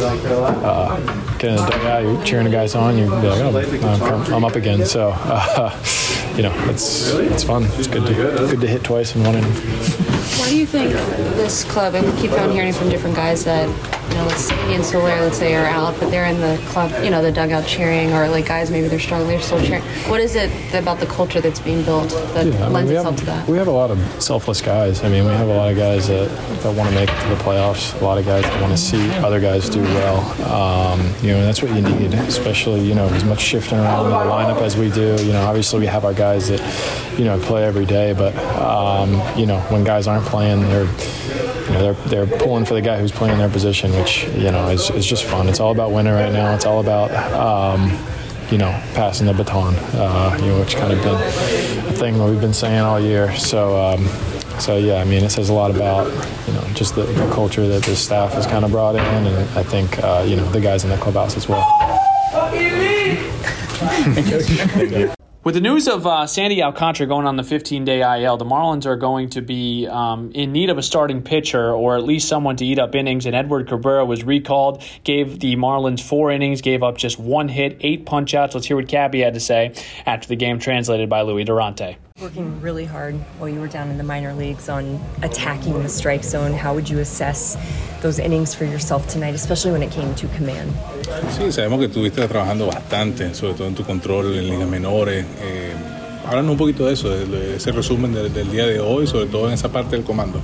uh, 0.65 0.97
get 1.39 1.51
in 1.51 1.57
the 1.57 1.67
dugout, 1.71 2.03
you're 2.03 2.25
cheering 2.25 2.45
the 2.45 2.51
guys 2.51 2.75
on. 2.75 2.99
You 2.99 3.07
be 3.07 3.29
like, 3.29 3.41
oh, 3.41 4.27
I'm, 4.27 4.35
I'm 4.35 4.45
up 4.45 4.57
again. 4.57 4.85
So, 4.85 5.13
uh, 5.15 5.71
you 6.37 6.42
know, 6.42 6.55
it's 6.71 7.11
it's 7.14 7.45
fun. 7.45 7.64
It's 7.75 7.87
good 7.87 8.07
to 8.07 8.14
good 8.14 8.61
to 8.61 8.66
hit 8.66 8.85
twice 8.85 9.14
in 9.14 9.23
one 9.25 9.35
inning. 9.37 10.09
Why 10.39 10.49
do 10.49 10.57
you 10.57 10.67
think 10.67 10.93
this 11.37 11.65
club, 11.65 11.95
and 11.95 12.07
we 12.07 12.21
keep 12.21 12.33
on 12.33 12.51
hearing 12.51 12.73
from 12.73 12.89
different 12.89 13.17
guys 13.17 13.45
that, 13.45 13.69
you 14.09 14.15
know, 14.17 14.25
let's 14.27 14.43
say 14.45 14.75
and 14.75 14.85
Soler, 14.85 15.21
let's 15.21 15.39
say, 15.39 15.55
are 15.55 15.67
out, 15.67 15.99
but 15.99 16.11
they're 16.11 16.27
in 16.27 16.41
the 16.41 16.61
club, 16.69 16.91
you 17.05 17.11
know, 17.11 17.23
the 17.23 17.33
dugout 17.33 17.67
cheering, 17.67 18.13
or 18.13 18.29
like 18.29 18.47
guys, 18.47 18.71
maybe 18.71 18.89
they're 18.89 18.99
struggling, 19.01 19.29
they're 19.31 19.41
still 19.41 19.63
cheering. 19.63 19.83
What 20.09 20.21
is 20.21 20.35
it 20.35 20.51
about 20.75 20.99
the 21.01 21.07
culture 21.07 21.41
that's 21.41 21.61
being 21.61 21.83
built 21.85 22.11
that 22.11 22.47
Yeah, 22.47 22.55
I 22.55 22.65
mean, 22.65 22.73
lends 22.73 22.91
itself 22.91 23.15
have, 23.15 23.21
to 23.21 23.27
that? 23.27 23.49
We 23.49 23.57
have 23.59 23.69
a 23.69 23.73
lot 23.73 23.91
of 23.91 23.99
selfless 24.23 24.61
guys. 24.61 25.03
I 25.03 25.09
mean, 25.09 25.25
we 25.25 25.31
have 25.33 25.49
a 25.49 25.55
lot 25.57 25.71
of 25.71 25.77
guys 25.77 26.09
that, 26.09 26.29
that 26.63 26.75
want 26.77 26.89
to 26.91 26.95
make 26.95 27.09
it 27.11 27.21
to 27.23 27.29
the 27.29 27.43
playoffs. 27.43 27.99
A 28.01 28.05
lot 28.05 28.19
of 28.19 28.27
guys 28.27 28.43
that 28.45 28.61
want 28.61 28.73
to 28.73 28.79
see 28.79 29.11
other 29.17 29.41
guys 29.41 29.69
do 29.71 29.83
well. 29.83 30.21
Um, 30.53 31.01
you 31.23 31.29
know, 31.29 31.39
and 31.39 31.47
that's 31.47 31.63
what 31.63 31.75
you 31.75 31.81
need, 31.83 32.15
especially 32.15 32.81
you 32.87 32.95
know 32.95 33.07
as 33.09 33.25
much 33.25 33.41
shifting 33.41 33.79
around 33.79 34.07
in 34.07 34.11
the 34.11 34.17
lineup 34.19 34.61
as 34.61 34.77
we 34.77 34.91
do. 34.91 35.17
You 35.25 35.33
know, 35.33 35.43
obviously 35.43 35.81
we 35.81 35.87
have 35.87 36.05
our 36.05 36.13
guys 36.15 36.49
that 36.49 36.61
you 37.19 37.25
know 37.25 37.39
play 37.41 37.65
every 37.65 37.87
day, 37.87 38.13
but 38.13 38.35
um, 38.61 39.11
you 39.39 39.47
know 39.47 39.59
when 39.71 39.85
guys 39.85 40.07
aren't 40.07 40.12
playing, 40.20 40.62
they're 40.62 40.85
you 40.85 41.70
know, 41.70 41.92
they're, 41.92 42.27
they're 42.27 42.38
pulling 42.38 42.64
for 42.64 42.75
the 42.75 42.83
guy 42.83 42.98
who's 42.98 43.12
playing 43.12 43.38
their 43.38 43.48
position, 43.48 43.92
which 43.92 44.25
you 44.29 44.51
know 44.51 44.68
is, 44.68 44.90
is 44.90 45.07
just 45.07 45.25
fun. 45.25 45.48
It's 45.48 45.61
all 45.61 45.72
about 45.72 45.92
winning 45.92 46.12
right 46.12 46.33
now. 46.33 46.55
It's 46.55 46.66
all 46.66 46.81
about 46.81 47.11
um, 47.33 47.90
you 48.51 48.59
know 48.59 48.70
passing 48.94 49.27
the 49.27 49.33
baton, 49.33 49.75
uh, 49.94 50.37
you 50.40 50.46
know, 50.46 50.61
which 50.61 50.77
kind 50.77 50.92
of 50.92 51.03
been 51.03 51.14
a 51.14 51.92
thing 51.92 52.18
that 52.18 52.29
we've 52.29 52.40
been 52.40 52.55
saying 52.55 52.81
all 52.81 53.01
year. 53.01 53.35
So. 53.37 53.81
Um, 53.81 54.09
so 54.61 54.77
yeah, 54.77 54.96
I 54.96 55.05
mean, 55.05 55.25
it 55.25 55.31
says 55.31 55.48
a 55.48 55.53
lot 55.53 55.70
about 55.75 56.07
you 56.46 56.53
know 56.53 56.62
just 56.75 56.94
the, 56.94 57.05
the 57.05 57.33
culture 57.33 57.66
that 57.66 57.83
the 57.85 57.96
staff 57.96 58.35
has 58.35 58.46
kind 58.46 58.64
of 58.64 58.70
brought 58.70 58.94
in, 58.94 59.01
and 59.01 59.59
I 59.59 59.62
think 59.62 59.98
uh, 60.05 60.25
you 60.29 60.37
know 60.37 60.48
the 60.51 60.61
guys 60.61 60.85
in 60.85 60.90
the 60.90 60.98
clubhouse 60.98 61.37
as 61.37 61.48
well. 61.48 61.66
With 65.44 65.57
the 65.57 65.61
news 65.61 65.88
of 65.88 66.07
uh, 66.07 66.28
Sandy 66.28 66.62
Alcantara 66.62 67.09
going 67.09 67.26
on 67.26 67.35
the 67.35 67.42
15 67.42 67.85
day 67.85 68.22
IL, 68.22 68.37
the 68.37 68.44
Marlins 68.44 68.87
are 68.87 68.94
going 68.94 69.28
to 69.31 69.40
be 69.42 69.88
um, 69.88 70.31
in 70.37 70.52
need 70.52 70.70
of 70.70 70.78
a 70.78 70.85
starting 70.85 71.20
pitcher 71.20 71.72
or 71.72 71.96
at 71.96 72.05
least 72.05 72.28
someone 72.28 72.55
to 72.59 72.64
eat 72.64 72.78
up 72.78 72.94
innings. 72.94 73.26
And 73.26 73.35
Edward 73.35 73.66
Cabrera 73.66 74.05
was 74.05 74.22
recalled, 74.22 74.85
gave 75.02 75.40
the 75.40 75.57
Marlins 75.57 76.00
four 76.00 76.31
innings, 76.31 76.61
gave 76.61 76.85
up 76.85 76.96
just 76.96 77.18
one 77.18 77.48
hit, 77.48 77.76
eight 77.81 78.07
punch 78.07 78.35
outs. 78.35 78.55
Let's 78.55 78.68
hear 78.68 78.76
what 78.76 78.87
Cabby 78.87 79.18
had 79.18 79.35
to 79.35 79.40
say 79.40 79.74
after 80.07 80.28
the 80.28 80.37
game, 80.37 80.61
translated 80.61 81.09
by 81.11 81.22
Louis 81.22 81.42
Durante. 81.42 81.96
Working 82.20 82.61
really 82.61 82.85
hard 82.85 83.14
while 83.38 83.48
you 83.48 83.59
were 83.59 83.68
down 83.68 83.90
in 83.90 83.96
the 83.96 84.05
minor 84.05 84.33
leagues 84.35 84.68
on 84.68 85.01
attacking 85.22 85.83
the 85.83 85.88
strike 85.88 86.22
zone. 86.22 86.53
How 86.53 86.75
would 86.75 86.88
you 86.88 86.98
assess 87.01 87.57
those 88.03 88.18
innings 88.18 88.55
for 88.55 88.64
yourself 88.64 89.09
tonight, 89.09 89.35
especially 89.35 89.72
when 89.72 89.83
it 89.83 89.90
came 89.90 90.14
to 90.16 90.29
command? 90.37 90.70
Sí, 91.31 91.51
sabemos 91.51 91.81
que 91.81 91.87
estuviste 91.87 92.27
trabajando 92.29 92.66
bastante, 92.66 93.35
sobre 93.35 93.55
todo 93.55 93.66
en 93.66 93.75
tu 93.75 93.83
control 93.85 94.35
en 94.37 94.48
ligas 94.48 94.68
menores. 94.68 95.25
Eh, 95.42 95.72
háblanos 96.29 96.53
un 96.53 96.59
poquito 96.59 96.87
de 96.87 96.92
eso, 96.92 97.09
de, 97.09 97.25
de 97.27 97.57
ese 97.57 97.72
resumen 97.72 98.12
del, 98.12 98.33
del 98.33 98.51
día 98.53 98.66
de 98.66 98.79
hoy, 98.79 99.07
sobre 99.07 99.27
todo 99.27 99.48
en 99.48 99.55
esa 99.55 99.70
parte 99.70 99.96
del 99.96 100.05
comando. 100.05 100.38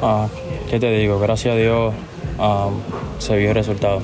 Ah, 0.00 0.28
¿Qué 0.70 0.78
te 0.78 0.90
digo? 0.96 1.18
Gracias 1.18 1.54
a 1.54 1.56
Dios 1.58 1.92
ah, 2.38 2.70
se 3.18 3.36
vio 3.36 3.48
el 3.50 3.54
resultado, 3.54 4.00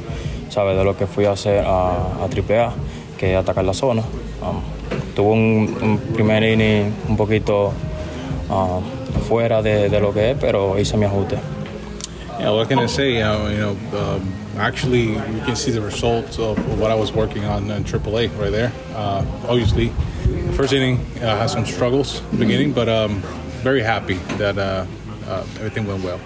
¿sabes? 0.51 0.77
De 0.77 0.85
lo 0.85 0.97
que 0.97 1.07
fui 1.07 1.25
a 1.25 1.31
hacer 1.33 1.65
a, 1.65 1.91
a 1.91 2.25
AAA, 2.25 2.73
que 3.17 3.33
es 3.33 3.39
atacar 3.39 3.65
la 3.65 3.73
zona. 3.75 4.03
Ah, 4.43 4.53
tuvo 5.19 5.33
un, 5.33 5.77
un 5.83 5.99
primer 6.15 6.45
inning 6.45 6.93
un 7.09 7.17
poquito 7.17 7.73
ah, 8.49 8.79
fuera 9.27 9.61
de, 9.63 9.89
de 9.89 10.01
lo 10.01 10.13
que 10.13 10.31
es, 10.31 10.37
pero 10.39 10.79
hice 10.79 10.97
mi 10.97 11.07
ajuste. 11.07 11.41
Yeah, 12.39 12.53
what 12.53 12.69
can 12.69 12.79
I 12.79 12.87
say? 12.87 13.21
Uh, 13.21 13.49
you 13.51 13.59
know, 13.59 13.77
um, 13.99 14.33
actually, 14.57 15.15
you 15.15 15.43
can 15.45 15.57
see 15.57 15.73
the 15.73 15.81
results 15.81 16.39
of 16.39 16.57
what 16.79 16.93
I 16.93 16.95
was 16.95 17.13
working 17.13 17.45
on 17.45 17.69
in 17.69 17.83
AAA 17.83 18.31
right 18.39 18.53
there. 18.53 18.71
Uh, 18.95 19.25
obviously, 19.49 19.91
the 20.25 20.53
first 20.53 20.73
inning 20.73 21.01
uh, 21.21 21.37
had 21.37 21.51
some 21.51 21.67
struggles 21.67 22.21
in 22.31 22.39
the 22.39 22.45
beginning, 22.45 22.73
but 22.73 22.89
um, 22.89 23.21
very 23.65 23.83
happy 23.83 24.21
that 24.37 24.57
uh, 24.57 24.87
uh, 25.27 25.45
everything 25.59 25.85
went 25.89 26.05
well. 26.05 26.21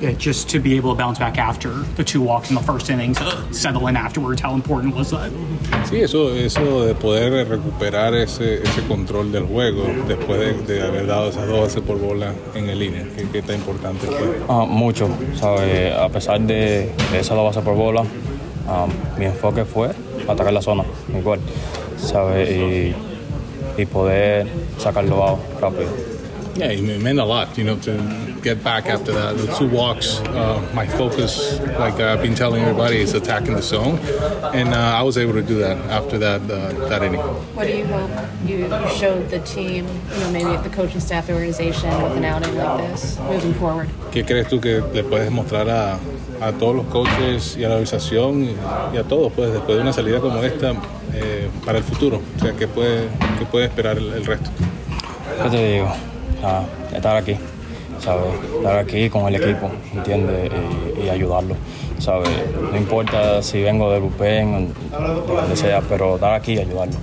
Yeah, 0.00 0.12
just 0.12 0.48
to 0.50 0.60
be 0.60 0.76
able 0.76 0.94
to 0.94 0.96
bounce 0.96 1.18
back 1.18 1.38
after 1.38 1.70
the 1.96 2.04
two 2.04 2.22
walks 2.22 2.50
in 2.50 2.54
the 2.54 2.62
first 2.62 2.88
inning 2.88 3.14
to 3.14 3.52
settle 3.52 3.88
in 3.88 3.96
afterwards. 3.96 4.40
How 4.40 4.54
important 4.54 4.94
was 4.94 5.10
that? 5.10 5.28
Sí, 5.90 6.00
eso, 6.00 6.32
eso 6.36 6.84
de 6.86 6.94
poder 6.94 7.48
recuperar 7.48 8.14
ese, 8.14 8.62
ese 8.62 8.82
control 8.86 9.32
del 9.32 9.46
juego 9.46 9.82
después 10.06 10.38
de, 10.38 10.52
de 10.72 10.82
haber 10.82 11.08
dado 11.08 11.30
esas 11.30 11.48
dos 11.48 11.62
bases 11.62 11.82
por 11.82 11.98
bola 11.98 12.32
en 12.54 12.68
el 12.68 12.78
línea, 12.78 13.08
¿qué, 13.16 13.26
qué 13.32 13.42
tan 13.42 13.56
importante 13.56 14.06
fue? 14.06 14.38
Ah, 14.48 14.64
mucho, 14.68 15.08
¿sabes? 15.34 15.92
A 15.92 16.08
pesar 16.10 16.40
de, 16.42 16.92
de 17.10 17.18
esa 17.18 17.34
dos 17.34 17.46
bases 17.46 17.64
por 17.64 17.74
bola, 17.74 18.02
um, 18.02 19.18
mi 19.18 19.24
enfoque 19.24 19.64
fue 19.64 19.90
atacar 20.28 20.52
la 20.52 20.62
zona, 20.62 20.84
igual, 21.12 21.40
¿sabes? 21.96 22.48
Y, 22.50 22.94
y 23.76 23.86
poder 23.86 24.46
sacarlo 24.78 25.40
rápido. 25.60 26.17
Yeah, 26.58 26.72
it 26.72 27.00
meant 27.00 27.20
a 27.20 27.24
lot, 27.24 27.56
you 27.56 27.62
know, 27.62 27.76
to 27.78 27.92
get 28.42 28.64
back 28.64 28.86
after 28.86 29.12
that. 29.12 29.36
The 29.36 29.46
two 29.54 29.68
walks, 29.68 30.18
uh, 30.34 30.60
my 30.74 30.88
focus, 30.88 31.60
like 31.78 32.00
I've 32.00 32.20
been 32.20 32.34
telling 32.34 32.62
everybody, 32.62 32.96
is 32.96 33.14
attacking 33.14 33.54
the 33.54 33.62
zone, 33.62 34.00
and 34.52 34.74
uh, 34.74 34.98
I 34.98 35.02
was 35.02 35.16
able 35.16 35.34
to 35.34 35.42
do 35.42 35.58
that 35.60 35.76
after 35.88 36.18
that 36.18 36.40
uh, 36.50 36.88
that 36.88 37.04
inning. 37.04 37.20
What 37.54 37.68
do 37.68 37.76
you 37.76 37.86
hope 37.86 38.10
you 38.44 38.68
showed 38.98 39.30
the 39.30 39.38
team, 39.40 39.86
you 39.86 40.20
know, 40.20 40.30
maybe 40.32 40.56
the 40.68 40.74
coaching 40.74 41.00
staff, 41.00 41.28
the 41.28 41.34
organization, 41.34 41.90
with 42.02 42.16
an 42.16 42.24
outing 42.24 42.52
like 42.56 42.90
this, 42.90 43.20
moving 43.20 43.54
forward? 43.54 43.88
¿Qué 44.10 44.24
crees 44.26 44.48
tú 44.48 44.60
que 44.60 44.82
le 44.92 45.04
puedes 45.04 45.30
mostrar 45.30 45.68
a, 45.70 46.00
a 46.40 46.52
todos 46.58 46.74
los 46.74 46.86
coaches 46.86 47.56
y 47.56 47.62
a 47.62 47.68
la 47.68 47.74
organización 47.76 48.42
y, 48.42 48.56
y 48.94 48.96
a 48.96 49.04
todos, 49.04 49.32
pues, 49.32 49.52
después 49.52 49.76
de 49.76 49.82
una 49.82 49.92
salida 49.92 50.18
como 50.18 50.42
esta, 50.42 50.72
eh, 51.14 51.48
para 51.64 51.78
el 51.78 51.84
futuro? 51.84 52.20
O 52.36 52.40
sea, 52.40 52.52
¿qué 52.54 52.66
puede, 52.66 53.08
qué 53.38 53.46
puede 53.46 53.66
esperar 53.66 53.96
el, 53.96 54.12
el 54.12 54.26
resto? 54.26 54.50
¿Qué 55.44 55.50
te 55.50 55.72
digo? 55.74 55.94
Ah, 56.42 56.64
estar 56.94 57.16
aquí, 57.16 57.36
¿sabes? 57.98 58.34
Estar 58.56 58.78
aquí 58.78 59.10
con 59.10 59.26
el 59.26 59.34
equipo, 59.42 59.70
¿entiendes? 59.94 60.50
Y, 60.96 61.06
y 61.06 61.08
ayudarlo, 61.08 61.56
¿sabes? 61.98 62.30
No 62.70 62.76
importa 62.76 63.42
si 63.42 63.62
vengo 63.62 63.92
de 63.92 63.98
bullpen 63.98 64.54
o 64.54 64.60
de 65.26 65.40
donde 65.40 65.56
sea, 65.56 65.80
pero 65.80 66.14
estar 66.14 66.34
aquí 66.34 66.54
y 66.54 66.58
ayudarlo. 66.58 66.94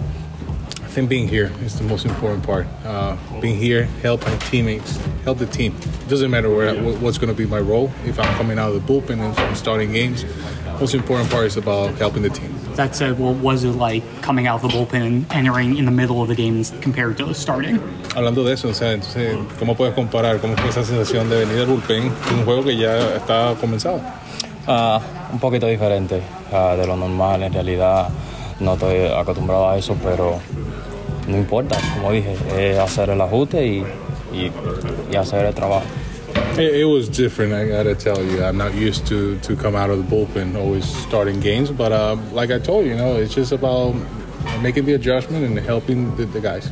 I 0.86 0.98
think 0.98 1.10
being 1.10 1.28
here 1.28 1.52
is 1.65 1.78
the 1.78 1.84
most 1.84 2.06
important 2.06 2.45
part. 2.45 2.67
Uh, 2.86 3.17
being 3.41 3.58
here, 3.58 3.84
help 4.02 4.26
my 4.26 4.38
teammates, 4.50 4.98
help 5.26 5.39
the 5.39 5.45
team. 5.45 5.76
It 5.82 6.08
doesn't 6.08 6.32
matter 6.32 6.50
where 6.50 6.74
what's 7.02 7.17
going 7.17 7.28
to 7.28 7.36
be 7.36 7.45
my 7.45 7.60
role. 7.60 7.91
If 8.06 8.17
I'm 8.17 8.34
coming 8.38 8.58
out 8.58 8.74
of 8.74 8.76
the 8.76 8.93
bullpen 8.93 9.19
and 9.19 9.38
I'm 9.38 9.56
starting 9.56 9.91
games, 9.91 10.24
most 10.80 10.93
important 10.93 11.30
part 11.30 11.48
is 11.48 11.58
about 11.58 11.95
helping 11.95 12.21
the 12.24 12.30
team. 12.30 12.56
That 12.75 12.93
said, 12.93 13.17
what 13.17 13.35
was 13.41 13.63
it 13.63 13.77
like 13.77 14.03
coming 14.21 14.47
out 14.47 14.61
of 14.61 14.69
the 14.69 14.77
bullpen 14.77 15.01
and 15.05 15.25
entering 15.31 15.77
in 15.77 15.85
the 15.85 15.91
middle 15.91 16.21
of 16.21 16.27
the 16.27 16.35
games 16.35 16.73
compared 16.81 17.17
to 17.17 17.33
starting? 17.33 17.79
Hablando 18.13 18.43
de 18.43 18.53
eso, 18.53 18.69
o 18.69 18.73
sea, 18.73 18.91
entonces, 18.91 19.38
¿cómo 19.59 19.75
puedes 19.75 19.93
comparar 19.93 20.39
cómo 20.39 20.57
fue 20.57 20.69
esa 20.69 20.83
sensación 20.83 21.29
de 21.29 21.39
venir 21.39 21.55
del 21.55 21.67
bullpen 21.67 22.03
de 22.03 22.33
un 22.33 22.43
juego 22.43 22.63
que 22.63 22.75
ya 22.75 23.15
está 23.15 23.55
comenzado? 23.61 24.01
Ah, 24.67 24.99
un 25.31 25.39
poquito 25.39 25.67
diferente 25.67 26.21
de 26.51 26.88
lo 26.88 26.97
normal, 26.97 27.43
en 27.43 27.53
realidad 27.53 28.09
no 28.59 28.73
estoy 28.73 29.05
acostumbrado 29.05 29.69
a 29.69 29.77
eso, 29.77 29.95
pero 30.03 30.39
no 31.27 31.38
importa, 31.38 31.77
como 31.95 32.11
dije, 32.11 32.35
es 32.57 32.77
hacer 32.77 33.09
el 33.09 33.21
ajuste 33.21 33.65
y, 33.65 33.85
y, 34.33 34.51
y 35.11 35.15
hacer 35.15 35.45
el 35.45 35.53
trabajo. 35.53 35.85
It, 36.57 36.73
it 36.73 36.85
was 36.85 37.09
different, 37.09 37.51
I 37.51 37.67
gotta 37.67 37.95
tell 37.95 38.23
you. 38.23 38.41
I'm 38.41 38.57
not 38.57 38.73
used 38.75 39.05
to 39.07 39.37
to 39.39 39.57
come 39.57 39.75
out 39.75 39.89
of 39.89 39.97
the 39.97 40.15
bullpen 40.15 40.55
always 40.55 40.85
starting 40.85 41.41
games, 41.41 41.69
but 41.69 41.91
uh, 41.91 42.15
like 42.31 42.49
I 42.49 42.59
told 42.59 42.85
you, 42.85 42.91
you 42.91 42.97
know, 42.97 43.17
it's 43.17 43.35
just 43.35 43.51
about 43.51 43.93
making 44.61 44.85
the 44.85 44.93
adjustment 44.93 45.43
and 45.43 45.59
helping 45.59 46.15
the, 46.15 46.25
the 46.25 46.39
guys. 46.39 46.69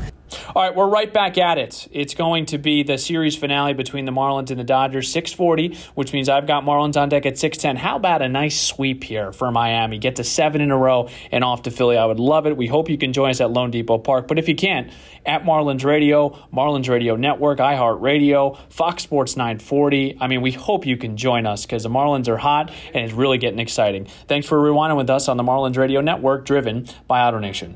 All 0.56 0.62
right, 0.62 0.76
we're 0.76 0.88
right 0.88 1.12
back 1.12 1.40
at 1.40 1.58
it. 1.58 1.88
It's 1.92 2.14
going 2.14 2.46
to 2.48 2.60
be 2.60 2.84
the 2.84 3.00
series 3.00 3.36
finale 3.36 3.74
between 3.74 4.06
the 4.06 4.12
Marlins 4.12 4.52
and 4.52 4.60
the 4.60 4.64
Dodgers, 4.64 5.12
640, 5.12 5.76
which 5.96 6.14
means 6.14 6.30
I've 6.30 6.46
got 6.46 6.64
Marlins 6.64 6.96
on 6.96 7.10
deck 7.10 7.26
at 7.26 7.40
610. 7.40 7.76
How 7.76 7.96
about 7.96 8.22
a 8.22 8.30
nice 8.30 8.62
sweep 8.62 9.04
here 9.04 9.32
for 9.32 9.50
Miami? 9.50 9.98
Get 9.98 10.18
to 10.18 10.24
seven 10.24 10.62
in 10.62 10.70
a 10.70 10.78
row 10.78 11.10
and 11.32 11.44
off 11.44 11.64
to 11.64 11.72
Philly. 11.72 11.98
I 11.98 12.06
would 12.06 12.20
love 12.20 12.46
it. 12.46 12.56
We 12.56 12.68
hope 12.68 12.88
you 12.88 13.00
can 13.00 13.14
join 13.14 13.32
us 13.32 13.42
at 13.42 13.50
loanDepot 13.50 14.04
Park. 14.04 14.28
But 14.28 14.38
if 14.38 14.48
you 14.48 14.54
can't, 14.54 14.92
at 15.26 15.44
Marlins 15.44 15.84
Radio, 15.84 16.38
Marlins 16.54 16.88
Radio 16.88 17.16
Network, 17.16 17.58
iHeartRadio, 17.58 18.56
Fox 18.70 19.02
Sports 19.02 19.36
940. 19.36 20.20
I 20.22 20.28
mean, 20.28 20.42
we 20.42 20.52
hope 20.52 20.86
you 20.86 20.98
can 20.98 21.18
join 21.18 21.48
us 21.48 21.66
because 21.66 21.82
the 21.82 21.90
Marlins 21.90 22.28
are 22.28 22.38
hot 22.38 22.72
and 22.94 23.04
it's 23.04 23.14
really 23.14 23.40
getting 23.40 23.60
exciting. 23.60 24.06
Thanks 24.28 24.46
for 24.46 24.60
rewinding 24.60 24.98
with 24.98 25.10
us 25.10 25.30
on 25.30 25.38
the 25.38 25.44
Marlins 25.44 25.78
Radio 25.78 26.02
Network, 26.02 26.46
driven 26.46 26.88
by 27.08 27.22
AutoNation. 27.22 27.76